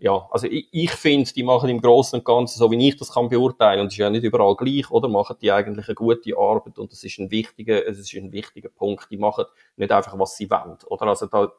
ja, 0.00 0.28
also 0.30 0.46
ich, 0.46 0.68
ich 0.72 0.90
finde, 0.90 1.32
die 1.32 1.42
machen 1.42 1.68
im 1.68 1.80
Großen 1.80 2.18
und 2.18 2.24
Ganzen, 2.24 2.58
so 2.58 2.70
wie 2.70 2.88
ich 2.88 2.96
das 2.96 3.12
kann 3.12 3.28
beurteilen, 3.28 3.80
und 3.80 3.86
es 3.88 3.94
ist 3.94 3.98
ja 3.98 4.10
nicht 4.10 4.24
überall 4.24 4.56
gleich, 4.56 4.90
oder, 4.90 5.08
machen 5.08 5.36
die 5.40 5.52
eigentlich 5.52 5.86
eine 5.88 5.94
gute 5.94 6.36
Arbeit 6.36 6.78
und 6.78 6.92
das 6.92 7.04
ist 7.04 7.18
ein 7.18 7.30
wichtiger, 7.30 7.86
es 7.86 7.98
ist 7.98 8.14
ein 8.14 8.32
wichtiger 8.32 8.68
Punkt. 8.68 9.10
Die 9.10 9.16
machen 9.16 9.44
nicht 9.76 9.92
einfach, 9.92 10.18
was 10.18 10.36
sie 10.36 10.50
wollen, 10.50 10.76
oder? 10.86 11.06
Also 11.06 11.26
da, 11.26 11.52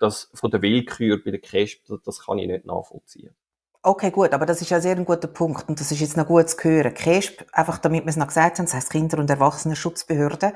das 0.00 0.30
von 0.34 0.50
der 0.50 0.62
Willkür 0.62 1.22
bei 1.22 1.30
der 1.30 1.40
Cash, 1.40 1.82
das, 1.86 2.00
das 2.02 2.24
kann 2.24 2.38
ich 2.38 2.46
nicht 2.46 2.64
nachvollziehen. 2.64 3.34
Okay, 3.82 4.10
gut, 4.10 4.34
aber 4.34 4.44
das 4.44 4.60
ist 4.60 4.68
ja 4.68 4.78
sehr 4.78 4.94
ein 4.94 5.06
guter 5.06 5.26
Punkt 5.26 5.66
und 5.66 5.80
das 5.80 5.90
ist 5.90 6.00
jetzt 6.00 6.14
noch 6.14 6.26
gut 6.26 6.50
zu 6.50 6.64
hören. 6.64 6.92
KESP, 6.92 7.46
einfach 7.50 7.78
damit 7.78 8.04
wir 8.04 8.10
es 8.10 8.18
noch 8.18 8.26
gesagt 8.26 8.58
haben, 8.58 8.66
das 8.66 8.74
heisst 8.74 8.90
Kinder- 8.90 9.16
und 9.16 9.30
Erwachsenenschutzbehörde. 9.30 10.52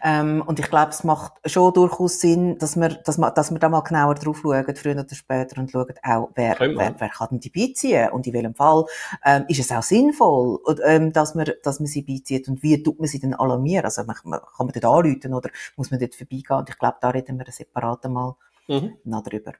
Ähm, 0.00 0.44
und 0.46 0.60
ich 0.60 0.70
glaube, 0.70 0.90
es 0.90 1.02
macht 1.02 1.32
schon 1.44 1.74
durchaus 1.74 2.20
Sinn, 2.20 2.56
dass 2.58 2.76
wir, 2.76 2.90
dass 2.90 3.18
wir, 3.18 3.32
dass 3.32 3.50
wir 3.50 3.58
da 3.58 3.68
mal 3.68 3.80
genauer 3.80 4.14
drauf 4.14 4.38
schauen, 4.42 4.76
früher 4.76 4.92
oder 4.92 5.12
später, 5.12 5.60
und 5.60 5.72
schauen 5.72 5.92
auch, 6.04 6.30
wer, 6.36 6.56
wer, 6.60 6.94
wer 6.96 7.08
kann 7.08 7.28
denn 7.32 7.40
die 7.40 7.50
beiziehen 7.50 8.10
und 8.10 8.28
in 8.28 8.32
welchem 8.32 8.54
Fall 8.54 8.84
ähm, 9.24 9.44
ist 9.48 9.58
es 9.58 9.72
auch 9.72 9.82
sinnvoll, 9.82 10.60
ähm, 10.84 11.12
dass 11.12 11.34
man, 11.34 11.50
dass 11.64 11.80
man 11.80 11.88
sie 11.88 12.02
beizieht 12.02 12.46
und 12.46 12.62
wie 12.62 12.80
tut 12.80 13.00
man 13.00 13.08
sie 13.08 13.18
denn 13.18 13.34
alarmieren? 13.34 13.86
Also 13.86 14.04
man, 14.04 14.14
man, 14.22 14.38
kann 14.56 14.66
man 14.66 14.72
dort 14.80 14.84
anrufen 14.84 15.34
oder 15.34 15.50
muss 15.76 15.90
man 15.90 15.98
dort 15.98 16.14
vorbeigehen? 16.14 16.58
Und 16.58 16.70
ich 16.70 16.78
glaube, 16.78 16.98
da 17.00 17.10
reden 17.10 17.40
wir 17.40 17.46
separat 17.50 18.04
mal 18.04 18.36
mhm. 18.68 18.98
noch 19.02 19.24
drüber. 19.24 19.54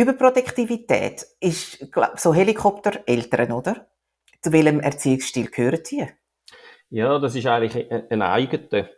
Überproduktivität 0.00 1.26
ist 1.40 1.92
glaub, 1.92 2.18
so 2.18 2.34
Helikoptereltern, 2.34 3.52
oder? 3.52 3.86
Zu 4.42 4.52
welchem 4.52 4.80
Erziehungsstil 4.80 5.50
gehören 5.50 5.80
die? 5.90 6.06
Ja, 6.90 7.18
das 7.18 7.34
ist 7.34 7.46
eigentlich 7.46 7.90
ein, 7.90 8.22
eigener, 8.22 8.88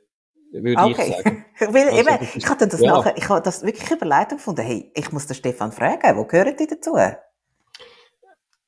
würde 0.52 0.82
okay. 0.82 1.08
ich 1.08 1.16
sagen. 1.16 1.44
Weil, 1.74 1.88
also, 1.88 2.00
eben, 2.00 2.28
ich 2.34 2.48
habe 2.48 2.66
das 2.66 2.80
ja. 2.80 2.92
nachher, 2.92 3.16
ich 3.16 3.28
habe 3.28 3.42
das 3.42 3.64
wirklich 3.64 3.90
überlegt 3.90 4.30
gefunden, 4.30 4.62
hey, 4.62 4.90
ich 4.94 5.12
muss 5.12 5.26
den 5.26 5.34
Stefan 5.34 5.72
fragen, 5.72 6.16
wo 6.16 6.24
gehören 6.24 6.56
die 6.56 6.66
dazu? 6.66 6.96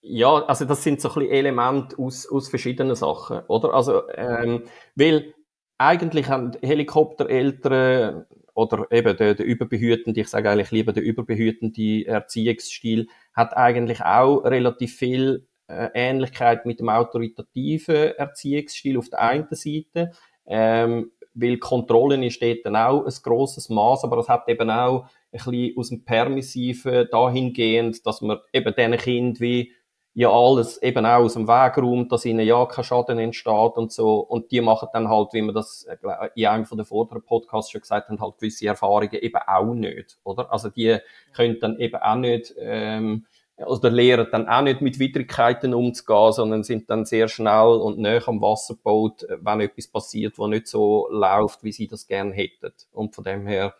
Ja, 0.02 0.44
also 0.44 0.66
das 0.66 0.82
sind 0.82 1.00
so 1.00 1.08
ein 1.08 1.14
bisschen 1.14 1.30
Elemente 1.32 1.96
aus, 1.98 2.30
aus 2.30 2.48
verschiedenen 2.48 2.94
Sachen, 2.94 3.40
oder? 3.48 3.72
Also, 3.72 4.02
ähm, 4.10 4.64
weil 4.94 5.32
eigentlich 5.78 6.28
haben 6.28 6.52
Helikoptereltern 6.60 8.26
oder 8.54 8.86
eben 8.90 9.16
der, 9.16 9.34
der 9.34 9.46
überbehütende, 9.46 10.20
ich 10.20 10.28
sage 10.28 10.50
eigentlich 10.50 10.70
lieber 10.70 10.92
der 10.92 11.02
überbehütende 11.02 12.06
Erziehungsstil, 12.06 13.08
hat 13.34 13.56
eigentlich 13.56 14.00
auch 14.02 14.38
relativ 14.44 14.96
viel 14.96 15.46
äh, 15.66 15.88
Ähnlichkeit 15.94 16.66
mit 16.66 16.80
dem 16.80 16.88
autoritativen 16.88 18.16
Erziehungsstil 18.16 18.98
auf 18.98 19.08
der 19.08 19.20
einen 19.20 19.48
Seite, 19.50 20.12
ähm, 20.46 21.10
weil 21.34 21.58
Kontrollen 21.58 22.22
ist 22.22 22.40
dort 22.42 22.64
dann 22.64 22.76
auch 22.76 23.04
ein 23.04 23.14
grosses 23.22 23.68
Maß, 23.68 24.04
aber 24.04 24.18
es 24.18 24.28
hat 24.28 24.48
eben 24.48 24.70
auch 24.70 25.04
ein 25.04 25.10
bisschen 25.32 25.76
aus 25.76 25.88
dem 25.88 26.04
Permissiven 26.04 27.08
dahingehend, 27.10 28.06
dass 28.06 28.20
man 28.20 28.38
eben 28.52 28.72
diesen 28.76 28.96
Kind 28.96 29.40
wie 29.40 29.72
ja 30.14 30.30
alles 30.30 30.80
eben 30.80 31.04
auch 31.04 31.24
aus 31.24 31.34
dem 31.34 31.48
Weg 31.48 31.76
räumt, 31.76 32.12
dass 32.12 32.24
ihnen 32.24 32.46
ja 32.46 32.64
kein 32.66 32.84
Schaden 32.84 33.18
entsteht 33.18 33.76
und 33.76 33.92
so. 33.92 34.20
Und 34.20 34.52
die 34.52 34.60
machen 34.60 34.88
dann 34.92 35.08
halt, 35.08 35.32
wie 35.32 35.42
wir 35.42 35.52
das 35.52 35.84
äh, 35.84 35.96
in 36.36 36.46
einem 36.46 36.66
von 36.66 36.78
den 36.78 36.86
vorderen 36.86 37.22
Podcasts 37.22 37.72
schon 37.72 37.80
gesagt 37.80 38.08
haben, 38.08 38.20
halt 38.20 38.38
gewisse 38.38 38.66
Erfahrungen 38.66 39.12
eben 39.12 39.40
auch 39.46 39.74
nicht, 39.74 40.16
oder? 40.22 40.52
Also 40.52 40.70
die 40.70 40.98
können 41.34 41.58
dann 41.60 41.78
eben 41.80 41.96
auch 41.96 42.14
nicht, 42.14 42.54
ähm, 42.58 43.26
oder 43.56 43.90
lernen 43.90 44.28
dann 44.30 44.48
auch 44.48 44.62
nicht 44.62 44.80
mit 44.80 44.98
Widrigkeiten 44.98 45.74
umzugehen, 45.74 46.32
sondern 46.32 46.62
sind 46.62 46.90
dann 46.90 47.04
sehr 47.04 47.28
schnell 47.28 47.66
und 47.66 47.98
näher 47.98 48.26
am 48.28 48.40
Wasserboot, 48.40 49.24
äh, 49.24 49.38
wenn 49.40 49.60
etwas 49.60 49.88
passiert, 49.88 50.38
wo 50.38 50.46
nicht 50.46 50.68
so 50.68 51.08
läuft, 51.10 51.64
wie 51.64 51.72
sie 51.72 51.88
das 51.88 52.06
gern 52.06 52.30
hätten. 52.30 52.72
Und 52.92 53.16
von 53.16 53.24
dem 53.24 53.48
her. 53.48 53.74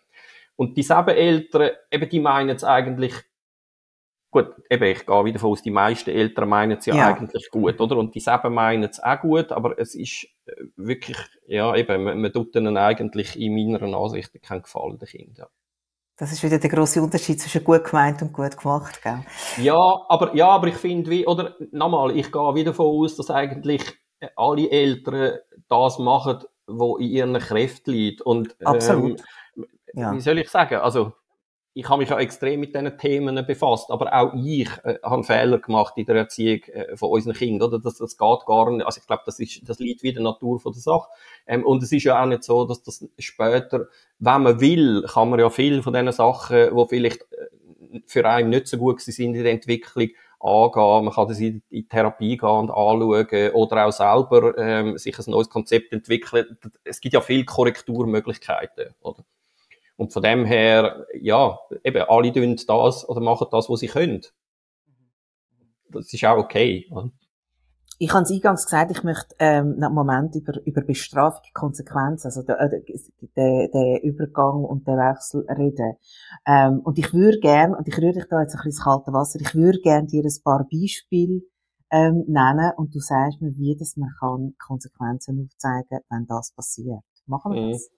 Und 0.56 0.76
dieselben 0.76 1.16
Eltern, 1.16 1.70
eben 1.92 2.08
die 2.08 2.20
meinen 2.20 2.56
es 2.56 2.64
eigentlich 2.64 3.14
Gut, 4.34 4.52
eben, 4.68 4.82
ich 4.82 5.06
gehe 5.06 5.24
wieder 5.24 5.34
davon 5.34 5.52
aus, 5.52 5.62
die 5.62 5.70
meisten 5.70 6.10
Eltern 6.10 6.48
meinen 6.48 6.78
es 6.78 6.86
ja, 6.86 6.96
ja, 6.96 7.14
eigentlich 7.14 7.48
gut, 7.52 7.80
oder? 7.80 7.96
Und 7.96 8.16
die 8.16 8.18
selber 8.18 8.50
meinen 8.50 8.82
es 8.82 9.00
auch 9.00 9.20
gut, 9.20 9.52
aber 9.52 9.78
es 9.78 9.94
ist 9.94 10.24
äh, 10.46 10.52
wirklich, 10.74 11.16
ja, 11.46 11.72
eben, 11.76 12.02
man, 12.02 12.20
man 12.20 12.32
tut 12.32 12.56
ihnen 12.56 12.76
eigentlich 12.76 13.38
in 13.38 13.54
meiner 13.54 13.96
Ansicht 13.96 14.32
keinen 14.42 14.62
Gefallen, 14.62 14.98
den 14.98 15.06
Kindern. 15.06 15.34
Ja. 15.36 15.46
Das 16.16 16.32
ist 16.32 16.42
wieder 16.42 16.58
der 16.58 16.68
große 16.68 17.00
Unterschied 17.00 17.40
zwischen 17.40 17.62
gut 17.62 17.84
gemeint 17.84 18.22
und 18.22 18.32
gut 18.32 18.56
gemacht, 18.56 19.00
gell? 19.04 19.20
Ja, 19.58 19.78
aber, 20.08 20.34
ja, 20.34 20.48
aber 20.48 20.66
ich 20.66 20.78
finde, 20.78 21.12
wie, 21.12 21.24
oder, 21.28 21.54
nochmal, 21.70 22.16
ich 22.16 22.32
gehe 22.32 22.54
wieder 22.56 22.72
davon 22.72 22.86
aus, 22.86 23.14
dass 23.14 23.30
eigentlich 23.30 23.84
alle 24.34 24.68
Eltern 24.68 25.38
das 25.68 26.00
machen, 26.00 26.42
was 26.66 26.98
in 26.98 27.06
ihren 27.06 27.38
Kräften 27.38 27.92
liegt. 27.92 28.20
Und, 28.22 28.56
Absolut. 28.64 29.22
Ähm, 29.56 29.66
ja. 29.92 30.12
Wie 30.12 30.20
soll 30.20 30.40
ich 30.40 30.50
sagen? 30.50 30.80
Also, 30.80 31.12
ich 31.76 31.88
habe 31.88 31.98
mich 31.98 32.08
ja 32.08 32.18
extrem 32.20 32.60
mit 32.60 32.72
diesen 32.72 32.96
Themen 32.96 33.44
befasst, 33.44 33.90
aber 33.90 34.12
auch 34.14 34.32
ich 34.34 34.68
äh, 34.84 34.98
habe 35.02 35.24
Fehler 35.24 35.58
gemacht 35.58 35.94
in 35.96 36.06
der 36.06 36.14
Erziehung 36.14 36.62
äh, 36.72 36.96
von 36.96 37.10
unseren 37.10 37.34
Kindern, 37.34 37.68
oder? 37.68 37.80
Das, 37.80 37.98
das 37.98 38.16
geht 38.16 38.46
gar 38.46 38.70
nicht. 38.70 38.86
Also 38.86 39.00
ich 39.00 39.06
glaube, 39.06 39.24
das 39.26 39.40
ist, 39.40 39.68
das 39.68 39.80
liegt 39.80 40.04
wieder 40.04 40.22
Natur 40.22 40.60
von 40.60 40.72
der 40.72 40.80
Sache. 40.80 41.08
Ähm, 41.46 41.66
und 41.66 41.82
es 41.82 41.90
ist 41.90 42.04
ja 42.04 42.22
auch 42.22 42.26
nicht 42.26 42.44
so, 42.44 42.64
dass 42.64 42.82
das 42.84 43.04
später, 43.18 43.88
wenn 44.20 44.42
man 44.42 44.60
will, 44.60 45.04
kann 45.12 45.30
man 45.30 45.40
ja 45.40 45.50
viel 45.50 45.82
von 45.82 45.92
diesen 45.92 46.12
Sachen, 46.12 46.76
die 46.76 46.86
vielleicht 46.88 47.22
äh, 47.32 48.00
für 48.06 48.24
einen 48.24 48.50
nicht 48.50 48.68
so 48.68 48.78
gut 48.78 49.00
sind 49.00 49.34
in 49.34 49.42
der 49.42 49.52
Entwicklung, 49.52 50.10
angehen, 50.38 51.04
man 51.06 51.14
kann 51.14 51.26
das 51.26 51.40
in, 51.40 51.62
in 51.70 51.88
Therapie 51.88 52.36
gehen 52.36 52.48
und 52.48 52.70
anschauen 52.70 53.50
oder 53.54 53.86
auch 53.86 53.92
selber 53.92 54.56
ähm, 54.58 54.98
sich 54.98 55.18
ein 55.18 55.30
neues 55.30 55.48
Konzept 55.48 55.90
entwickeln. 55.92 56.58
Es 56.84 57.00
gibt 57.00 57.14
ja 57.14 57.22
viele 57.22 57.46
Korrekturmöglichkeiten, 57.46 58.94
oder? 59.00 59.24
Und 59.96 60.12
von 60.12 60.22
dem 60.22 60.44
her, 60.44 61.06
ja, 61.20 61.58
eben, 61.84 62.02
alle 62.08 62.32
tun 62.32 62.56
das 62.66 63.08
oder 63.08 63.20
machen 63.20 63.46
das, 63.50 63.68
was 63.68 63.80
sie 63.80 63.88
können. 63.88 64.22
Das 65.90 66.12
ist 66.12 66.24
auch 66.24 66.38
okay. 66.38 66.88
Oder? 66.90 67.10
ich 67.98 68.12
habe 68.12 68.24
es 68.24 68.30
eingangs 68.30 68.64
gesagt, 68.64 68.90
ich 68.90 69.04
möchte 69.04 69.34
ähm, 69.38 69.76
einen 69.80 69.94
Moment 69.94 70.34
über, 70.34 70.54
über 70.66 70.82
Bestrafung, 70.82 71.42
Konsequenzen, 71.52 72.26
also 72.26 72.42
der, 72.42 72.68
der, 73.36 73.68
der 73.68 74.02
Übergang 74.02 74.64
und 74.64 74.86
der 74.86 74.96
Wechsel 74.96 75.46
reden. 75.48 75.94
Ähm, 76.46 76.80
und 76.80 76.98
ich 76.98 77.12
würde 77.12 77.38
gern, 77.38 77.74
und 77.74 77.86
ich 77.86 77.96
rühre 77.98 78.12
dich 78.12 78.26
da 78.28 78.40
jetzt 78.40 78.54
ein 78.54 78.58
bisschen 78.58 78.70
ins 78.70 78.82
kalte 78.82 79.12
Wasser, 79.12 79.40
ich 79.40 79.54
würde 79.54 79.80
gern 79.80 80.06
dir 80.06 80.24
ein 80.24 80.42
paar 80.42 80.66
Beispiele 80.70 81.42
ähm, 81.90 82.24
nennen 82.26 82.72
und 82.76 82.94
du 82.94 82.98
sagst 82.98 83.40
mir, 83.40 83.56
wie 83.56 83.76
das 83.78 83.96
man 83.96 84.10
kann 84.18 84.54
Konsequenzen 84.58 85.44
aufzeigen, 85.44 86.00
wenn 86.10 86.26
das 86.26 86.52
passiert. 86.52 87.04
Machen 87.26 87.52
wir 87.52 87.62
mhm. 87.62 87.72
das? 87.72 87.90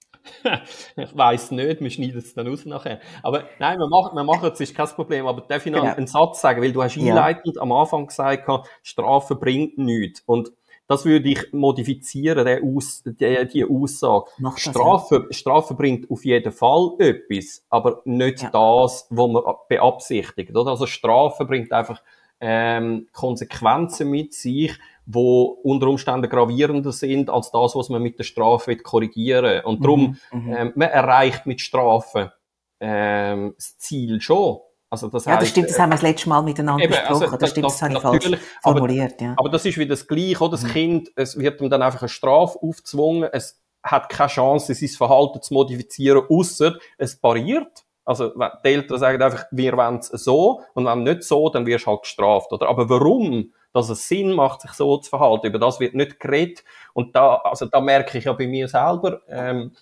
Ich 0.97 1.17
weiß 1.17 1.53
nicht, 1.53 1.81
wir 1.81 1.91
schneiden 1.91 2.19
es 2.19 2.35
dann 2.35 2.49
aus 2.49 2.65
nachher. 2.65 3.01
Aber 3.23 3.45
nein, 3.59 3.79
wir 3.79 3.89
machen, 3.89 4.17
wir 4.17 4.25
machen 4.25 4.51
es, 4.53 4.61
ist 4.61 4.75
kein 4.75 4.89
Problem. 4.89 5.27
Aber 5.27 5.43
darf 5.43 5.65
ich 5.67 5.73
noch 5.73 5.83
genau. 5.83 5.95
einen 5.95 6.07
Satz 6.07 6.41
sagen? 6.41 6.63
Weil 6.63 6.73
du 6.73 6.83
hast 6.83 6.97
einleitend 6.97 7.57
ja. 7.57 7.63
am 7.63 7.73
Anfang 7.73 8.07
gesagt, 8.07 8.49
Strafe 8.83 9.35
bringt 9.35 9.79
nichts. 9.79 10.23
Und 10.27 10.53
das 10.89 11.05
würde 11.05 11.29
ich 11.29 11.53
modifizieren, 11.53 12.45
der 12.45 12.63
Aus, 12.63 13.03
die, 13.05 13.49
die 13.49 13.65
Aussage. 13.65 14.27
Das, 14.39 14.61
Strafe, 14.61 15.27
ja. 15.29 15.33
Strafe 15.33 15.75
bringt 15.75 16.11
auf 16.11 16.25
jeden 16.25 16.53
Fall 16.53 16.95
etwas, 16.99 17.65
aber 17.69 18.03
nicht 18.05 18.43
ja. 18.43 18.51
das, 18.51 19.07
was 19.11 19.29
man 19.29 19.43
beabsichtigt. 19.69 20.57
Oder? 20.57 20.71
Also 20.71 20.87
Strafe 20.87 21.45
bringt 21.45 21.73
einfach 21.73 22.01
ähm, 22.41 23.09
Konsequenzen 23.13 24.11
mit 24.11 24.35
sich, 24.35 24.79
wo 25.07 25.45
unter 25.63 25.87
Umständen 25.87 26.29
gravierender 26.29 26.93
sind 26.93 27.31
als 27.31 27.51
das, 27.53 27.75
was 27.77 27.89
man 27.89 28.03
mit 28.03 28.19
der 28.19 28.25
Strafe 28.25 28.77
korrigieren 28.77 29.45
will. 29.45 29.63
Und 29.65 29.85
darum, 29.85 30.19
mhm, 30.33 30.41
mhm, 30.41 30.53
ähm, 30.53 30.73
man 30.75 30.89
erreicht 30.89 31.47
mit 31.47 31.61
Strafen 31.61 32.31
ähm, 32.81 33.55
das 33.57 33.79
Ziel 33.79 34.21
schon. 34.21 34.59
Also 34.89 35.09
das 35.09 35.25
ja, 35.25 35.33
das 35.33 35.41
heißt, 35.43 35.51
stimmt, 35.51 35.71
das 35.71 35.79
haben 35.79 35.91
wir 35.91 35.95
das 35.97 36.03
letzte 36.03 36.29
Mal 36.29 36.43
miteinander 36.43 36.85
eben, 36.85 36.93
besprochen. 36.93 37.23
Also, 37.25 37.37
das, 37.37 37.51
stimmt, 37.51 37.67
das, 37.67 37.73
das 37.73 37.83
habe 37.83 37.95
ich 37.95 38.01
falsch 38.03 38.41
formuliert. 38.63 39.15
Aber, 39.15 39.25
ja. 39.25 39.35
aber 39.37 39.49
das 39.49 39.65
ist 39.65 39.79
wie 39.79 39.87
das 39.87 40.07
Gleiche, 40.07 40.41
oder? 40.41 40.53
Das 40.53 40.63
mhm. 40.63 40.69
Kind, 40.69 41.13
es 41.17 41.39
wird 41.39 41.61
ihm 41.61 41.71
dann 41.71 41.83
einfach 41.83 42.03
eine 42.03 42.09
Strafe 42.09 42.59
aufgezwungen, 42.63 43.29
es 43.33 43.61
hat 43.83 44.09
keine 44.09 44.29
Chance, 44.29 44.75
sein 44.75 44.89
Verhalten 44.89 45.43
zu 45.43 45.55
modifizieren, 45.55 46.23
außer 46.29 46.77
es 46.99 47.21
pariert. 47.21 47.85
Also, 48.05 48.33
die 48.65 48.69
Eltern 48.69 48.99
sagen 48.99 49.21
einfach, 49.21 49.47
wir 49.51 49.77
wollen 49.77 49.99
es 49.99 50.09
so, 50.09 50.63
und 50.75 50.87
wenn 50.87 51.03
nicht 51.03 51.25
so, 51.25 51.49
dann 51.49 51.67
wirst 51.67 51.87
du 51.87 51.91
halt 51.91 52.03
gestraft, 52.03 52.53
oder? 52.53 52.69
Aber 52.69 52.89
warum? 52.89 53.53
Dass 53.77 53.91
es 53.91 54.09
Sinn 54.09 54.33
macht, 54.33 54.63
sich 54.63 54.73
so 54.73 54.97
zu 54.97 55.11
verhalten. 55.11 55.47
Über 55.47 55.59
das 55.59 55.81
wird 55.81 55.95
nicht 55.95 56.19
geredet. 56.19 56.65
Und 56.95 57.15
da, 57.15 57.37
also 57.37 57.67
da 57.67 57.81
merke 57.81 58.19
ich 58.19 58.25
ja 58.25 58.33
bei 58.33 58.47
mir 58.47 58.69
selber, 58.69 59.21
ähm, 59.29 59.73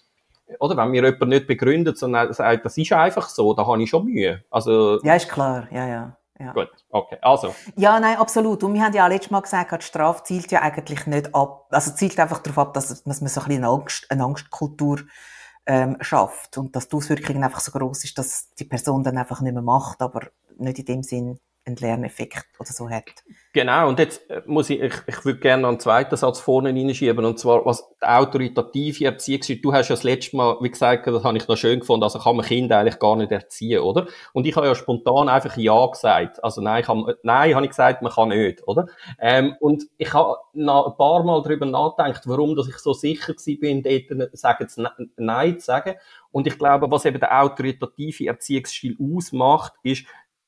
oder 0.59 0.77
wenn 0.77 0.91
mir 0.91 1.05
jemand 1.05 1.29
nicht 1.29 1.47
begründet, 1.47 1.97
sondern 1.97 2.33
sagt, 2.33 2.65
das 2.65 2.77
ist 2.77 2.93
einfach 2.93 3.29
so, 3.29 3.55
da 3.55 3.67
habe 3.67 3.83
ich 3.83 3.89
schon 3.89 4.05
Mühe. 4.05 4.45
Also, 4.51 5.01
ja, 5.03 5.15
ist 5.15 5.29
klar, 5.29 5.69
ja, 5.71 5.87
ja. 5.87 6.17
Ja. 6.41 6.53
Gut, 6.53 6.71
okay, 6.91 7.17
also. 7.23 7.55
Ja, 7.77 8.01
nein, 8.01 8.17
absolut. 8.17 8.65
Und 8.65 8.75
wir 8.75 8.83
haben 8.83 8.93
ja 8.93 9.05
auch 9.05 9.09
letztes 9.09 9.31
Mal 9.31 9.41
gesagt, 9.41 9.71
die 9.81 9.87
Strafe 9.87 10.25
zielt 10.25 10.51
ja 10.51 10.63
eigentlich 10.63 11.07
nicht 11.07 11.33
ab, 11.33 11.67
also 11.71 11.93
zielt 11.93 12.19
einfach 12.19 12.41
darauf 12.41 12.59
ab, 12.59 12.75
dass, 12.75 12.89
dass 12.89 13.07
man 13.07 13.15
so 13.15 13.23
ein 13.23 13.47
bisschen 13.47 13.65
eine, 13.65 13.69
Angst, 13.69 14.11
eine 14.11 14.25
Angstkultur 14.25 15.03
ähm, 15.67 15.97
schafft 16.01 16.59
und 16.59 16.75
dass 16.75 16.89
die 16.89 16.97
Auswirkung 16.97 17.45
einfach 17.45 17.61
so 17.61 17.71
groß 17.71 18.03
ist, 18.03 18.19
dass 18.19 18.51
die 18.55 18.65
Person 18.65 19.05
dann 19.05 19.17
einfach 19.17 19.41
nicht 19.43 19.53
mehr 19.53 19.63
macht, 19.63 20.03
aber 20.03 20.23
nicht 20.59 20.81
in 20.81 20.85
dem 20.87 21.03
Sinn 21.05 21.39
einen 21.67 21.77
Lerneffekt 21.77 22.47
oder 22.59 22.71
so 22.71 22.91
hat. 22.91 23.05
Genau, 23.55 23.89
und 23.89 23.99
jetzt 23.99 24.29
äh, 24.31 24.43
muss 24.47 24.69
ich, 24.69 24.81
ich, 24.81 24.95
ich 25.07 25.25
würde 25.25 25.41
gerne 25.41 25.63
noch 25.63 25.71
einen 25.71 25.81
zweiten 25.81 26.17
Satz 26.17 26.41
vorne 26.41 26.71
reinschieben, 26.71 27.25
und 27.25 27.39
zwar, 27.39 27.65
was 27.65 27.89
die 28.03 28.07
autoritative 28.07 29.05
Erziehung. 29.07 29.63
Du 29.63 29.73
hast 29.73 29.89
ja 29.89 29.95
das 29.95 30.03
letzte 30.03 30.37
Mal, 30.37 30.59
wie 30.61 30.71
gesagt, 30.71 31.07
das 31.07 31.25
habe 31.25 31.39
ich 31.39 31.49
noch 31.49 31.57
schön 31.57 31.81
gefunden, 31.81 32.03
also 32.03 32.19
kann 32.19 32.37
man 32.37 32.45
Kinder 32.45 32.79
eigentlich 32.79 32.99
gar 32.99 33.17
nicht 33.17 33.33
erziehen, 33.33 33.81
oder? 33.81 34.07
Und 34.33 34.47
ich 34.47 34.57
habe 34.57 34.67
ja 34.67 34.75
spontan 34.75 35.29
einfach 35.29 35.57
Ja 35.57 35.87
gesagt. 35.87 36.43
Also 36.45 36.61
nein, 36.61 36.87
habe, 36.87 37.19
nein, 37.23 37.55
habe 37.55 37.65
ich 37.65 37.71
gesagt, 37.71 38.03
man 38.03 38.13
kann 38.13 38.29
nicht, 38.29 38.67
oder? 38.67 38.87
Ähm, 39.19 39.55
und 39.61 39.85
ich 39.97 40.13
habe 40.13 40.37
noch 40.53 40.89
ein 40.89 40.97
paar 40.97 41.25
Mal 41.25 41.43
darüber 41.43 41.67
nachgedacht, 41.67 42.23
warum 42.27 42.57
dass 42.57 42.69
ich 42.69 42.77
so 42.77 42.93
sicher 42.93 43.35
bin, 43.61 43.83
dort 43.83 44.37
sagen, 44.37 44.69
Nein 45.17 45.59
zu 45.61 45.65
sagen. 45.65 45.95
Und 46.31 46.49
ich 46.49 46.59
glaube, 46.59 46.91
was 46.91 47.05
eben 47.05 47.21
der 47.21 47.41
autoritative 47.41 48.27
Erziehungsstil 48.27 48.97
ausmacht, 49.01 49.75
ist, 49.85 50.05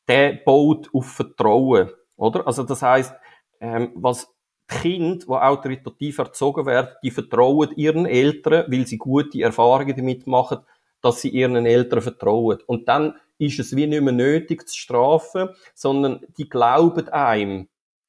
der 0.09 0.35
baut 0.45 0.89
auf 0.93 1.07
Vertrauen, 1.07 1.91
oder? 2.17 2.47
Also 2.47 2.63
das 2.63 2.83
heißt, 2.83 3.15
ähm, 3.61 3.93
was 3.95 4.29
die 4.71 4.79
Kinder, 4.79 5.25
die 5.27 5.33
autoritativ 5.33 6.19
erzogen 6.19 6.67
werden, 6.67 6.91
die 7.03 7.11
vertrauen 7.11 7.73
ihren 7.77 8.07
Eltern, 8.07 8.65
weil 8.69 8.87
sie 8.87 8.99
gute 8.99 9.43
Erfahrungen 9.43 9.97
damit 9.97 10.27
machen, 10.27 10.59
dass 11.01 11.21
sie 11.21 11.29
ihren 11.29 11.67
Eltern 11.67 12.03
vertrauen. 12.03 12.59
Und 12.67 12.89
dann 12.89 13.15
ist 13.39 13.59
es 13.59 13.77
wie 13.77 13.87
nicht 13.87 14.03
mehr 14.03 14.13
nötig 14.13 14.67
zu 14.69 14.77
strafen, 14.77 15.51
sondern 15.75 16.21
die 16.39 16.49
glauben 16.49 17.09
einem. 17.09 17.69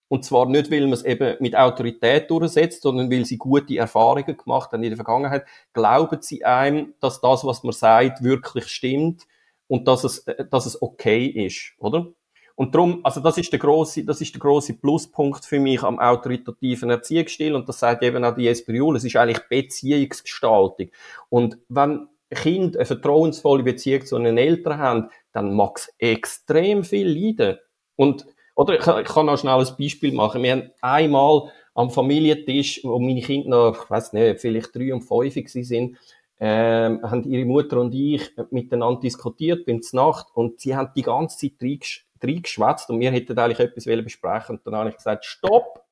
Und 0.09 0.23
zwar 0.23 0.45
nicht, 0.45 0.71
weil 0.71 0.83
man 0.83 0.93
es 0.93 1.03
eben 1.03 1.35
mit 1.41 1.55
Autorität 1.55 2.31
durchsetzt, 2.31 2.81
sondern 2.81 3.11
weil 3.11 3.25
sie 3.25 3.37
gute 3.37 3.77
Erfahrungen 3.77 4.37
gemacht 4.37 4.71
haben 4.71 4.83
in 4.83 4.91
der 4.91 4.95
Vergangenheit, 4.95 5.45
glauben 5.73 6.21
sie 6.21 6.45
einem, 6.45 6.93
dass 7.01 7.19
das, 7.19 7.43
was 7.43 7.63
man 7.63 7.73
sagt, 7.73 8.23
wirklich 8.23 8.67
stimmt 8.67 9.23
und 9.67 9.87
dass 9.87 10.03
es, 10.03 10.19
äh, 10.27 10.45
dass 10.49 10.65
es 10.65 10.81
okay 10.81 11.25
ist, 11.25 11.73
oder? 11.77 12.07
Und 12.55 12.73
darum, 12.73 13.01
also 13.03 13.21
das 13.21 13.37
ist 13.37 13.51
der 13.51 13.59
große, 13.59 14.03
das 14.03 14.19
ist 14.19 14.33
der 14.33 14.39
große 14.39 14.73
Pluspunkt 14.73 15.45
für 15.45 15.59
mich 15.59 15.83
am 15.83 15.99
autoritativen 15.99 16.89
Erziehungsstil 16.89 17.53
und 17.53 17.69
das 17.69 17.79
sagt 17.79 18.01
eben 18.01 18.23
auch 18.23 18.33
die 18.33 18.47
Espriol, 18.47 18.95
es 18.95 19.03
ist 19.03 19.15
eigentlich 19.15 19.47
Beziehungsgestaltung. 19.47 20.89
Und 21.29 21.59
wenn 21.69 22.07
Kind 22.31 22.75
eine 22.75 22.85
vertrauensvolle 22.85 23.61
Beziehung 23.61 24.05
zu 24.05 24.15
einen 24.15 24.39
Eltern 24.39 24.79
haben, 24.79 25.09
dann 25.31 25.53
mag 25.53 25.77
es 25.77 25.93
extrem 25.99 26.83
viel 26.83 27.07
leiden. 27.07 27.59
Und, 27.95 28.25
oder 28.55 28.73
ich, 28.73 28.87
ich 28.87 29.13
kann 29.13 29.27
noch 29.27 29.37
schnell 29.37 29.59
ein 29.59 29.75
Beispiel 29.77 30.11
machen. 30.13 30.41
Wir 30.41 30.53
haben 30.53 30.71
einmal 30.81 31.51
am 31.75 31.91
Familientisch, 31.91 32.81
wo 32.83 32.97
meine 32.97 33.21
Kinder 33.21 33.49
noch, 33.49 33.83
ich 33.83 33.89
weiß 33.89 34.13
nicht, 34.13 34.41
vielleicht 34.41 34.75
drei 34.75 34.93
und 34.93 35.03
fünf 35.03 35.47
sind, 35.47 35.97
ähm, 36.39 37.01
haben 37.03 37.23
ihre 37.23 37.45
Mutter 37.45 37.79
und 37.81 37.93
ich 37.93 38.31
miteinander 38.51 38.99
diskutiert 38.99 39.65
bin 39.65 39.81
Nacht 39.91 40.27
und 40.33 40.59
sie 40.59 40.75
haben 40.75 40.91
die 40.95 41.01
ganze 41.01 41.49
Zeit 41.49 41.81
reingeschwätzt 42.23 42.89
und 42.89 42.99
wir 42.99 43.11
hätten 43.11 43.37
eigentlich 43.37 43.59
etwas 43.59 43.85
besprechen 43.85 44.57
und 44.57 44.65
dann 44.65 44.75
habe 44.75 44.89
ich 44.89 44.97
gesagt, 44.97 45.25
stopp! 45.25 45.83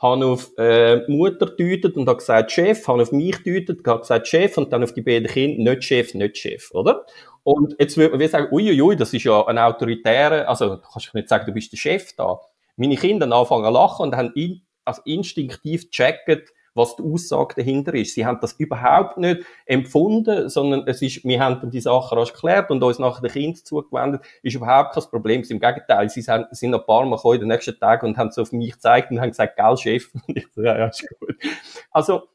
Habe 0.00 0.26
auf 0.26 0.52
äh, 0.56 0.98
Mutter 1.08 1.46
deutet 1.46 1.96
und 1.96 2.08
habe 2.08 2.18
gesagt 2.18 2.52
Chef, 2.52 2.86
habe 2.86 3.02
auf 3.02 3.10
mich 3.10 3.42
deutet, 3.42 3.84
habe 3.84 3.98
gesagt 3.98 4.28
Chef 4.28 4.56
und 4.56 4.72
dann 4.72 4.84
auf 4.84 4.94
die 4.94 5.02
beiden 5.02 5.26
Kinder 5.26 5.72
nicht 5.72 5.82
Chef, 5.82 6.14
nicht 6.14 6.36
Chef, 6.38 6.70
oder? 6.72 7.04
Und 7.42 7.74
jetzt 7.80 7.96
würde 7.96 8.16
man 8.16 8.28
sagen, 8.28 8.46
uiuiui, 8.52 8.94
das 8.94 9.12
ist 9.12 9.24
ja 9.24 9.44
ein 9.48 9.58
autoritärer, 9.58 10.48
also 10.48 10.76
du 10.76 10.82
kannst 10.82 11.12
nicht 11.14 11.28
sagen, 11.28 11.46
du 11.46 11.52
bist 11.52 11.72
der 11.72 11.78
Chef 11.78 12.14
da. 12.14 12.38
Meine 12.76 12.94
Kinder 12.94 13.26
anfangen 13.32 13.64
zu 13.64 13.70
lachen 13.70 14.02
und 14.04 14.16
haben 14.16 14.32
in, 14.36 14.62
also 14.84 15.02
instinktiv 15.04 15.90
gecheckt, 15.90 16.52
was 16.74 16.96
die 16.96 17.02
Aussage 17.02 17.54
dahinter 17.56 17.94
ist. 17.94 18.14
Sie 18.14 18.24
haben 18.24 18.38
das 18.40 18.52
überhaupt 18.54 19.18
nicht 19.18 19.42
empfunden, 19.66 20.48
sondern 20.48 20.86
es 20.86 21.02
ist, 21.02 21.24
wir 21.24 21.40
haben 21.40 21.70
die 21.70 21.80
Sachen 21.80 22.18
rasch 22.18 22.32
geklärt 22.32 22.70
und 22.70 22.82
uns 22.82 22.98
nachher 22.98 23.22
den 23.22 23.32
Kind 23.32 23.66
zugewendet, 23.66 24.22
ist 24.42 24.54
überhaupt 24.54 24.94
kein 24.94 25.04
Problem. 25.04 25.42
Im 25.48 25.60
Gegenteil, 25.60 26.08
sie 26.08 26.22
sind, 26.22 26.46
sind 26.52 26.74
ein 26.74 26.84
paar 26.84 27.04
Mal 27.06 27.16
gekommen 27.16 27.40
den 27.40 27.48
nächsten 27.48 27.78
Tagen 27.78 28.06
und 28.06 28.18
haben 28.18 28.30
so 28.30 28.42
auf 28.42 28.52
mich 28.52 28.72
gezeigt 28.72 29.10
und 29.10 29.20
haben 29.20 29.30
gesagt, 29.30 29.56
gell, 29.56 29.76
Chef? 29.76 30.08
Und 30.28 30.36
ich 30.36 30.46
so, 30.52 30.62
ja, 30.62 30.78
ja, 30.78 30.86
ist 30.86 31.06
gut. 31.20 31.36
Also, 31.90 32.28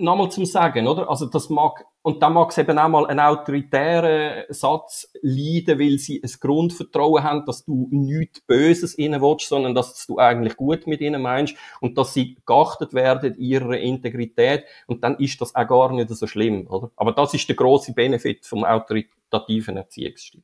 nochmal 0.00 0.30
zum 0.30 0.44
Sagen, 0.44 0.86
oder? 0.86 1.08
Also 1.08 1.26
das 1.26 1.48
mag, 1.50 1.84
und 2.02 2.22
dann 2.22 2.32
mag 2.34 2.50
es 2.50 2.58
eben 2.58 2.78
auch 2.78 2.88
mal 2.88 3.06
einen 3.06 3.20
autoritären 3.20 4.44
Satz 4.48 5.10
leiden, 5.22 5.78
weil 5.78 5.98
sie 5.98 6.22
ein 6.22 6.30
Grundvertrauen 6.40 7.22
haben, 7.22 7.46
dass 7.46 7.64
du 7.64 7.88
nichts 7.90 8.40
Böses 8.40 8.98
ihnen 8.98 9.20
willst, 9.20 9.48
sondern 9.48 9.74
dass 9.74 10.06
du 10.06 10.18
eigentlich 10.18 10.56
gut 10.56 10.86
mit 10.86 11.00
ihnen 11.00 11.22
meinst 11.22 11.54
und 11.80 11.98
dass 11.98 12.14
sie 12.14 12.36
geachtet 12.46 12.94
werden 12.94 13.36
ihrer 13.38 13.78
Integrität 13.78 14.64
und 14.86 15.04
dann 15.04 15.16
ist 15.16 15.40
das 15.40 15.54
auch 15.54 15.68
gar 15.68 15.92
nicht 15.92 16.08
so 16.10 16.26
schlimm, 16.26 16.66
oder? 16.68 16.90
Aber 16.96 17.12
das 17.12 17.34
ist 17.34 17.48
der 17.48 17.56
große 17.56 17.92
Benefit 17.92 18.46
vom 18.46 18.64
autoritativen 18.64 19.76
Erziehungsstil. 19.76 20.42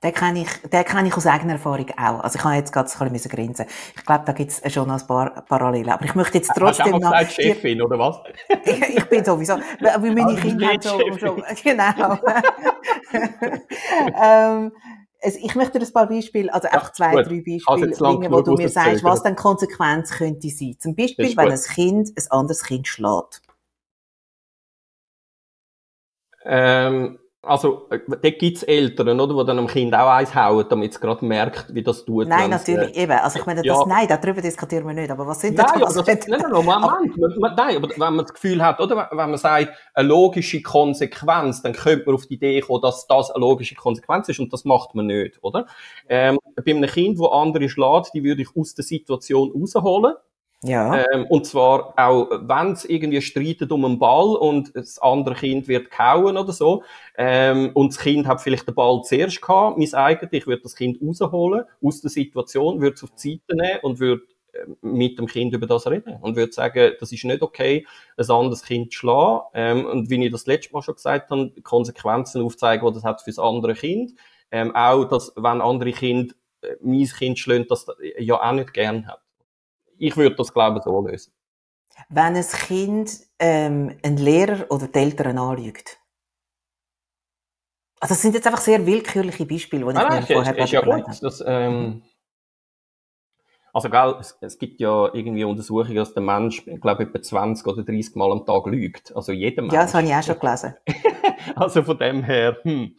Den 0.00 0.14
kenne 0.14 0.42
ich, 0.42 0.70
den 0.70 0.84
kenne 0.84 1.08
ich 1.08 1.16
aus 1.16 1.26
eigener 1.26 1.54
Erfahrung 1.54 1.90
auch. 1.96 2.20
Also 2.20 2.38
ich 2.38 2.44
habe 2.44 2.54
jetzt 2.54 2.72
gerade 2.72 2.88
ein 3.00 3.12
bisschen 3.12 3.32
grinsen. 3.32 3.66
Ich 3.96 4.04
glaube, 4.06 4.22
da 4.26 4.32
gibt 4.32 4.52
es 4.52 4.72
schon 4.72 4.86
noch 4.86 5.00
ein 5.00 5.06
paar 5.08 5.42
Parallelen. 5.42 5.90
Aber 5.90 6.04
ich 6.04 6.14
möchte 6.14 6.38
jetzt 6.38 6.52
trotzdem 6.56 6.92
Hast 6.92 7.02
du 7.02 7.06
auch 7.06 7.10
gesagt, 7.10 7.32
Chefin, 7.32 7.82
oder 7.82 7.98
was? 7.98 8.20
ich, 8.64 8.96
ich 8.96 9.04
bin 9.06 9.24
sowieso. 9.24 9.54
Weil 9.80 10.14
meine 10.14 10.36
Kinder 10.40 10.68
haben 10.68 10.80
so, 10.80 11.18
schon, 11.18 11.42
genau. 11.64 12.18
ähm, 14.22 14.72
also 15.20 15.38
ich 15.42 15.54
möchte 15.56 15.80
dir 15.80 15.86
ein 15.86 15.92
paar 15.92 16.08
Beispiele, 16.08 16.54
also 16.54 16.68
einfach 16.68 16.92
zwei, 16.92 17.10
gut. 17.10 17.26
drei 17.26 17.42
Beispiele 17.44 17.96
bringen, 17.96 18.32
wo 18.32 18.40
du 18.40 18.54
mir 18.54 18.68
sagst, 18.68 19.02
was 19.02 19.24
dann 19.24 19.34
Konsequenz 19.34 20.12
könnte 20.12 20.48
sein. 20.48 20.76
Zum 20.78 20.94
Beispiel, 20.94 21.36
wenn 21.36 21.50
ein 21.50 21.60
Kind 21.60 22.10
ein 22.16 22.30
anderes 22.30 22.62
Kind 22.62 22.86
schlägt. 22.86 23.42
Ähm, 26.44 27.18
Also, 27.48 27.86
äh, 27.90 27.98
da 28.06 28.30
gibt's 28.30 28.62
Eltern, 28.62 29.18
oder, 29.18 29.34
die 29.34 29.46
dann 29.46 29.56
dem 29.56 29.66
Kind 29.66 29.94
auch 29.94 30.08
eins 30.08 30.34
hauen, 30.34 30.66
damit 30.68 30.92
es 30.92 31.00
gerade 31.00 31.24
merkt, 31.24 31.74
wie 31.74 31.82
das 31.82 32.04
tut. 32.04 32.28
Nein, 32.28 32.50
natürlich, 32.50 32.96
äh, 32.96 33.02
eben. 33.02 33.12
Also, 33.12 33.38
ich 33.38 33.46
meine, 33.46 33.62
das, 33.62 33.78
ja. 33.78 33.86
nein, 33.86 34.06
darüber 34.06 34.40
diskutieren 34.40 34.86
wir 34.86 34.94
nicht. 34.94 35.10
Aber 35.10 35.26
was 35.26 35.40
sind 35.40 35.56
nein, 35.56 35.80
das? 35.80 35.94
Das 35.94 36.06
nein, 36.06 36.40
nein, 36.40 36.50
Moment. 36.50 37.38
man, 37.38 37.54
nein, 37.54 37.76
aber 37.76 37.88
wenn 37.88 37.98
man 37.98 38.18
das 38.18 38.34
Gefühl 38.34 38.62
hat, 38.62 38.80
oder, 38.80 39.08
wenn 39.10 39.30
man 39.30 39.38
sagt, 39.38 39.72
eine 39.94 40.08
logische 40.08 40.60
Konsequenz, 40.62 41.62
dann 41.62 41.72
könnte 41.72 42.06
man 42.06 42.14
auf 42.16 42.26
die 42.26 42.34
Idee 42.34 42.60
kommen, 42.60 42.82
dass 42.82 43.06
das 43.06 43.30
eine 43.30 43.40
logische 43.40 43.74
Konsequenz 43.74 44.28
ist, 44.28 44.40
und 44.40 44.52
das 44.52 44.64
macht 44.64 44.94
man 44.94 45.06
nicht, 45.06 45.38
oder? 45.42 45.66
Ähm, 46.08 46.38
bei 46.64 46.74
einem 46.74 46.88
Kind, 46.88 47.18
wo 47.18 47.26
andere 47.26 47.68
schlägt, 47.68 48.12
die 48.14 48.22
würde 48.22 48.42
ich 48.42 48.48
aus 48.56 48.74
der 48.74 48.84
Situation 48.84 49.52
rausholen. 49.52 50.14
Ja. 50.64 51.04
Ähm, 51.12 51.26
und 51.28 51.46
zwar 51.46 51.94
auch, 51.96 52.28
wenn 52.30 52.72
es 52.72 52.84
irgendwie 52.84 53.22
streitet 53.22 53.70
um 53.70 53.84
einen 53.84 54.00
Ball 54.00 54.34
und 54.36 54.74
das 54.74 54.98
andere 54.98 55.36
Kind 55.36 55.68
wird 55.68 55.90
kauen 55.90 56.36
oder 56.36 56.52
so, 56.52 56.82
ähm, 57.16 57.70
und 57.74 57.92
das 57.92 58.02
Kind 58.02 58.26
hat 58.26 58.40
vielleicht 58.40 58.66
den 58.66 58.74
Ball 58.74 59.00
zuerst 59.04 59.40
gehabt, 59.40 59.78
mein 59.78 59.94
eigenes, 59.94 60.32
ich 60.32 60.46
würde 60.48 60.62
das 60.62 60.74
Kind 60.74 60.98
rausholen 61.00 61.64
aus 61.80 62.00
der 62.00 62.10
Situation, 62.10 62.80
würde 62.80 62.94
es 62.96 63.04
auf 63.04 63.10
die 63.10 63.40
Seite 63.46 63.56
nehmen 63.56 63.78
und 63.82 64.00
würde 64.00 64.22
ähm, 64.52 64.76
mit 64.80 65.16
dem 65.16 65.26
Kind 65.26 65.54
über 65.54 65.68
das 65.68 65.86
reden 65.86 66.16
und 66.20 66.34
würde 66.34 66.52
sagen, 66.52 66.92
das 66.98 67.12
ist 67.12 67.24
nicht 67.24 67.42
okay, 67.42 67.86
ein 68.16 68.28
anderes 68.28 68.64
Kind 68.64 68.92
zu 68.92 68.98
schlagen. 68.98 69.42
Ähm, 69.54 69.86
und 69.86 70.10
wie 70.10 70.24
ich 70.24 70.32
das 70.32 70.46
letzte 70.46 70.72
Mal 70.72 70.82
schon 70.82 70.96
gesagt 70.96 71.30
habe, 71.30 71.52
Konsequenzen 71.62 72.42
aufzeigen, 72.42 72.84
die 72.84 72.94
das 72.94 73.04
hat 73.04 73.22
für 73.22 73.30
das 73.30 73.38
andere 73.38 73.74
Kind. 73.74 74.12
Ähm, 74.50 74.74
auch, 74.74 75.04
dass, 75.04 75.32
wenn 75.36 75.60
andere 75.60 75.92
Kinder 75.92 76.34
äh, 76.62 76.74
mein 76.80 77.04
Kind 77.04 77.38
schlagen, 77.38 77.66
das 77.68 77.86
ja 78.18 78.42
auch 78.42 78.52
nicht 78.52 78.74
gern 78.74 79.06
hat 79.06 79.20
ich 79.98 80.16
würde 80.16 80.36
das, 80.36 80.52
glaube 80.52 80.78
ich, 80.78 80.84
so 80.84 81.00
lösen. 81.06 81.32
Wenn 82.08 82.36
ein 82.36 82.46
Kind 82.46 83.10
ähm, 83.38 83.96
einen 84.02 84.16
Lehrer 84.16 84.66
oder 84.70 84.88
die 84.88 84.98
Eltern 84.98 85.38
anlügt. 85.38 85.98
Also 88.00 88.14
das 88.14 88.22
sind 88.22 88.34
jetzt 88.34 88.46
einfach 88.46 88.60
sehr 88.60 88.86
willkürliche 88.86 89.44
Beispiele, 89.44 89.84
die 89.84 89.90
ich 89.90 89.98
ah, 89.98 90.14
mir 90.14 90.22
vorher 90.22 90.56
ist, 90.56 90.64
ist 90.64 90.70
ja 90.70 90.80
gut. 90.82 91.04
Das, 91.20 91.42
ähm, 91.44 92.02
also, 93.72 93.90
gell, 93.90 94.16
es, 94.20 94.38
es, 94.40 94.58
gibt 94.58 94.80
ja 94.80 95.12
irgendwie 95.12 95.44
Untersuchungen, 95.44 95.96
dass 95.96 96.14
der 96.14 96.22
Mensch, 96.22 96.66
ich 96.66 96.80
glaube, 96.80 97.04
etwa 97.04 97.20
20 97.20 97.66
oder 97.66 97.82
30 97.82 98.14
Mal 98.16 98.32
am 98.32 98.46
Tag 98.46 98.66
lügt. 98.66 99.14
Also 99.14 99.32
jeder 99.32 99.62
Mensch. 99.62 99.74
Ja, 99.74 99.82
das 99.82 99.94
habe 99.94 100.06
ich 100.06 100.14
auch 100.14 100.22
schon 100.22 100.38
gelesen. 100.38 100.74
also 101.56 101.82
von 101.82 101.98
dem 101.98 102.22
her, 102.22 102.56
hm, 102.62 102.96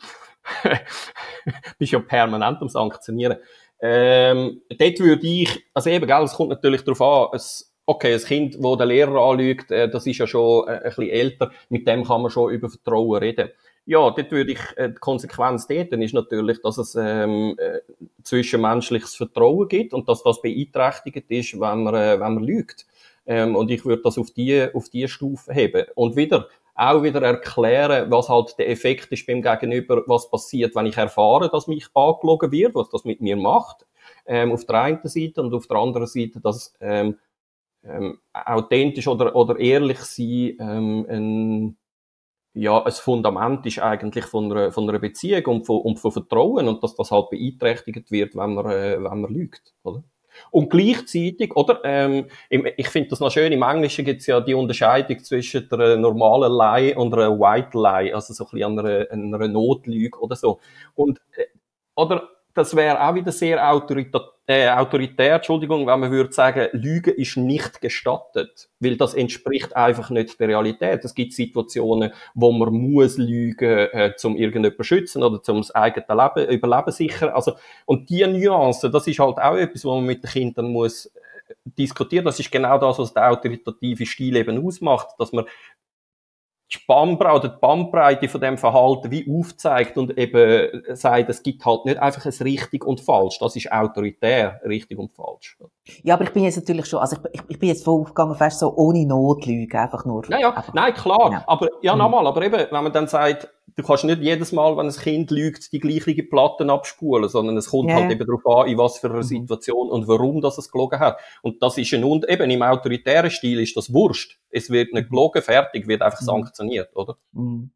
bist 1.78 1.92
ja 1.92 2.00
permanent 2.00 2.62
am 2.62 2.70
Sanktionieren. 2.70 3.38
Ähm, 3.82 4.62
dort 4.70 5.00
würde 5.00 5.28
ich, 5.28 5.66
also 5.74 5.90
eben, 5.90 6.06
gell, 6.06 6.24
es 6.24 6.34
kommt 6.34 6.50
natürlich 6.50 6.84
darauf 6.84 7.02
an, 7.02 7.36
es, 7.36 7.74
okay, 7.86 8.14
ein 8.14 8.20
Kind, 8.20 8.58
wo 8.60 8.76
der 8.76 8.88
Lehrer 8.88 9.22
anlügt, 9.22 9.72
äh, 9.72 9.90
das 9.90 10.06
ist 10.06 10.18
ja 10.18 10.28
schon 10.28 10.68
äh, 10.68 10.72
ein 10.72 10.84
bisschen 10.84 11.10
älter, 11.10 11.52
mit 11.70 11.88
dem 11.88 12.04
kann 12.04 12.22
man 12.22 12.32
schon 12.32 12.52
über 12.52 12.70
Vertrauen 12.70 13.20
reden. 13.20 13.50
Ja, 13.86 14.12
dort 14.12 14.32
würde 14.32 14.52
ich, 14.52 14.60
äh, 14.76 14.90
die 14.90 14.96
Konsequenz 14.96 15.66
dort 15.66 15.94
ist 15.94 16.14
natürlich, 16.14 16.62
dass 16.62 16.78
es 16.78 16.96
ähm, 16.96 17.56
äh, 17.58 17.80
zwischenmenschliches 18.24 19.16
Vertrauen 19.16 19.68
gibt 19.68 19.94
und 19.94 20.08
dass 20.08 20.22
das 20.24 20.42
beeinträchtigt 20.42 21.32
ist, 21.32 21.60
wenn 21.60 21.84
man, 21.84 21.96
äh, 21.96 22.20
wenn 22.20 22.36
man 22.36 22.44
lügt. 22.44 22.86
Ähm, 23.26 23.56
und 23.56 23.72
ich 23.72 23.86
würde 23.86 24.04
das 24.04 24.18
auf 24.18 24.32
die, 24.32 24.68
auf 24.74 24.90
die 24.90 25.08
Stufe 25.08 25.54
heben. 25.54 25.86
Und 25.96 26.16
wieder, 26.16 26.48
auch 26.80 27.04
wieder 27.04 27.22
erklären, 27.22 28.10
was 28.10 28.30
halt 28.30 28.58
der 28.58 28.70
Effekt 28.70 29.12
ist 29.12 29.28
beim 29.28 29.42
Gegenüber, 29.42 30.04
was 30.08 30.30
passiert, 30.30 30.76
wenn 30.76 30.86
ich 30.86 30.98
erfahre, 30.98 31.50
dass 31.50 31.68
mich 31.68 31.88
angelogen 31.94 32.52
wird, 32.52 32.76
was 32.76 32.90
das 32.90 33.04
mit 33.04 33.22
mir 33.22 33.36
macht, 33.36 33.86
ähm, 34.26 34.54
auf 34.54 34.66
der 34.66 34.82
einen 34.82 35.00
Seite 35.04 35.42
und 35.42 35.54
auf 35.54 35.68
der 35.68 35.78
anderen 35.78 36.08
Seite, 36.08 36.40
dass 36.40 36.74
ähm, 36.80 37.18
ähm, 37.84 38.20
authentisch 38.34 39.08
oder, 39.08 39.36
oder 39.36 39.60
ehrlich 39.60 40.00
sein 40.00 40.56
ähm, 40.60 41.06
ein, 41.10 41.78
ja, 42.54 42.82
ein 42.84 42.92
Fundament 42.94 43.66
ist 43.66 43.80
eigentlich 43.80 44.26
von 44.26 44.52
einer, 44.52 44.72
von 44.72 44.90
einer 44.90 45.00
Beziehung 45.00 45.46
und 45.46 45.66
von, 45.66 45.82
und 45.82 46.00
von 46.00 46.12
Vertrauen 46.12 46.68
und 46.68 46.84
dass 46.84 46.96
das 46.96 47.12
halt 47.12 47.30
beeinträchtigt 47.30 48.10
wird, 48.12 48.36
wenn 48.36 48.56
man, 48.56 48.66
äh, 48.66 48.98
wenn 49.04 49.22
man 49.22 49.34
lügt, 49.34 49.74
oder? 49.84 50.04
Und 50.52 50.70
gleichzeitig, 50.70 51.56
oder, 51.56 51.82
ähm, 51.84 52.28
ich 52.50 52.88
finde 52.90 53.10
das 53.10 53.20
noch 53.20 53.32
schön, 53.32 53.52
im 53.52 53.62
Englischen 53.62 54.06
gibt 54.06 54.22
es 54.22 54.28
ja 54.28 54.40
die 54.42 54.54
Unterscheidung 54.54 55.24
zwischen 55.24 55.72
einer 55.72 55.98
normalen 55.98 56.52
Lie 56.52 56.96
und 56.96 57.14
einer 57.14 57.40
White 57.40 57.78
Lie, 57.78 58.14
also 58.14 58.34
so 58.34 58.46
ein 58.46 58.52
bisschen 58.52 58.80
einer, 58.80 59.12
einer 59.12 59.48
Notlüge 59.48 60.20
oder 60.20 60.36
so. 60.36 60.60
Und, 60.96 61.20
äh, 61.36 61.46
oder, 61.96 62.30
das 62.54 62.76
wäre 62.76 63.02
auch 63.02 63.16
wieder 63.16 63.32
sehr 63.32 63.72
autoritär, 63.72 64.22
äh, 64.50 64.68
autoritär, 64.68 65.36
Entschuldigung, 65.36 65.86
wenn 65.86 66.00
man 66.00 66.10
würde 66.10 66.34
sagen, 66.34 66.70
Lügen 66.72 67.14
ist 67.14 67.38
nicht 67.38 67.82
gestattet, 67.82 68.68
weil 68.80 68.98
das 68.98 69.14
entspricht 69.14 69.76
einfach 69.76 70.10
nicht 70.10 70.40
der 70.40 70.48
Realität. 70.48 71.06
Es 71.06 71.14
gibt 71.14 71.34
Situationen, 71.34 72.12
wo 72.34 72.52
man 72.52 72.74
muss 72.74 73.18
lügen, 73.18 73.70
äh, 73.92 74.14
zum 74.18 74.36
irgendjemanden 74.36 74.84
schützen 74.84 75.22
oder 75.22 75.44
zum 75.44 75.58
das 75.58 75.70
eigene 75.76 76.06
Leben, 76.10 76.52
Überleben 76.52 76.92
sichern. 76.92 77.30
Also, 77.30 77.58
und 77.86 78.10
die 78.10 78.26
Nuance, 78.26 78.90
das 78.90 79.06
ist 79.06 79.20
halt 79.20 79.38
auch 79.38 79.56
etwas, 79.56 79.86
wo 79.86 79.96
man 79.96 80.06
mit 80.06 80.24
den 80.24 80.32
Kindern 80.32 80.72
muss 80.72 81.06
äh, 81.06 81.10
diskutieren. 81.78 82.26
Das 82.26 82.40
ist 82.40 82.52
genau 82.52 82.80
das, 82.80 82.98
was 82.98 83.14
der 83.14 83.30
autoritative 83.30 84.08
Stil 84.08 84.36
eben 84.36 84.66
ausmacht, 84.66 85.10
dass 85.20 85.32
man 85.32 85.46
die 86.72 86.78
Spannbreite 86.78 87.36
oder 87.36 87.50
die 87.50 87.60
Bandbreite 87.60 88.30
von 88.30 88.42
dem 88.42 88.58
Verhalten 88.58 89.10
wie 89.10 89.26
aufzeigt 89.30 89.98
und 89.98 90.18
eben 90.18 90.84
sagt, 90.96 91.30
es 91.30 91.42
gibt 91.42 91.66
halt 91.66 91.86
nicht 91.86 91.98
einfach 91.98 92.26
ein 92.26 92.34
richtig 92.42 92.86
und 92.86 93.02
falsch. 93.02 93.40
Das 93.40 93.56
ist 93.56 93.72
autoritär, 93.72 94.62
richtig 94.66 95.00
und 95.00 95.12
falsch. 95.12 95.58
Ja, 96.04 96.14
aber 96.14 96.26
ich 96.26 96.32
bin 96.32 96.44
jetzt 96.44 96.58
natürlich 96.58 96.86
schon, 96.86 97.00
also 97.00 97.18
ich, 97.32 97.42
ich 97.48 97.60
bin 97.60 97.70
jetzt 97.70 97.84
voll 97.84 98.02
aufgegangen, 98.02 98.36
fast 98.36 98.60
so 98.60 98.76
ohne 98.76 99.06
Notlüge, 99.06 99.80
einfach 99.80 100.06
nur. 100.06 100.24
Ja, 100.30 100.40
ja, 100.40 100.50
einfach, 100.50 100.74
nein, 100.74 100.94
klar. 100.94 101.30
Genau. 101.30 101.44
Aber, 101.48 101.68
ja, 101.82 101.94
mhm. 101.94 102.00
nochmal, 102.00 102.28
aber 102.28 102.42
eben, 102.44 102.60
wenn 102.70 102.84
man 102.84 102.94
dann 102.94 103.08
sagt, 103.08 103.50
du 103.76 103.84
kannst 103.84 104.04
nicht 104.04 104.22
jedes 104.22 104.52
Mal, 104.52 104.76
wenn 104.78 104.88
ein 104.88 104.94
Kind 104.94 105.32
lügt, 105.32 105.72
die 105.72 105.80
gleichen 105.80 106.30
Platten 106.30 106.70
abspulen, 106.70 107.30
sondern 107.30 107.58
es 107.58 107.70
kommt 107.70 107.90
yeah. 107.90 108.02
halt 108.02 108.12
eben 108.12 108.26
darauf 108.26 108.46
an, 108.46 108.68
in 108.72 108.78
was 108.78 109.00
für 109.00 109.08
einer 109.08 109.18
mhm. 109.18 109.24
Situation 109.24 109.90
und 109.90 110.08
warum 110.08 110.42
das 110.42 110.58
es 110.58 110.72
gelogen 110.72 111.00
hat. 111.00 111.20
Und 111.42 111.62
das 111.62 111.78
ist 111.78 111.94
ein, 111.94 112.04
und 112.04 112.28
eben 112.30 112.50
im 112.50 112.62
autoritären 112.62 113.32
Stil 113.32 113.60
ist 113.60 113.76
das 113.76 113.94
Wurscht. 113.94 114.40
Es 114.50 114.70
wird 114.70 114.94
nicht 114.94 115.08
mhm. 115.08 115.16
gelogen, 115.16 115.42
fertig, 115.42 115.88
wird 115.88 116.02
einfach 116.02 116.22
mhm. 116.22 116.26
sanktioniert, 116.26 116.96
oder? 116.96 117.18
Mhm. 117.32 117.72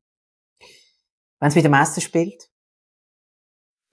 Wenn 1.39 1.49
es 1.49 1.55
mit 1.55 1.65
dem 1.65 1.73
Essen 1.73 2.01
spielt? 2.01 2.49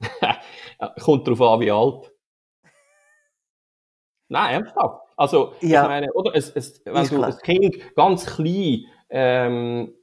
kommt 1.01 1.27
darauf 1.27 1.41
an, 1.41 1.61
wie 1.61 1.71
alt. 1.71 2.13
Nein, 4.29 4.55
ernsthaft. 4.55 5.03
Also, 5.17 5.55
ja. 5.61 5.83
ich 5.83 5.89
meine, 5.89 6.13
oder, 6.13 6.35
es, 6.35 6.51
es, 6.51 6.81
wenn 6.85 7.07
du 7.07 7.19
das 7.21 7.41
Kind 7.41 7.95
ganz 7.95 8.25
klein, 8.25 8.87
ähm, 9.11 9.95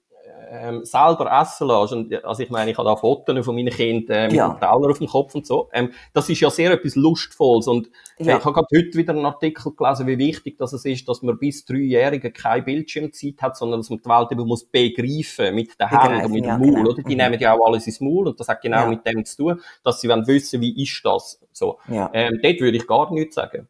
ähm, 0.49 0.85
selber 0.85 1.31
essen 1.41 1.67
lässt, 1.67 1.93
und, 1.93 2.25
also 2.25 2.43
ich 2.43 2.49
meine, 2.49 2.71
ich 2.71 2.77
habe 2.77 2.87
da 2.87 2.95
Fotos 2.95 3.45
von 3.45 3.55
meinen 3.55 3.69
Kindern 3.69 4.17
äh, 4.17 4.27
mit 4.27 4.35
ja. 4.35 4.49
dem 4.49 4.59
Teller 4.59 4.89
auf 4.89 4.97
dem 4.97 5.07
Kopf 5.07 5.35
und 5.35 5.45
so, 5.45 5.69
ähm, 5.73 5.91
das 6.13 6.29
ist 6.29 6.39
ja 6.39 6.49
sehr 6.49 6.71
etwas 6.71 6.95
Lustvolles 6.95 7.67
und 7.67 7.89
ja. 8.19 8.37
ich 8.37 8.45
habe 8.45 8.53
gerade 8.53 8.67
heute 8.75 8.97
wieder 8.97 9.13
einen 9.13 9.25
Artikel 9.25 9.73
gelesen, 9.75 10.07
wie 10.07 10.17
wichtig 10.17 10.57
das 10.57 10.73
ist, 10.73 11.07
dass 11.07 11.21
man 11.21 11.37
bis 11.37 11.65
Dreijährige 11.65 12.31
keine 12.31 12.63
Bildschirmzeit 12.63 13.41
hat, 13.41 13.57
sondern 13.57 13.81
dass 13.81 13.89
man 13.89 13.99
die 13.99 14.09
Welt 14.09 14.31
eben 14.31 14.47
muss 14.47 14.65
begreifen 14.65 15.55
mit 15.55 15.79
den 15.79 15.89
Händen 15.89 16.25
und 16.25 16.31
mit 16.31 16.45
dem 16.45 16.59
Maul, 16.59 16.73
genau. 16.73 16.89
oder? 16.89 17.03
Die 17.03 17.15
mhm. 17.15 17.21
nehmen 17.21 17.39
ja 17.39 17.53
auch 17.53 17.65
alles 17.65 17.87
ins 17.87 18.01
Maul 18.01 18.27
und 18.27 18.39
das 18.39 18.47
hat 18.47 18.61
genau 18.61 18.87
mit 18.87 19.05
dem 19.05 19.25
zu 19.25 19.37
tun, 19.37 19.61
dass 19.83 20.01
sie 20.01 20.09
wollen 20.09 20.27
wissen, 20.27 20.61
wie 20.61 20.81
ist 20.81 21.01
das, 21.03 21.39
so. 21.51 21.79
Ähm, 21.89 22.39
dort 22.41 22.59
würde 22.61 22.77
ich 22.77 22.87
gar 22.87 23.11
nichts 23.13 23.35
sagen. 23.35 23.67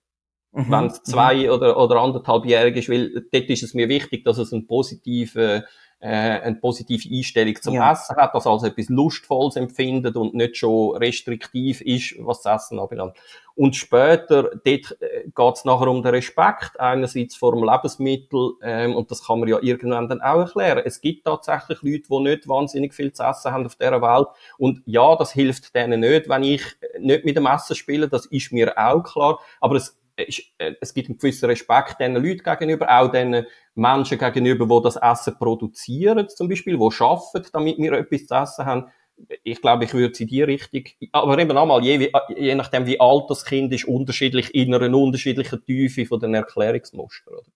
Mhm. 0.57 0.71
Wenn 0.71 0.85
es 0.85 1.03
zwei 1.03 1.35
mhm. 1.43 1.49
oder, 1.49 1.77
oder 1.77 1.97
anderthalbjährig 1.97 2.77
ist, 2.77 2.89
weil 2.89 3.25
dort 3.31 3.49
ist 3.49 3.63
es 3.63 3.73
mir 3.73 3.89
wichtig, 3.89 4.25
dass 4.25 4.37
es 4.37 4.51
einen 4.51 4.65
positiven 4.65 5.63
äh, 5.99 6.07
eine 6.07 6.55
positive 6.57 7.09
Einstellung 7.11 7.55
zum 7.61 7.73
ja. 7.73 7.91
Essen 7.91 8.15
hat, 8.17 8.35
das 8.35 8.45
also 8.45 8.67
etwas 8.67 8.89
Lustvolles 8.89 9.55
empfindet 9.55 10.15
und 10.15 10.35
nicht 10.35 10.57
schon 10.57 10.95
restriktiv 10.97 11.81
ist, 11.81 12.15
was 12.19 12.41
das 12.41 12.65
Essen 12.65 12.79
anbelangt. 12.79 13.15
Und 13.55 13.75
später, 13.75 14.43
dort 14.43 14.63
äh, 14.65 15.23
geht 15.35 15.55
es 15.55 15.65
nachher 15.65 15.87
um 15.87 16.03
den 16.03 16.13
Respekt, 16.13 16.79
einerseits 16.79 17.35
vor 17.35 17.53
dem 17.53 17.63
Lebensmittel, 17.63 18.51
ähm, 18.61 18.95
und 18.95 19.09
das 19.09 19.25
kann 19.25 19.39
man 19.39 19.49
ja 19.49 19.57
irgendwann 19.59 20.07
dann 20.07 20.21
auch 20.21 20.41
erklären. 20.41 20.83
Es 20.85 21.01
gibt 21.01 21.25
tatsächlich 21.25 21.81
Leute, 21.81 22.03
die 22.07 22.19
nicht 22.19 22.47
wahnsinnig 22.47 22.93
viel 22.93 23.11
zu 23.11 23.23
essen 23.23 23.51
haben 23.51 23.65
auf 23.65 23.75
dieser 23.75 23.99
Welt. 23.99 24.27
Und 24.59 24.83
ja, 24.85 25.15
das 25.15 25.31
hilft 25.31 25.73
denen 25.73 26.01
nicht, 26.01 26.29
wenn 26.29 26.43
ich 26.43 26.63
nicht 26.99 27.25
mit 27.25 27.35
dem 27.35 27.47
Essen 27.47 27.75
spiele, 27.75 28.07
das 28.07 28.27
ist 28.27 28.51
mir 28.51 28.77
auch 28.77 29.01
klar. 29.01 29.39
Aber 29.59 29.75
es 29.75 29.97
äh, 30.17 30.73
es 30.81 30.93
gibt 30.93 31.09
einen 31.09 31.17
gewissen 31.17 31.45
Respekt 31.45 31.99
diesen 31.99 32.15
Leuten 32.15 32.43
gegenüber, 32.43 32.87
auch 32.89 33.11
den 33.11 33.45
Menschen 33.75 34.17
gegenüber, 34.17 34.65
die 34.65 34.83
das 34.83 34.95
Essen 34.95 35.37
produzieren, 35.37 36.27
zum 36.29 36.49
Beispiel, 36.49 36.77
die 36.77 36.83
arbeiten, 36.83 37.49
damit 37.53 37.77
wir 37.77 37.93
etwas 37.93 38.25
zu 38.25 38.35
essen 38.35 38.65
haben. 38.65 38.91
Ich 39.43 39.61
glaube, 39.61 39.85
ich 39.85 39.93
würde 39.93 40.19
in 40.19 40.27
die 40.27 40.43
Richtung, 40.43 40.83
aber 41.11 41.39
eben 41.39 41.57
einmal, 41.57 41.83
je, 41.83 42.11
je 42.35 42.55
nachdem, 42.55 42.85
wie 42.85 42.99
alt 42.99 43.25
das 43.29 43.45
Kind 43.45 43.73
ist, 43.73 43.85
unterschiedlich 43.85 44.53
in 44.53 44.73
einer 44.73 44.95
unterschiedlichen 44.95 45.63
Tiefe 45.65 46.05
von 46.05 46.19
den 46.19 46.35
Erklärungsmustern. 46.35 47.33
Oder? 47.33 47.51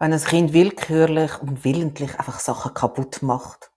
Wenn 0.00 0.12
ein 0.12 0.20
Kind 0.20 0.52
willkürlich 0.52 1.40
und 1.40 1.64
willentlich 1.64 2.18
einfach 2.18 2.40
Sachen 2.40 2.74
kaputt 2.74 3.22
macht, 3.22 3.71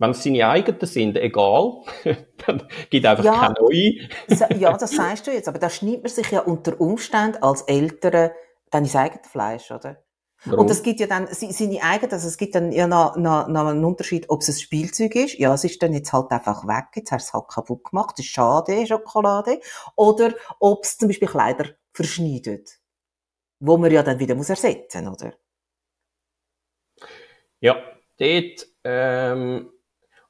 wenn 0.00 0.10
es 0.12 0.24
seine 0.24 0.48
eigenen 0.48 0.86
sind, 0.86 1.16
egal, 1.18 1.82
dann 2.46 2.66
gibt 2.88 3.04
einfach 3.04 3.24
ja, 3.24 3.38
keine 3.38 3.54
neue. 3.60 4.08
ja, 4.58 4.76
das 4.76 4.92
sagst 4.92 5.26
du 5.26 5.30
jetzt, 5.30 5.46
aber 5.46 5.58
da 5.58 5.68
schneidet 5.68 6.02
man 6.02 6.10
sich 6.10 6.30
ja 6.30 6.40
unter 6.40 6.80
Umständen 6.80 7.42
als 7.42 7.62
Eltern 7.62 8.30
dann 8.70 8.84
ins 8.84 8.96
eigene 8.96 9.22
Fleisch, 9.24 9.70
oder? 9.70 10.02
Warum? 10.46 10.60
Und 10.60 10.70
es 10.70 10.82
gibt 10.82 11.00
ja 11.00 11.06
dann 11.06 11.28
seine 11.30 11.82
eigenen, 11.82 12.12
also 12.12 12.26
es 12.26 12.38
gibt 12.38 12.54
dann 12.54 12.72
ja 12.72 12.86
noch, 12.86 13.16
noch, 13.16 13.46
noch 13.48 13.66
einen 13.66 13.84
Unterschied, 13.84 14.30
ob 14.30 14.40
es 14.40 14.48
ein 14.48 14.54
Spielzeug 14.54 15.14
ist. 15.14 15.38
Ja, 15.38 15.52
es 15.52 15.64
ist 15.64 15.82
dann 15.82 15.92
jetzt 15.92 16.14
halt 16.14 16.30
einfach 16.30 16.66
weg, 16.66 16.86
jetzt 16.94 17.12
hast 17.12 17.26
du 17.26 17.28
es 17.28 17.34
halt 17.34 17.48
kaputt 17.48 17.84
gemacht, 17.84 18.14
das 18.16 18.24
ist 18.24 18.32
schade, 18.32 18.86
Schokolade. 18.86 19.60
Oder 19.96 20.32
ob 20.58 20.84
es 20.84 20.96
zum 20.96 21.08
Beispiel 21.08 21.28
Kleider 21.28 21.66
verschneidet. 21.92 22.80
Wo 23.58 23.76
man 23.76 23.92
ja 23.92 24.02
dann 24.02 24.18
wieder 24.18 24.34
muss 24.34 24.48
ersetzen, 24.48 25.08
oder? 25.08 25.34
Ja, 27.60 27.76
dort, 28.16 28.66
ähm, 28.84 29.70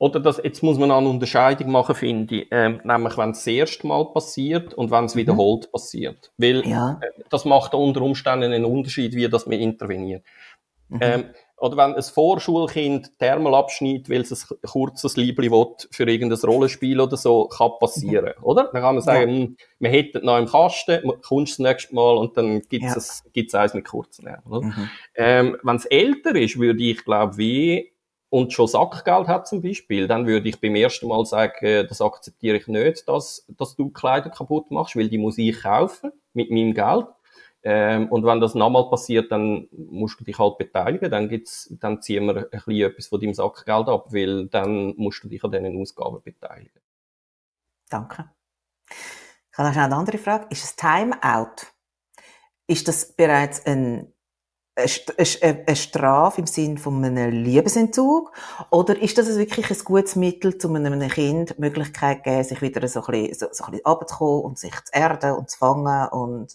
oder 0.01 0.19
das, 0.19 0.41
jetzt 0.43 0.63
muss 0.63 0.79
man 0.79 0.91
eine 0.91 1.11
Unterscheidung 1.11 1.71
machen, 1.73 1.95
finde 1.95 2.37
ich. 2.37 2.49
Ähm, 2.51 2.81
nämlich, 2.85 3.19
wenn 3.19 3.33
es 3.33 3.39
das 3.39 3.47
erste 3.47 3.87
Mal 3.87 4.07
passiert 4.07 4.73
und 4.73 4.91
wenn 4.91 5.05
es 5.05 5.15
mhm. 5.15 5.21
wiederholt 5.21 5.71
passiert. 5.71 6.33
Weil 6.39 6.67
ja. 6.67 6.99
äh, 7.03 7.23
das 7.29 7.45
macht 7.45 7.75
unter 7.75 8.01
Umständen 8.01 8.51
einen 8.51 8.65
Unterschied, 8.65 9.15
wie 9.15 9.29
das 9.29 9.49
wir 9.49 9.59
intervenieren. 9.59 10.23
Mhm. 10.89 10.99
Ähm, 11.03 11.25
oder 11.59 11.77
wenn 11.77 11.95
ein 11.95 12.03
Vorschulkind 12.03 13.19
Thermal 13.19 13.55
abschneidet, 13.55 14.09
weil 14.09 14.23
es 14.23 14.51
ein 14.51 14.57
kurzes 14.63 15.19
Liebli 15.19 15.51
will 15.51 15.67
für 15.91 16.09
irgendein 16.09 16.39
Rollenspiel 16.39 16.99
oder 16.99 17.19
so, 17.19 17.49
kann 17.49 17.73
passieren, 17.79 18.33
mhm. 18.39 18.45
oder? 18.45 18.71
Dann 18.73 18.81
kann 18.81 18.95
man 18.95 19.05
sagen, 19.05 19.31
ja. 19.31 19.37
Hm, 19.37 19.57
wir 19.81 19.91
hätten 19.91 20.25
noch 20.25 20.39
im 20.39 20.47
Kasten, 20.47 21.13
kommst 21.21 21.53
das 21.53 21.59
nächste 21.59 21.95
Mal 21.95 22.17
und 22.17 22.39
dann 22.39 22.63
gibt 22.71 22.87
es 22.87 23.23
ja. 23.23 23.31
gibt's 23.35 23.55
eins 23.55 23.75
mit 23.75 23.85
kurzen 23.85 24.29
Ärmeln. 24.29 24.69
Mhm. 24.69 24.91
Ähm, 25.15 25.57
wenn 25.63 25.77
es 25.77 25.85
älter 25.85 26.35
ist, 26.37 26.59
würde 26.59 26.83
ich, 26.83 27.05
glaube 27.05 27.37
wie 27.37 27.93
und 28.31 28.53
schon 28.53 28.69
Sackgeld 28.69 29.27
hat 29.27 29.49
zum 29.49 29.61
Beispiel, 29.61 30.07
dann 30.07 30.27
würde 30.27 30.49
ich 30.49 30.61
beim 30.61 30.77
ersten 30.77 31.09
Mal 31.09 31.27
sagen, 31.27 31.65
äh, 31.65 31.87
das 31.87 32.01
akzeptiere 32.01 32.57
ich 32.57 32.69
nicht, 32.69 33.09
dass, 33.09 33.45
dass 33.49 33.75
du 33.75 33.91
Kleider 33.91 34.31
kaputt 34.31 34.71
machst, 34.71 34.97
weil 34.97 35.09
die 35.09 35.19
muss 35.19 35.37
ich 35.37 35.61
kaufen 35.61 36.13
mit 36.33 36.51
meinem 36.51 36.73
Geld. 36.73 37.07
Ähm, 37.63 38.09
und 38.09 38.25
wenn 38.25 38.41
das 38.41 38.55
nochmal 38.55 38.89
passiert, 38.89 39.31
dann 39.33 39.69
musst 39.73 40.19
du 40.19 40.25
dich 40.25 40.39
halt 40.39 40.57
beteiligen, 40.57 41.11
dann 41.11 41.29
gibt's, 41.29 41.69
dann 41.79 42.01
ziehen 42.01 42.25
wir 42.27 42.37
ein 42.37 42.51
bisschen 42.51 42.91
etwas 42.91 43.09
von 43.09 43.21
deinem 43.21 43.35
Sackgeld 43.35 43.89
ab, 43.89 44.07
weil 44.13 44.47
dann 44.47 44.95
musst 44.97 45.25
du 45.25 45.29
dich 45.29 45.43
an 45.45 45.51
diesen 45.51 45.79
Ausgaben 45.79 46.23
beteiligen. 46.23 46.81
Danke. 47.91 48.31
Ich 48.89 49.59
habe 49.59 49.69
noch 49.69 49.77
eine 49.77 49.97
andere 49.97 50.19
Frage. 50.19 50.47
Ist 50.51 50.65
es 50.65 50.77
Timeout? 50.77 51.67
Ist 52.69 52.87
das 52.87 53.13
bereits 53.15 53.67
ein 53.67 54.13
eine 54.81 55.77
Strafe 55.77 56.41
im 56.41 56.47
Sinne 56.47 56.79
von 56.79 57.05
einem 57.05 57.31
Liebesentzug? 57.45 58.33
Oder 58.71 59.01
ist 59.01 59.19
das 59.19 59.37
wirklich 59.37 59.71
ein 59.71 59.85
gutes 59.85 60.17
Mittel, 60.17 60.57
um 60.65 60.77
einem 60.77 61.09
Kind 61.09 61.55
die 61.57 61.61
Möglichkeit 61.61 62.19
zu 62.19 62.23
geben, 62.25 62.45
sich 62.45 62.63
wieder 62.63 62.87
so 62.89 63.01
ein 63.01 63.07
bisschen, 63.07 63.51
so, 63.53 63.65
ein 63.65 63.71
bisschen 63.71 63.87
runterzukommen 63.87 64.45
und 64.45 64.59
sich 64.59 64.75
zu 64.85 64.93
erden 64.93 65.33
und 65.33 65.51
zu 65.51 65.59
fangen? 65.59 66.09
Und 66.09 66.49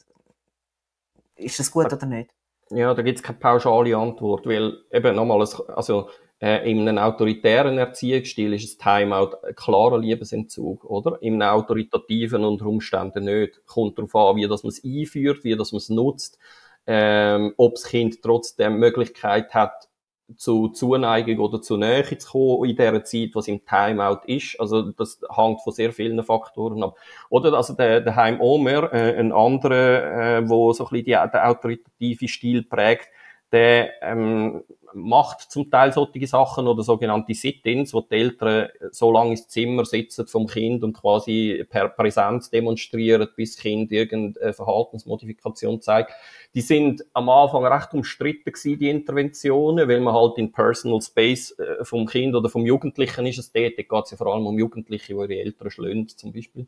ist 1.36 1.60
das 1.60 1.72
gut 1.72 1.92
oder 1.92 2.06
nicht? 2.06 2.32
Ja, 2.72 2.94
da 2.94 3.02
gibt 3.02 3.20
es 3.20 3.24
keine 3.24 3.38
pauschale 3.38 3.96
Antwort, 3.96 4.48
weil 4.48 4.78
eben 4.92 5.16
nochmal, 5.16 5.48
also 5.76 6.10
äh, 6.42 6.70
in 6.70 6.88
einem 6.88 6.98
autoritären 6.98 7.78
Erziehungsstil 7.78 8.54
ist 8.54 8.82
ein 8.82 9.04
Timeout 9.04 9.38
ein 9.44 9.56
klarer 9.56 10.00
Liebesentzug, 10.00 10.84
oder? 10.84 11.22
In 11.22 11.42
einem 11.42 11.54
autoritativen 11.60 12.44
unter 12.44 12.66
Umständen 12.66 13.26
nicht. 13.26 13.66
Kommt 13.68 13.98
darauf 13.98 14.16
an, 14.16 14.36
wie 14.38 14.48
das 14.48 14.64
man 14.64 14.70
es 14.70 14.84
einführt, 14.84 15.44
wie 15.44 15.56
das 15.56 15.72
man 15.72 15.78
es 15.78 15.90
nutzt 15.90 16.40
ähm, 16.88 17.54
ob 17.58 17.76
das 17.76 17.86
Kind 17.86 18.22
trotzdem 18.22 18.78
Möglichkeit 18.78 19.54
hat, 19.54 19.90
zu 20.38 20.70
Zuneigung 20.70 21.40
oder 21.40 21.62
zu 21.62 21.78
Nähe 21.78 22.18
zu 22.18 22.32
kommen 22.32 22.70
in 22.70 22.76
der 22.76 23.04
Zeit, 23.04 23.32
was 23.34 23.48
im 23.48 23.64
Timeout 23.66 24.22
ist. 24.26 24.60
Also 24.60 24.92
das 24.92 25.22
hängt 25.36 25.62
von 25.62 25.74
sehr 25.74 25.94
vielen 25.94 26.24
Faktoren 26.24 26.84
ab. 26.84 26.98
Oder 27.30 27.54
also 27.54 27.74
der, 27.74 28.02
der 28.02 28.16
Heim 28.16 28.42
Omer, 28.42 28.92
äh, 28.92 29.20
ein 29.20 29.32
anderer, 29.32 30.40
äh, 30.40 30.50
wo 30.50 30.74
so 30.74 30.86
ein 30.86 30.90
bisschen 30.90 31.06
die, 31.06 31.32
der 31.32 31.50
autoritative 31.50 32.28
Stil 32.28 32.64
prägt, 32.64 33.10
der 33.52 34.02
ähm, 34.02 34.64
macht 34.96 35.52
zum 35.52 35.70
Teil 35.70 35.92
solche 35.92 36.26
Sachen 36.26 36.68
oder 36.68 36.82
sogenannte 36.82 37.34
Sit-ins, 37.34 37.94
wo 37.94 38.02
die 38.02 38.16
Eltern 38.16 38.70
so 38.92 39.12
lange 39.12 39.32
ins 39.32 39.48
Zimmer 39.48 39.86
sitzen 39.86 40.26
vom 40.26 40.48
Kind 40.48 40.84
und 40.84 40.94
quasi 40.94 41.66
per 41.70 41.90
Präsenz 41.90 42.50
demonstrieren, 42.50 43.28
bis 43.36 43.56
das 43.56 43.62
Kind 43.62 43.92
irgendeine 43.92 44.54
Verhaltensmodifikation 44.54 45.82
zeigt. 45.82 46.12
Die 46.54 46.62
sind 46.62 47.04
am 47.14 47.30
Anfang 47.30 47.66
recht 47.66 47.94
umstritten 47.94 48.52
gewesen, 48.52 48.80
die 48.80 48.90
Interventionen, 48.90 49.90
weil 49.90 50.00
man 50.00 50.14
halt 50.14 50.38
in 50.38 50.52
Personal 50.52 51.02
Space 51.02 51.58
äh, 51.60 51.84
vom 51.84 52.06
Kind 52.06 52.34
oder 52.34 52.50
vom 52.50 52.66
Jugendlichen 52.66 53.26
ist 53.26 53.40
es 53.40 53.52
dort, 53.52 53.74
da 53.78 53.84
geht 53.84 54.06
es 54.06 54.12
ja 54.12 54.18
vor 54.18 54.34
allem 54.34 54.48
um 54.48 54.58
Jugendliche, 54.58 55.14
die 55.14 55.20
ihre 55.20 55.42
Eltern 55.42 55.72
schlönt 55.72 56.18
zum 56.18 56.32
Beispiel, 56.32 56.68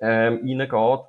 ähm, 0.00 0.40
reingeht 0.44 1.06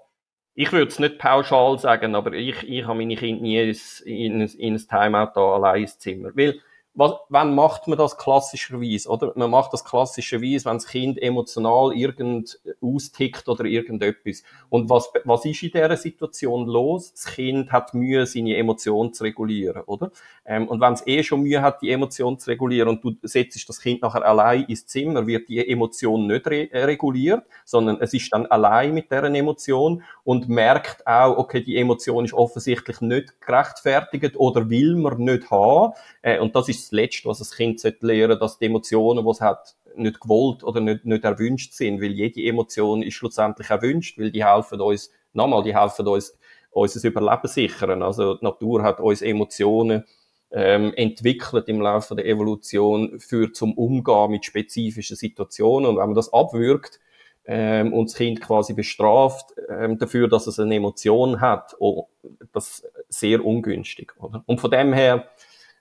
ich 0.56 0.72
würde 0.72 0.88
es 0.88 1.00
nicht 1.00 1.20
pauschal 1.20 1.78
sagen, 1.78 2.16
aber 2.16 2.34
ich, 2.34 2.64
ich 2.68 2.86
habe 2.86 2.98
meine 2.98 3.16
Kinder 3.16 3.42
nie 3.42 3.60
in, 3.60 4.42
in, 4.42 4.42
in 4.42 4.74
ein 4.74 4.88
Timeout 4.88 5.32
da 5.36 5.56
allein 5.56 5.82
ins 5.82 6.00
Zimmer. 6.00 6.32
Weil 6.34 6.62
was, 6.96 7.12
wann 7.28 7.54
macht 7.54 7.88
man 7.88 7.98
das 7.98 8.18
klassischerweise, 8.18 9.10
oder? 9.10 9.34
Man 9.36 9.52
macht 9.52 9.74
das 9.74 9.84
klassischerweise, 9.84 10.66
wenn 10.66 10.78
das 10.78 10.88
Kind 10.88 11.22
emotional 11.22 11.94
irgend 11.94 12.60
austickt 12.82 13.50
oder 13.50 13.66
irgendetwas. 13.66 14.44
Und 14.70 14.90
was, 14.90 15.12
was 15.26 15.44
ist 15.44 15.62
in 15.62 15.72
dieser 15.72 15.98
Situation 15.98 16.66
los? 16.66 17.12
Das 17.12 17.26
Kind 17.26 17.72
hat 17.72 17.94
Mühe, 17.94 18.26
seine 18.26 18.56
Emotionen 18.56 19.14
zu 19.14 19.26
regulieren, 19.26 19.84
oder? 19.86 20.12
Ähm, 20.46 20.70
und 20.70 20.80
wenn 20.80 20.94
es 20.94 21.06
eh 21.06 21.22
schon 21.22 21.42
Mühe 21.42 21.62
hat, 21.62 21.82
die 21.82 21.92
Emotionen 21.92 22.40
zu 22.40 22.50
regulieren 22.50 22.90
und 22.90 23.04
du 23.04 23.16
setzt 23.24 23.68
das 23.68 23.82
Kind 23.82 24.02
nachher 24.02 24.26
allein 24.26 24.64
ins 24.64 24.88
Zimmer, 24.88 25.28
wird 25.28 25.50
die 25.50 25.68
Emotion 25.68 26.28
nicht 26.28 26.48
re 26.48 26.72
äh, 26.72 26.86
reguliert, 26.86 27.44
sondern 27.66 27.98
es 28.00 28.14
ist 28.14 28.32
dann 28.32 28.46
allein 28.46 28.94
mit 28.94 29.12
deren 29.12 29.36
Emotion 29.36 30.02
und 30.24 30.48
merkt 30.48 31.06
auch, 31.06 31.38
okay, 31.38 31.62
die 31.62 31.78
Emotion 31.78 32.24
ist 32.24 32.34
offensichtlich 32.34 33.02
nicht 33.02 33.42
gerechtfertigt 33.42 34.38
oder 34.38 34.70
will 34.70 34.96
man 34.96 35.18
nicht 35.18 35.52
haben. 35.52 35.94
Äh, 36.22 36.40
und 36.40 36.56
das 36.56 36.70
ist 36.70 36.85
das 36.86 36.92
Letzte, 36.92 37.28
was 37.28 37.40
das 37.40 37.56
Kind 37.56 37.82
lernen 37.84 38.30
sollte, 38.30 38.38
dass 38.38 38.58
die 38.60 38.66
Emotionen, 38.66 39.24
die 39.26 39.32
es 39.32 39.42
hat, 39.42 39.76
nicht 39.96 40.20
gewollt 40.20 40.64
oder 40.64 40.82
nicht, 40.82 41.06
nicht 41.06 41.24
erwünscht 41.24 41.74
sind, 41.74 42.02
weil 42.02 42.12
jede 42.12 42.44
Emotion 42.44 43.02
ist 43.02 43.14
schlussendlich 43.16 43.70
erwünscht, 43.70 44.20
weil 44.20 44.32
die 44.32 44.46
helfen 44.46 44.82
uns, 44.82 45.12
nochmal, 45.34 45.64
die 45.64 45.76
helfen 45.76 46.08
uns, 46.08 46.38
unser 46.72 47.08
Überleben 47.08 47.48
sichern. 47.48 48.04
Also 48.04 48.36
die 48.36 48.44
Natur 48.44 48.84
hat 48.84 49.00
uns 49.00 49.22
Emotionen 49.22 50.04
ähm, 50.52 50.94
entwickelt 50.96 51.68
im 51.68 51.82
Laufe 51.82 52.16
der 52.16 52.26
Evolution 52.26 53.20
für 53.20 53.52
zum 53.54 53.74
Umgehen 53.74 54.32
mit 54.32 54.46
spezifischen 54.46 55.16
Situationen. 55.16 55.90
Und 55.90 55.98
wenn 55.98 56.08
man 56.08 56.16
das 56.16 56.32
abwürgt 56.34 57.00
ähm, 57.46 57.94
und 57.94 58.10
das 58.10 58.18
Kind 58.18 58.42
quasi 58.42 58.74
bestraft 58.74 59.54
ähm, 59.70 59.98
dafür, 59.98 60.28
dass 60.28 60.48
es 60.48 60.60
eine 60.60 60.76
Emotion 60.76 61.40
hat, 61.40 61.76
oh, 61.80 62.08
das 62.54 62.80
ist 62.80 62.92
sehr 63.10 63.46
ungünstig. 63.46 64.14
Oder? 64.20 64.44
Und 64.46 64.60
von 64.60 64.72
dem 64.72 64.94
her 64.94 65.30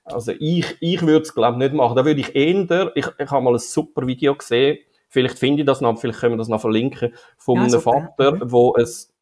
also 0.04 0.32
ich, 0.38 0.76
ich 0.80 1.02
würde 1.02 1.22
es 1.22 1.34
glaube 1.34 1.58
nicht 1.58 1.72
machen. 1.72 1.96
Da 1.96 2.04
würde 2.04 2.20
ich 2.20 2.34
eher, 2.34 2.92
ich, 2.94 3.06
ich 3.18 3.30
habe 3.30 3.42
mal 3.42 3.54
ein 3.54 3.58
super 3.58 4.06
Video 4.06 4.34
gesehen, 4.34 4.78
vielleicht 5.08 5.38
finde 5.38 5.62
ich 5.62 5.66
das 5.66 5.80
noch, 5.80 5.98
vielleicht 5.98 6.20
können 6.20 6.34
wir 6.34 6.38
das 6.38 6.48
noch 6.48 6.60
verlinken, 6.60 7.14
von 7.36 7.56
ja, 7.56 7.62
einem 7.62 7.70
super. 7.70 8.12
Vater, 8.16 8.32
mhm. 8.32 8.52
wo 8.52 8.76
es, 8.76 9.14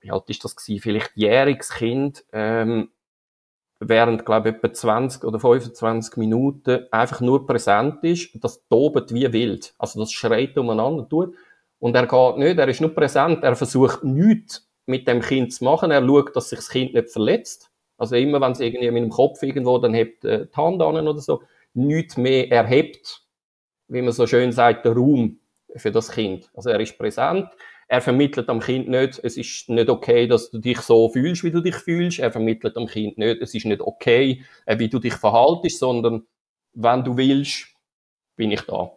wie 0.00 0.10
alt 0.10 0.28
ist 0.28 0.44
das 0.44 0.56
gewesen, 0.56 0.82
vielleicht 0.82 1.12
jähriges 1.16 1.70
Kind, 1.70 2.24
ähm, 2.32 2.90
während, 3.80 4.26
glaube 4.26 4.50
ich, 4.50 4.56
etwa 4.56 4.72
20 4.72 5.24
oder 5.24 5.40
25 5.40 6.16
Minuten 6.18 6.86
einfach 6.90 7.20
nur 7.20 7.46
präsent 7.46 8.04
ist, 8.04 8.30
das 8.34 8.62
tobet 8.68 9.12
wie 9.12 9.32
wild. 9.32 9.74
Also 9.78 10.00
das 10.00 10.12
schreit 10.12 10.56
umeinander 10.58 11.08
tut. 11.08 11.34
Und 11.78 11.96
er 11.96 12.06
geht 12.06 12.36
nicht, 12.36 12.58
er 12.58 12.68
ist 12.68 12.82
nur 12.82 12.94
präsent, 12.94 13.42
er 13.42 13.56
versucht 13.56 14.04
nichts 14.04 14.68
mit 14.84 15.08
dem 15.08 15.22
Kind 15.22 15.54
zu 15.54 15.64
machen, 15.64 15.90
er 15.90 16.06
schaut, 16.06 16.36
dass 16.36 16.50
sich 16.50 16.58
das 16.58 16.68
Kind 16.68 16.92
nicht 16.92 17.10
verletzt. 17.10 17.69
Also 18.00 18.16
immer, 18.16 18.40
wenn 18.40 18.52
es 18.52 18.60
irgendwie 18.60 18.90
mit 18.90 19.02
dem 19.02 19.10
Kopf 19.10 19.42
irgendwo, 19.42 19.76
dann 19.76 19.92
hebt 19.92 20.24
äh, 20.24 20.46
die 20.46 20.56
Hand 20.56 20.80
an 20.80 21.06
oder 21.06 21.20
so, 21.20 21.42
nichts 21.74 22.16
mehr 22.16 22.50
erhebt, 22.50 23.22
wie 23.88 24.00
man 24.00 24.12
so 24.12 24.26
schön 24.26 24.52
sagt, 24.52 24.86
der 24.86 24.94
Raum 24.94 25.38
für 25.76 25.92
das 25.92 26.10
Kind. 26.10 26.50
Also 26.54 26.70
er 26.70 26.80
ist 26.80 26.96
präsent, 26.96 27.48
er 27.88 28.00
vermittelt 28.00 28.48
am 28.48 28.60
Kind 28.60 28.88
nicht, 28.88 29.20
es 29.22 29.36
ist 29.36 29.68
nicht 29.68 29.90
okay, 29.90 30.26
dass 30.26 30.50
du 30.50 30.58
dich 30.58 30.80
so 30.80 31.10
fühlst, 31.10 31.44
wie 31.44 31.50
du 31.50 31.60
dich 31.60 31.74
fühlst. 31.74 32.20
Er 32.20 32.32
vermittelt 32.32 32.78
am 32.78 32.86
Kind 32.86 33.18
nicht, 33.18 33.42
es 33.42 33.54
ist 33.54 33.66
nicht 33.66 33.82
okay, 33.82 34.44
äh, 34.64 34.78
wie 34.78 34.88
du 34.88 34.98
dich 34.98 35.14
verhaltest, 35.14 35.78
sondern 35.78 36.26
wenn 36.72 37.04
du 37.04 37.18
willst, 37.18 37.66
bin 38.34 38.50
ich 38.50 38.62
da. 38.62 38.92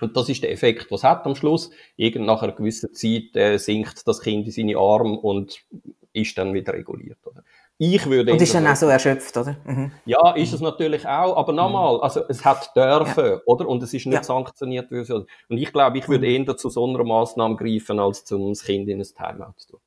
Und 0.00 0.16
das 0.16 0.28
ist 0.28 0.42
der 0.42 0.50
Effekt, 0.50 0.90
was 0.90 1.04
hat 1.04 1.24
am 1.26 1.36
Schluss. 1.36 1.70
Irgend 1.94 2.26
nach 2.26 2.42
einer 2.42 2.52
gewissen 2.52 2.92
Zeit 2.92 3.36
äh, 3.36 3.56
sinkt 3.58 4.08
das 4.08 4.20
Kind 4.20 4.46
in 4.46 4.52
seine 4.52 4.78
Arme 4.78 5.16
und 5.16 5.64
ist 6.12 6.36
dann 6.36 6.54
wieder 6.54 6.72
reguliert. 6.72 7.18
Oder? 7.24 7.44
Ich 7.78 8.06
würde 8.06 8.32
Und 8.32 8.40
ist 8.40 8.54
dann 8.54 8.66
auch 8.66 8.76
so 8.76 8.86
erschöpft, 8.86 9.36
oder? 9.36 9.56
Mhm. 9.64 9.92
Ja, 10.06 10.32
ist 10.34 10.54
es 10.54 10.60
natürlich 10.60 11.06
auch, 11.06 11.36
aber 11.36 11.52
nochmal, 11.52 11.96
mhm. 11.96 12.02
also 12.02 12.22
es 12.28 12.42
hat 12.42 12.74
dürfen, 12.74 13.26
ja. 13.26 13.40
oder? 13.44 13.68
Und 13.68 13.82
es 13.82 13.92
ist 13.92 14.06
nicht 14.06 14.16
ja. 14.16 14.22
sanktioniert. 14.22 14.90
Und 14.90 15.26
ich 15.48 15.72
glaube, 15.72 15.98
ich 15.98 16.08
würde 16.08 16.26
mhm. 16.26 16.46
eher 16.46 16.56
zu 16.56 16.70
so 16.70 16.86
einer 16.86 17.04
Massnahme 17.04 17.56
greifen, 17.56 18.00
als 18.00 18.24
zum 18.24 18.54
Kind 18.54 18.88
in 18.88 19.00
ein 19.00 19.04
Timeout 19.04 19.54
zu 19.58 19.72
tun. 19.72 19.80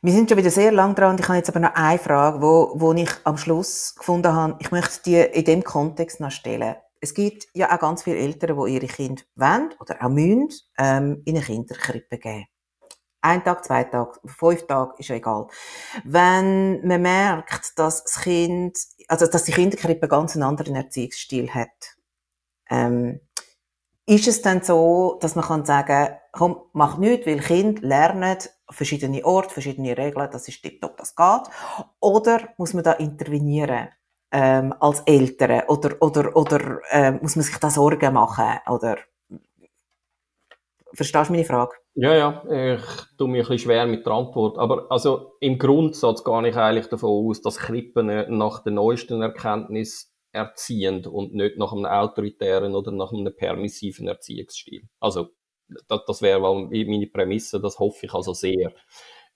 Wir 0.00 0.12
sind 0.12 0.28
schon 0.28 0.38
wieder 0.38 0.50
sehr 0.50 0.70
lang 0.70 0.94
dran 0.94 1.12
und 1.12 1.20
ich 1.20 1.26
habe 1.26 1.38
jetzt 1.38 1.48
aber 1.48 1.58
noch 1.58 1.74
eine 1.74 1.98
Frage, 1.98 2.40
wo, 2.40 2.72
wo 2.74 2.92
ich 2.92 3.10
am 3.24 3.36
Schluss 3.36 3.96
gefunden 3.96 4.32
habe, 4.32 4.54
ich 4.60 4.70
möchte 4.70 5.02
die 5.04 5.16
in 5.16 5.44
dem 5.44 5.64
Kontext 5.64 6.20
noch 6.20 6.30
stellen. 6.30 6.76
Es 7.00 7.14
gibt 7.14 7.48
ja 7.54 7.74
auch 7.74 7.80
ganz 7.80 8.04
viele 8.04 8.18
Eltern, 8.18 8.56
die 8.64 8.74
ihre 8.74 8.86
Kinder 8.86 9.22
wollen 9.34 9.70
oder 9.80 9.96
auch 10.00 10.08
müssen, 10.08 10.50
ähm, 10.78 11.22
in 11.24 11.36
eine 11.36 11.44
Kinderkrippe 11.44 12.18
geben. 12.18 12.46
Ein 13.20 13.44
Tag, 13.44 13.64
zwei 13.64 13.84
Tage, 13.84 14.12
fünf 14.26 14.66
Tage, 14.66 14.94
ist 14.98 15.08
ja 15.08 15.16
egal. 15.16 15.48
Wenn 16.04 16.86
man 16.86 17.02
merkt, 17.02 17.78
dass 17.78 18.04
das 18.04 18.20
Kind, 18.22 18.78
also 19.08 19.26
dass 19.26 19.44
die 19.44 19.52
Kinderkrippe 19.52 20.06
ganz 20.08 20.34
einen 20.34 20.44
anderen 20.44 20.76
Erziehungsstil 20.76 21.50
hat, 21.52 21.96
ähm, 22.70 23.20
ist 24.06 24.28
es 24.28 24.42
dann 24.42 24.62
so, 24.62 25.18
dass 25.20 25.34
man 25.34 25.44
kann 25.44 25.64
sagen, 25.66 26.16
komm, 26.32 26.62
mach 26.72 26.98
nichts, 26.98 27.26
weil 27.26 27.40
Kind 27.40 27.82
lernen 27.82 28.38
verschiedene 28.70 29.24
Orte, 29.24 29.50
verschiedene 29.50 29.96
Regeln, 29.98 30.30
das 30.30 30.48
ist 30.48 30.62
tiptop, 30.62 30.96
das 30.96 31.14
geht. 31.16 31.42
Oder 32.00 32.48
muss 32.56 32.74
man 32.74 32.84
da 32.84 32.92
intervenieren? 32.92 33.88
Ähm, 34.30 34.74
als 34.80 35.00
Eltern 35.06 35.62
oder 35.68 35.96
oder 36.00 36.36
oder 36.36 36.80
ähm, 36.90 37.18
muss 37.22 37.34
man 37.36 37.44
sich 37.44 37.56
da 37.56 37.70
Sorgen 37.70 38.12
machen 38.12 38.58
oder 38.68 38.98
verstehst 40.92 41.28
du 41.28 41.32
meine 41.32 41.44
Frage? 41.44 41.72
Ja, 42.00 42.14
ja, 42.14 42.74
ich 42.76 43.16
tue 43.16 43.26
mir 43.26 43.38
ein 43.38 43.40
bisschen 43.40 43.58
schwer 43.58 43.84
mit 43.84 44.06
der 44.06 44.12
Antwort. 44.12 44.56
Aber 44.56 44.86
also 44.88 45.32
im 45.40 45.58
Grundsatz 45.58 46.22
gehe 46.22 46.48
ich 46.48 46.54
eigentlich 46.56 46.86
davon 46.86 47.10
aus, 47.10 47.42
dass 47.42 47.58
Krippen 47.58 48.06
nach 48.38 48.62
der 48.62 48.72
neuesten 48.72 49.20
Erkenntnis 49.20 50.14
erziehen 50.30 51.04
und 51.06 51.34
nicht 51.34 51.58
nach 51.58 51.72
einem 51.72 51.86
autoritären 51.86 52.76
oder 52.76 52.92
nach 52.92 53.12
einem 53.12 53.34
permissiven 53.34 54.06
Erziehungsstil. 54.06 54.82
Also 55.00 55.30
das, 55.88 56.02
das 56.06 56.22
wäre 56.22 56.40
meine 56.40 57.08
Prämisse, 57.08 57.60
das 57.60 57.80
hoffe 57.80 58.06
ich 58.06 58.14
also 58.14 58.32
sehr. 58.32 58.72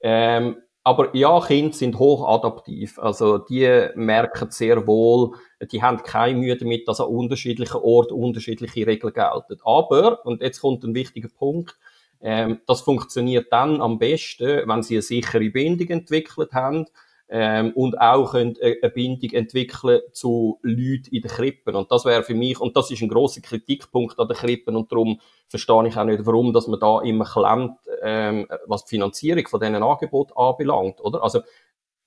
Ähm, 0.01 0.57
aber 0.85 1.17
ja, 1.17 1.41
Kinder 1.41 1.75
sind 1.75 1.99
hochadaptiv. 1.99 2.97
Also 3.01 3.39
die 3.39 3.89
merken 3.97 4.53
sehr 4.53 4.87
wohl, 4.87 5.33
die 5.73 5.83
haben 5.83 6.05
keine 6.05 6.39
Mühe 6.39 6.57
damit, 6.57 6.87
dass 6.87 7.01
an 7.01 7.09
unterschiedlichen 7.09 7.79
Orten 7.79 8.15
unterschiedliche 8.15 8.87
Regeln 8.87 9.13
gelten. 9.15 9.61
Aber, 9.65 10.25
und 10.25 10.43
jetzt 10.43 10.61
kommt 10.61 10.85
ein 10.85 10.95
wichtiger 10.95 11.29
Punkt, 11.29 11.77
ähm, 12.23 12.61
das 12.67 12.83
funktioniert 12.83 13.53
dann 13.53 13.81
am 13.81 13.99
besten, 13.99 14.69
wenn 14.69 14.83
sie 14.83 14.95
eine 14.95 15.03
sichere 15.03 15.51
Bindung 15.51 15.89
entwickelt 15.89 16.53
haben 16.53 16.87
ähm, 17.29 17.73
und 17.75 18.01
auch 18.01 18.33
können 18.33 18.57
äh, 18.61 18.77
eine 18.81 18.91
Bindung 18.93 19.31
entwickeln 19.31 20.01
zu 20.13 20.59
Leuten 20.63 21.09
in 21.11 21.23
den 21.23 21.31
Krippen. 21.31 21.75
Und 21.75 21.91
das 21.91 22.05
wäre 22.05 22.23
für 22.23 22.35
mich, 22.35 22.61
und 22.61 22.77
das 22.77 22.91
ist 22.91 23.03
ein 23.03 23.09
großer 23.09 23.41
Kritikpunkt 23.41 24.19
an 24.19 24.29
den 24.29 24.37
Krippen 24.37 24.77
und 24.77 24.93
darum 24.93 25.19
verstehe 25.49 25.89
ich 25.89 25.97
auch 25.97 26.05
nicht, 26.05 26.25
warum 26.25 26.53
dass 26.53 26.69
man 26.69 26.79
da 26.79 27.01
immer 27.01 27.25
klemmt, 27.25 27.79
ähm, 28.03 28.47
was 28.67 28.85
die 28.85 28.91
Finanzierung 28.91 29.49
von 29.49 29.61
diesen 29.61 29.83
Angeboten 29.83 30.33
anbelangt. 30.37 31.01
Oder? 31.01 31.23
Also 31.23 31.41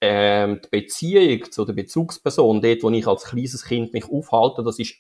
ähm, 0.08 0.62
die 0.64 0.82
Beziehung 0.82 1.52
zu 1.52 1.66
der 1.66 1.74
Bezugsperson, 1.74 2.62
dort, 2.62 2.84
wo 2.84 2.90
ich 2.92 3.08
als 3.08 3.24
kleines 3.24 3.66
Kind 3.66 3.94
mich 3.94 4.06
aufhalte, 4.06 4.64
das 4.64 4.78
ist 4.78 4.96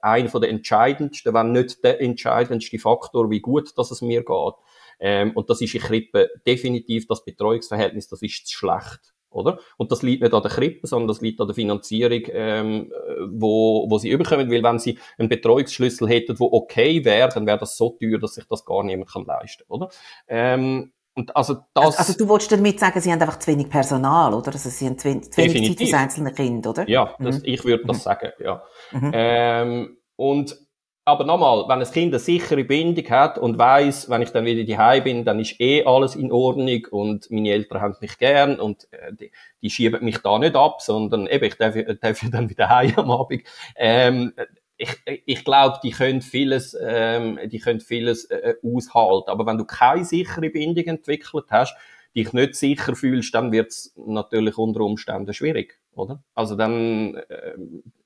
einer 0.00 0.40
der 0.40 0.48
entscheidendsten, 0.48 1.34
wenn 1.34 1.52
nicht 1.52 1.84
der 1.84 2.00
entscheidendste 2.00 2.78
Faktor, 2.78 3.30
wie 3.30 3.40
gut 3.40 3.76
dass 3.76 3.90
es 3.90 4.00
mir 4.00 4.24
geht. 4.24 4.54
Ähm, 4.98 5.32
und 5.32 5.50
das 5.50 5.60
ist 5.60 5.74
in 5.74 5.82
Krippe 5.82 6.30
definitiv 6.46 7.06
das 7.06 7.22
Betreuungsverhältnis, 7.22 8.08
das 8.08 8.22
ist 8.22 8.46
zu 8.46 8.56
schlecht. 8.56 9.12
Oder? 9.28 9.58
Und 9.76 9.92
das 9.92 10.02
liegt 10.02 10.22
nicht 10.22 10.32
an 10.32 10.40
der 10.40 10.50
Krippe, 10.50 10.86
sondern 10.86 11.08
das 11.08 11.20
liegt 11.20 11.38
an 11.42 11.48
der 11.48 11.54
Finanzierung, 11.54 12.22
ähm, 12.28 12.92
wo, 13.28 13.84
wo 13.90 13.98
sie 13.98 14.08
überkommen. 14.08 14.50
Weil 14.50 14.62
wenn 14.62 14.78
sie 14.78 14.98
einen 15.18 15.28
Betreuungsschlüssel 15.28 16.08
hätten, 16.08 16.38
wo 16.38 16.48
okay 16.50 17.04
wäre, 17.04 17.28
dann 17.28 17.46
wäre 17.46 17.58
das 17.58 17.76
so 17.76 17.90
teuer, 18.00 18.18
dass 18.18 18.36
sich 18.36 18.46
das 18.48 18.64
gar 18.64 18.82
niemand 18.82 19.10
kann 19.10 19.26
leisten 19.26 19.64
kann. 19.68 19.76
Oder? 19.76 19.90
Ähm, 20.28 20.92
und 21.16 21.34
also, 21.34 21.54
das, 21.72 21.84
also, 21.84 21.98
also 21.98 22.18
du 22.18 22.28
wolltest 22.28 22.52
damit 22.52 22.78
sagen, 22.78 23.00
sie 23.00 23.10
haben 23.10 23.20
einfach 23.20 23.38
zu 23.38 23.50
wenig 23.50 23.70
Personal, 23.70 24.34
oder? 24.34 24.52
Also 24.52 24.68
sie 24.68 24.86
haben 24.86 24.98
zu 24.98 25.08
wenig, 25.08 25.32
zu 25.32 25.38
wenig 25.38 25.78
Zeit 25.78 25.88
für 25.88 25.96
einzelne 25.96 26.32
Kind, 26.32 26.66
oder? 26.66 26.86
Ja, 26.88 27.14
das, 27.18 27.38
mhm. 27.38 27.44
ich 27.44 27.64
würde 27.64 27.86
das 27.86 27.96
mhm. 27.96 28.00
sagen, 28.02 28.32
ja. 28.38 28.62
Mhm. 28.92 29.10
Ähm, 29.14 29.96
und 30.16 30.66
aber 31.06 31.24
nochmal, 31.24 31.68
wenn 31.68 31.78
ein 31.78 31.90
Kind 31.90 32.12
eine 32.12 32.18
sichere 32.18 32.64
Bindung 32.64 33.08
hat 33.08 33.38
und 33.38 33.56
weiß, 33.56 34.10
wenn 34.10 34.22
ich 34.22 34.30
dann 34.30 34.44
wieder 34.44 34.64
daheim 34.64 35.04
bin, 35.04 35.24
dann 35.24 35.38
ist 35.38 35.58
eh 35.60 35.84
alles 35.84 36.16
in 36.16 36.32
Ordnung 36.32 36.84
und 36.90 37.30
meine 37.30 37.50
Eltern 37.50 37.80
haben 37.80 37.96
mich 38.00 38.18
gern 38.18 38.58
und 38.58 38.92
äh, 38.92 39.14
die, 39.14 39.30
die 39.62 39.70
schieben 39.70 40.04
mich 40.04 40.18
da 40.18 40.38
nicht 40.38 40.56
ab, 40.56 40.82
sondern 40.82 41.28
eben, 41.28 41.44
ich 41.44 41.54
darf, 41.54 41.76
darf 42.00 42.20
dann 42.30 42.50
wieder 42.50 42.68
heim 42.70 42.92
am 42.96 43.10
Abend. 43.10 43.42
Ähm, 43.76 44.32
ich, 44.76 44.90
ich 45.24 45.44
glaube, 45.44 45.78
die 45.82 45.90
können 45.90 46.20
vieles, 46.20 46.76
ähm, 46.80 47.38
die 47.46 47.58
können 47.58 47.80
vieles 47.80 48.26
äh, 48.26 48.54
aushalten. 48.62 49.30
Aber 49.30 49.46
wenn 49.46 49.58
du 49.58 49.64
keine 49.64 50.04
sichere 50.04 50.50
Bindung 50.50 50.84
entwickelt 50.84 51.46
hast, 51.50 51.76
dich 52.14 52.32
nicht 52.32 52.54
sicher 52.54 52.96
fühlst, 52.96 53.34
dann 53.34 53.52
wird's 53.52 53.94
natürlich 53.96 54.56
unter 54.58 54.80
Umständen 54.80 55.32
schwierig, 55.34 55.78
oder? 55.94 56.22
Also 56.34 56.56
dann, 56.56 57.16
äh, 57.28 57.54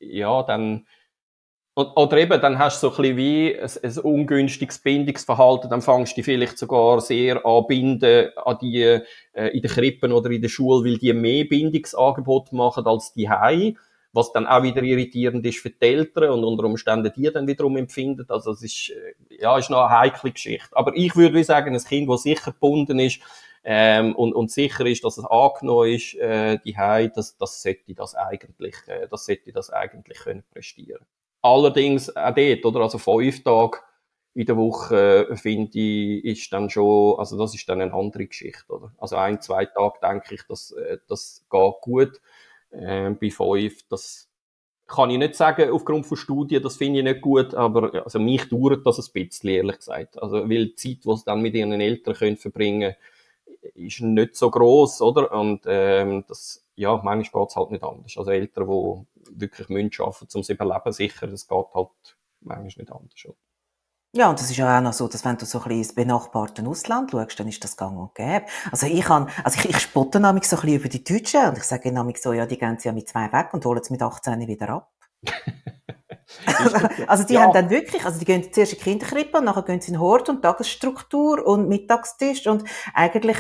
ja, 0.01 0.43
dann 0.43 0.87
oder 1.77 2.18
eben, 2.18 2.41
dann 2.41 2.59
hast 2.59 2.83
du 2.83 2.89
so 2.89 2.97
ein 2.97 3.03
bisschen 3.03 3.16
wie 3.16 3.59
ein, 3.59 3.71
ein 3.83 3.99
ungünstiges 3.99 4.81
Bindungsverhalten, 4.81 5.71
dann 5.71 5.83
fängst 5.83 6.12
du 6.12 6.16
dich 6.16 6.25
vielleicht 6.25 6.59
sogar 6.59 7.01
sehr 7.01 7.47
an 7.47 7.66
binden 7.68 8.31
an 8.37 8.59
die 8.61 8.83
äh, 8.83 9.03
in 9.33 9.62
den 9.62 9.71
Krippen 9.71 10.12
oder 10.12 10.31
in 10.31 10.43
der 10.43 10.49
Schule, 10.49 10.85
weil 10.85 10.99
die 10.99 11.12
mehr 11.12 11.45
Bindungsangebot 11.45 12.53
machen 12.53 12.87
als 12.87 13.12
die 13.14 13.31
Hause 13.31 13.75
was 14.13 14.33
dann 14.33 14.47
auch 14.47 14.63
wieder 14.63 14.83
irritierend 14.83 15.45
ist 15.47 15.61
für 15.61 15.71
die 15.71 15.87
Eltern 15.87 16.31
und 16.31 16.45
unter 16.45 16.65
Umständen 16.65 17.13
die 17.15 17.31
dann 17.31 17.47
wiederum 17.47 17.77
empfinden. 17.77 18.27
Also 18.29 18.53
es 18.53 18.63
ist, 18.63 18.91
äh, 18.91 19.37
ja, 19.41 19.57
ist 19.57 19.71
noch 19.71 19.87
eine 19.87 19.99
heikle 19.99 20.33
Geschichte. 20.33 20.77
Aber 20.77 20.93
ich 20.95 21.15
würde 21.17 21.43
sagen, 21.45 21.75
ein 21.75 21.85
Kind, 21.85 22.11
das 22.11 22.25
sicher 22.25 22.53
gebunden 22.53 22.99
ist 22.99 23.21
ähm, 23.63 24.15
und, 24.17 24.33
und 24.33 24.51
sicher 24.51 24.87
ist, 24.87 25.05
dass 25.05 25.19
es 25.19 25.25
angenommen 25.25 25.91
ist, 25.91 26.15
äh, 26.15 26.59
die 26.65 26.77
Hause, 26.77 27.13
das, 27.15 27.37
das 27.37 27.63
sollte 27.63 27.95
das 27.95 28.15
eigentlich, 28.15 28.75
äh, 28.87 29.07
das 29.09 29.27
sollte 29.27 29.53
das 29.53 29.71
eigentlich 29.71 30.19
können 30.19 30.45
prestieren. 30.51 31.05
Allerdings 31.43 32.15
auch 32.17 32.35
dort, 32.35 32.65
oder? 32.67 32.81
Also 32.81 32.99
fünf 32.99 33.45
Tage 33.45 33.79
in 34.35 34.47
der 34.47 34.57
Woche, 34.57 35.29
äh, 35.31 35.37
finde 35.37 35.79
ich, 35.79 36.25
ist 36.25 36.53
dann 36.53 36.71
schon, 36.71 37.19
also 37.19 37.39
das 37.39 37.55
ist 37.55 37.69
dann 37.69 37.81
eine 37.81 37.93
andere 37.93 38.27
Geschichte, 38.27 38.73
oder? 38.73 38.93
Also 38.99 39.17
ein, 39.17 39.41
zwei 39.41 39.67
Tage 39.67 39.99
denke 40.03 40.35
ich, 40.35 40.43
das, 40.49 40.73
äh, 40.73 40.99
das 41.09 41.45
geht 41.51 41.75
gut 41.81 42.21
äh, 42.71 43.11
bei 43.11 43.31
fünf. 43.31 43.89
Das 43.89 44.29
kann 44.87 45.11
ich 45.11 45.18
nicht 45.18 45.37
sagen 45.37 45.71
aufgrund 45.71 46.07
von 46.07 46.16
Studien, 46.16 46.62
das 46.62 46.77
finde 46.77 46.99
ich 46.99 47.05
nicht 47.05 47.21
gut, 47.21 47.55
aber 47.55 48.05
also 48.05 48.18
mich 48.18 48.49
dauert 48.49 48.85
das 48.85 48.99
ein 48.99 49.12
bisschen, 49.12 49.51
ehrlich 49.51 49.77
gesagt. 49.77 50.21
Also, 50.21 50.49
weil 50.49 50.66
die 50.66 50.75
Zeit, 50.75 51.05
die 51.05 51.16
sie 51.16 51.25
dann 51.25 51.43
mit 51.43 51.55
ihren 51.55 51.81
Eltern 51.81 52.14
können 52.14 52.37
verbringen 52.37 52.95
ist 53.75 54.01
nicht 54.01 54.37
so 54.37 54.51
groß, 54.51 55.03
oder? 55.03 55.33
Und 55.33 55.64
ähm, 55.66 56.25
das, 56.27 56.64
ja, 56.77 56.97
manchmal 57.03 57.43
geht 57.43 57.51
es 57.51 57.57
halt 57.57 57.71
nicht 57.71 57.85
anders. 57.85 58.16
Also 58.16 58.31
Eltern, 58.31 58.66
die 58.66 59.41
wirklich 59.41 59.68
müssen 59.68 60.03
arbeiten, 60.03 60.29
um 60.35 60.43
sie 60.43 60.53
überleben 60.53 60.93
sicher, 60.93 61.27
das 61.27 61.47
geht 61.47 61.75
halt 61.75 62.16
manchmal 62.41 62.64
nicht 62.64 62.93
anders. 62.93 63.25
Oder? 63.25 63.37
Ja, 64.13 64.29
und 64.29 64.41
es 64.41 64.51
ist 64.51 64.57
ja 64.57 64.77
auch 64.77 64.83
noch 64.83 64.93
so, 64.93 65.07
dass 65.07 65.25
wenn 65.25 65.37
du 65.37 65.47
so 65.47 65.59
ein 65.59 65.65
bisschen 65.65 65.79
ins 65.79 65.95
benachbarte 65.95 66.67
Ausland 66.67 67.13
schaust, 67.13 67.39
dann 67.39 67.47
ist 67.47 67.63
das 67.63 67.77
gang 67.77 67.97
und 67.97 68.15
gäbe. 68.15 68.45
Also 68.73 68.87
ich 68.87 69.05
kann, 69.05 69.29
also 69.45 69.61
ich, 69.61 69.71
ich 69.71 69.79
spotte 69.79 70.19
nämlich 70.19 70.49
so 70.49 70.57
ein 70.57 70.63
bisschen 70.63 70.81
über 70.81 70.89
die 70.89 71.05
Deutschen 71.05 71.47
und 71.49 71.59
ich 71.59 71.65
sage 71.65 71.93
nämlich 71.93 72.21
so, 72.21 72.33
ja, 72.33 72.45
die 72.45 72.59
gehen 72.59 72.77
sie 72.79 72.89
ja 72.89 72.93
mit 72.93 73.09
zwei 73.09 73.33
weg 73.33 73.55
und 73.55 73.65
holen 73.65 73.81
es 73.81 73.91
mit 73.91 74.03
18 74.03 74.49
wieder 74.49 74.69
ab. 74.71 74.91
also 77.07 77.25
die 77.25 77.35
ja. 77.35 77.43
haben 77.43 77.53
dann 77.53 77.71
wirklich, 77.71 78.05
also 78.05 78.19
die 78.19 78.25
gehen 78.25 78.53
zuerst 78.53 78.73
in 78.73 78.79
die 78.79 78.85
Kinderkrippe 78.85 79.39
und 79.39 79.45
nachher 79.45 79.63
gehen 79.63 79.81
sie 79.81 79.93
in 79.93 80.01
Hort 80.01 80.29
und 80.29 80.43
Tagesstruktur 80.43 81.45
und 81.47 81.69
Mittagstisch 81.69 82.47
und 82.47 82.65
eigentlich 82.95 83.37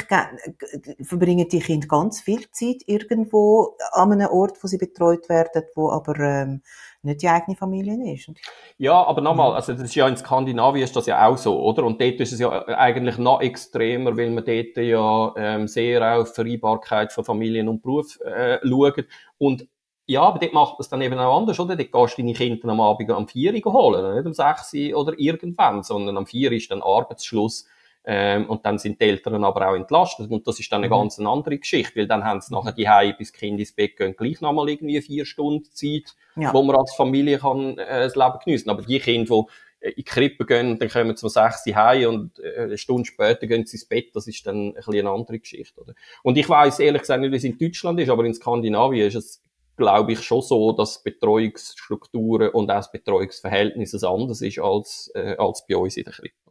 verbringen 1.02 1.48
die 1.48 1.60
Kinder 1.60 1.86
ganz 1.86 2.20
viel 2.20 2.50
Zeit 2.50 2.82
irgendwo 2.86 3.76
an 3.92 4.12
einem 4.12 4.28
Ort, 4.28 4.62
wo 4.62 4.66
sie 4.66 4.78
betreut 4.78 5.28
werden, 5.28 5.62
wo 5.74 5.90
aber 5.90 6.18
ähm, 6.18 6.62
nicht 7.02 7.22
die 7.22 7.28
eigene 7.28 7.56
Familie 7.56 8.12
ist. 8.12 8.30
Ja, 8.78 9.02
aber 9.04 9.20
nochmal, 9.20 9.54
also 9.54 9.72
das 9.72 9.82
ist 9.82 9.94
ja 9.94 10.06
in 10.06 10.16
Skandinavien 10.16 10.84
ist 10.84 10.94
das 10.96 11.06
ja 11.06 11.26
auch 11.26 11.36
so, 11.36 11.60
oder? 11.60 11.84
Und 11.84 12.00
dort 12.00 12.20
ist 12.20 12.32
es 12.32 12.40
ja 12.40 12.50
eigentlich 12.68 13.18
noch 13.18 13.40
extremer, 13.40 14.16
weil 14.16 14.30
man 14.30 14.44
dort 14.44 14.76
ja 14.76 15.32
ähm, 15.36 15.68
sehr 15.68 16.18
auf 16.18 16.34
Vereinbarkeit 16.34 17.12
von 17.12 17.24
Familien 17.24 17.68
und 17.68 17.82
Beruf 17.82 18.18
äh, 18.20 18.58
schaut. 18.66 19.06
Und 19.38 19.66
ja, 20.06 20.22
aber 20.22 20.40
dort 20.40 20.52
macht 20.52 20.72
man 20.72 20.80
es 20.80 20.88
dann 20.88 21.02
eben 21.02 21.18
auch 21.18 21.38
anders, 21.38 21.60
oder? 21.60 21.76
Dort 21.76 21.92
gehst 21.92 22.18
du 22.18 22.22
deine 22.22 22.34
Kinder 22.34 22.68
am 22.68 22.80
Abend 22.80 23.10
am 23.10 23.28
4 23.28 23.54
Uhr 23.54 23.72
holen, 23.72 24.16
nicht 24.16 24.26
um 24.26 24.34
6 24.34 24.74
Uhr 24.74 24.98
oder 24.98 25.14
irgendwann, 25.18 25.82
sondern 25.82 26.16
am 26.16 26.26
4 26.26 26.50
Uhr 26.50 26.56
ist 26.56 26.70
dann 26.70 26.82
Arbeitsschluss 26.82 27.66
ähm, 28.04 28.48
und 28.48 28.64
dann 28.64 28.78
sind 28.78 29.00
die 29.00 29.04
Eltern 29.04 29.44
aber 29.44 29.68
auch 29.68 29.74
entlastet. 29.74 30.30
Und 30.30 30.46
das 30.46 30.58
ist 30.58 30.72
dann 30.72 30.82
eine 30.82 30.88
mhm. 30.88 31.00
ganz 31.00 31.18
andere 31.18 31.58
Geschichte, 31.58 31.96
weil 31.96 32.06
dann 32.06 32.24
haben 32.24 32.40
sie 32.40 32.52
nachher 32.52 32.72
die 32.72 32.88
Hause 32.88 33.14
bis 33.18 33.32
Kind 33.32 33.60
ins 33.60 33.72
Bett 33.72 33.96
gehen, 33.96 34.14
gleich 34.16 34.40
nochmal 34.40 34.68
irgendwie 34.68 35.00
vier 35.02 35.26
Stunden 35.26 35.64
Zeit, 35.72 36.14
ja. 36.36 36.52
wo 36.54 36.62
man 36.62 36.76
als 36.76 36.94
Familie 36.94 37.38
kann, 37.38 37.76
äh, 37.78 38.04
das 38.04 38.16
Leben 38.16 38.38
geniessen. 38.44 38.70
Aber 38.70 38.82
die 38.82 38.98
Kinder, 39.00 39.44
die 39.82 39.86
äh, 39.86 39.90
in 39.90 39.94
die 39.96 40.04
Krippe 40.04 40.46
gehen, 40.46 40.78
dann 40.78 40.88
kommen 40.88 41.14
sie 41.14 41.24
um 41.24 41.30
sechs 41.30 41.66
Uhr 41.66 41.74
heim 41.74 42.08
und 42.08 42.38
äh, 42.38 42.62
eine 42.62 42.78
Stunde 42.78 43.04
später 43.04 43.46
gehen 43.46 43.66
sie 43.66 43.76
ins 43.76 43.86
Bett, 43.86 44.14
das 44.14 44.26
ist 44.26 44.46
dann 44.46 44.68
ein 44.68 44.74
bisschen 44.74 44.94
eine 44.94 45.10
andere 45.10 45.38
Geschichte. 45.38 45.80
Oder? 45.80 45.94
Und 46.22 46.38
ich 46.38 46.48
weiß 46.48 46.78
ehrlich 46.80 47.02
gesagt 47.02 47.20
nicht, 47.20 47.32
wie 47.32 47.36
es 47.36 47.44
in 47.44 47.58
Deutschland 47.58 48.00
ist, 48.00 48.08
aber 48.08 48.24
in 48.24 48.34
Skandinavien 48.34 49.08
ist 49.08 49.14
es, 49.14 49.42
glaube 49.76 50.12
ich, 50.12 50.22
schon 50.22 50.42
so, 50.42 50.72
dass 50.72 51.02
Betreuungsstrukturen 51.02 52.50
und 52.50 52.70
auch 52.70 52.76
das 52.76 52.92
Betreuungsverhältnis 52.92 54.02
anders 54.04 54.42
ist 54.42 54.58
als, 54.58 55.10
äh, 55.14 55.36
als 55.38 55.66
bei 55.66 55.76
uns 55.76 55.96
in 55.96 56.04
der 56.04 56.12
Krippe. 56.12 56.49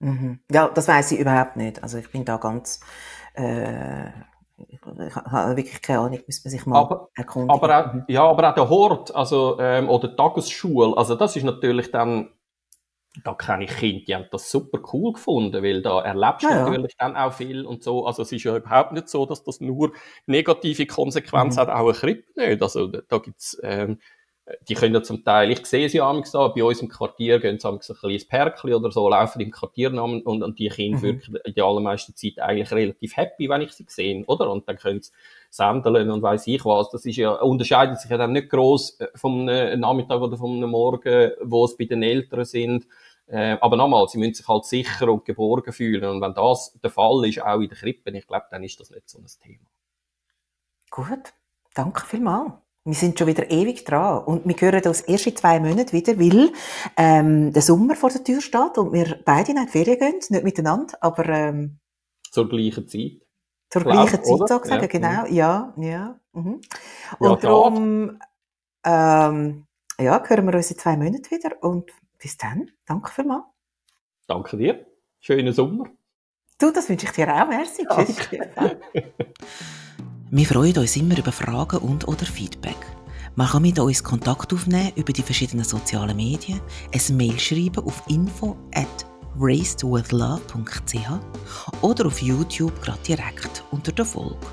Mhm. 0.00 0.40
Ja, 0.50 0.68
das 0.68 0.88
weiß 0.88 1.12
ich 1.12 1.20
überhaupt 1.20 1.56
nicht. 1.56 1.82
Also 1.82 1.98
ich 1.98 2.10
bin 2.10 2.24
da 2.24 2.36
ganz, 2.36 2.80
äh, 3.34 4.08
ich 4.68 4.80
habe 4.82 5.56
wirklich 5.56 5.82
keine 5.82 6.00
Ahnung, 6.00 6.20
müsste 6.26 6.48
man 6.48 6.50
sich 6.50 6.66
mal 6.66 6.80
aber, 6.80 7.08
erkundigen. 7.14 7.54
Aber 7.54 7.78
auch, 7.78 8.08
ja, 8.08 8.24
aber 8.24 8.50
auch 8.50 8.54
der 8.54 8.68
Hort, 8.68 9.14
also, 9.14 9.58
ähm, 9.60 9.88
oder 9.88 10.14
Tagesschule, 10.14 10.96
also 10.96 11.14
das 11.14 11.36
ist 11.36 11.44
natürlich 11.44 11.90
dann, 11.90 12.30
da 13.22 13.34
kenne 13.34 13.64
ich 13.64 13.76
Kinder, 13.76 14.04
die 14.06 14.14
haben 14.14 14.26
das 14.30 14.50
super 14.50 14.80
cool 14.92 15.12
gefunden, 15.12 15.62
weil 15.62 15.82
da 15.82 16.02
erlebst 16.02 16.42
du 16.42 16.48
ja, 16.48 16.64
natürlich 16.64 16.96
ja. 16.98 17.08
dann 17.08 17.16
auch 17.16 17.32
viel 17.32 17.64
und 17.64 17.82
so. 17.84 18.06
Also 18.06 18.22
es 18.22 18.32
ist 18.32 18.42
ja 18.42 18.56
überhaupt 18.56 18.92
nicht 18.92 19.08
so, 19.08 19.24
dass 19.24 19.44
das 19.44 19.60
nur 19.60 19.92
negative 20.26 20.86
Konsequenzen 20.86 21.58
mhm. 21.58 21.60
hat, 21.60 21.68
auch 21.68 21.88
ein 21.88 21.94
Krippe 21.94 22.24
nicht. 22.34 22.60
Also 22.60 22.88
da, 22.88 23.00
da 23.08 23.18
gibt's 23.18 23.56
ähm, 23.62 23.98
die 24.68 24.74
können 24.74 24.94
ja 24.94 25.02
zum 25.02 25.24
Teil, 25.24 25.50
ich 25.50 25.64
sehe 25.64 25.88
sie 25.88 26.02
amigs 26.02 26.32
da, 26.32 26.48
bei 26.48 26.62
uns 26.62 26.82
im 26.82 26.88
Quartier 26.88 27.40
gehen 27.40 27.58
sie 27.58 27.66
ein 27.66 27.78
kleines 27.78 28.28
Perkli 28.28 28.74
oder 28.74 28.90
so, 28.90 29.08
laufen 29.08 29.40
im 29.40 29.50
Quartiernamen 29.50 30.20
und, 30.22 30.42
und 30.42 30.58
die 30.58 30.68
Kinder 30.68 30.98
mhm. 30.98 31.02
wirken 31.02 31.36
in 31.44 31.54
der 31.54 31.64
allermeisten 31.64 32.14
Zeit 32.14 32.38
eigentlich 32.38 32.70
relativ 32.70 33.16
happy, 33.16 33.48
wenn 33.48 33.62
ich 33.62 33.72
sie 33.72 33.86
sehe, 33.88 34.22
oder? 34.26 34.50
Und 34.50 34.68
dann 34.68 34.76
können 34.76 35.00
sie 35.00 35.12
sendeln 35.48 36.10
und 36.10 36.20
weiss 36.20 36.46
ich 36.46 36.62
was. 36.64 36.90
Das 36.90 37.06
ist 37.06 37.16
ja, 37.16 37.32
unterscheidet 37.32 38.00
sich 38.00 38.10
ja 38.10 38.18
dann 38.18 38.32
nicht 38.32 38.50
gross 38.50 39.00
äh, 39.00 39.08
vom 39.14 39.48
äh, 39.48 39.76
Nachmittag 39.76 40.20
oder 40.20 40.36
vom 40.36 40.60
Morgen, 40.60 41.32
wo 41.40 41.64
es 41.64 41.76
bei 41.78 41.86
den 41.86 42.02
Eltern 42.02 42.44
sind. 42.44 42.86
Äh, 43.26 43.56
aber 43.62 43.76
nochmal, 43.78 44.06
sie 44.08 44.18
müssen 44.18 44.34
sich 44.34 44.46
halt 44.46 44.66
sicher 44.66 45.08
und 45.10 45.24
geborgen 45.24 45.72
fühlen. 45.72 46.04
Und 46.04 46.20
wenn 46.20 46.34
das 46.34 46.78
der 46.82 46.90
Fall 46.90 47.24
ist, 47.26 47.42
auch 47.42 47.60
in 47.60 47.68
der 47.70 47.78
Krippe, 47.78 48.10
ich 48.10 48.26
glaube, 48.26 48.46
dann 48.50 48.62
ist 48.62 48.78
das 48.78 48.90
nicht 48.90 49.08
so 49.08 49.18
ein 49.18 49.26
Thema. 49.42 49.64
Gut, 50.90 51.32
danke 51.74 52.04
vielmals. 52.04 52.63
Wir 52.86 52.94
sind 52.94 53.18
schon 53.18 53.28
wieder 53.28 53.50
ewig 53.50 53.84
dran 53.84 54.24
und 54.24 54.46
wir 54.46 54.54
hören 54.56 54.82
uns 54.86 55.00
erst 55.00 55.26
in 55.26 55.36
zwei 55.36 55.58
Monaten 55.58 55.92
wieder, 55.92 56.18
weil 56.18 56.52
ähm, 56.98 57.50
der 57.50 57.62
Sommer 57.62 57.96
vor 57.96 58.10
der 58.10 58.22
Tür 58.22 58.42
steht 58.42 58.76
und 58.76 58.92
wir 58.92 59.20
beide 59.24 59.52
in 59.52 59.56
die 59.64 59.70
Ferien 59.70 59.98
gehen, 59.98 60.20
nicht 60.28 60.44
miteinander, 60.44 60.98
aber 61.00 61.26
ähm, 61.30 61.78
zur 62.30 62.46
gleichen 62.46 62.86
Zeit. 62.86 63.22
Zur 63.70 63.82
Glaub, 63.82 63.94
gleichen 63.94 64.22
Zeit, 64.22 64.26
sozusagen, 64.26 64.82
ja. 64.82 64.86
genau, 64.86 65.26
ja, 65.26 65.74
ja. 65.78 66.20
Mhm. 66.32 66.60
Und 67.18 67.30
ja, 67.30 67.36
darum, 67.36 68.18
ähm, 68.84 69.66
ja, 69.98 70.22
hören 70.28 70.46
wir 70.46 70.54
uns 70.54 70.70
in 70.70 70.78
zwei 70.78 70.98
Monaten 70.98 71.30
wieder 71.30 71.62
und 71.62 71.90
bis 72.18 72.36
dann, 72.36 72.70
danke 72.84 73.10
vielmals. 73.10 73.44
Danke 74.26 74.58
dir, 74.58 74.86
schönen 75.20 75.54
Sommer. 75.54 75.86
Du, 76.58 76.70
das 76.70 76.86
wünsche 76.90 77.06
ich 77.06 77.12
dir 77.12 77.34
auch, 77.34 77.48
merci. 77.48 77.86
Tschüss. 77.86 78.28
Wir 80.36 80.46
freuen 80.46 80.76
uns 80.78 80.96
immer 80.96 81.16
über 81.16 81.30
Fragen 81.30 81.78
und 81.78 82.08
oder 82.08 82.26
Feedback. 82.26 82.76
Man 83.36 83.46
kann 83.46 83.62
mit 83.62 83.78
uns 83.78 84.02
Kontakt 84.02 84.52
aufnehmen 84.52 84.90
über 84.96 85.12
die 85.12 85.22
verschiedenen 85.22 85.64
sozialen 85.64 86.16
Medien, 86.16 86.60
ein 86.92 87.16
Mail 87.16 87.38
schreiben 87.38 87.84
auf 87.84 88.02
info 88.08 88.56
at 88.74 89.06
racedwithlove.ch 89.38 91.08
oder 91.82 92.06
auf 92.06 92.20
YouTube 92.20 92.82
gerade 92.82 92.98
direkt 93.06 93.62
unter 93.70 93.92
der 93.92 94.04
Folge. 94.04 94.44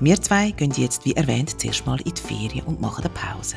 Wir 0.00 0.20
zwei 0.20 0.50
gehen 0.50 0.72
jetzt, 0.76 1.06
wie 1.06 1.14
erwähnt, 1.14 1.58
zuerst 1.58 1.86
mal 1.86 1.98
in 2.02 2.12
die 2.12 2.20
Ferien 2.20 2.66
und 2.66 2.78
machen 2.78 3.06
eine 3.06 3.14
Pause. 3.14 3.56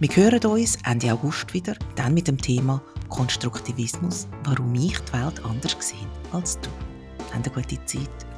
Wir 0.00 0.08
hören 0.08 0.42
uns 0.46 0.78
Ende 0.86 1.12
August 1.12 1.52
wieder, 1.52 1.76
dann 1.96 2.14
mit 2.14 2.28
dem 2.28 2.40
Thema 2.40 2.80
Konstruktivismus, 3.10 4.26
warum 4.44 4.74
ich 4.74 4.98
die 5.00 5.12
Welt 5.12 5.44
anders 5.44 5.76
sehe 5.80 6.08
als 6.32 6.58
du. 6.60 6.70
Habt 7.30 7.46
eine 7.46 7.54
gute 7.54 7.84
Zeit. 7.84 8.33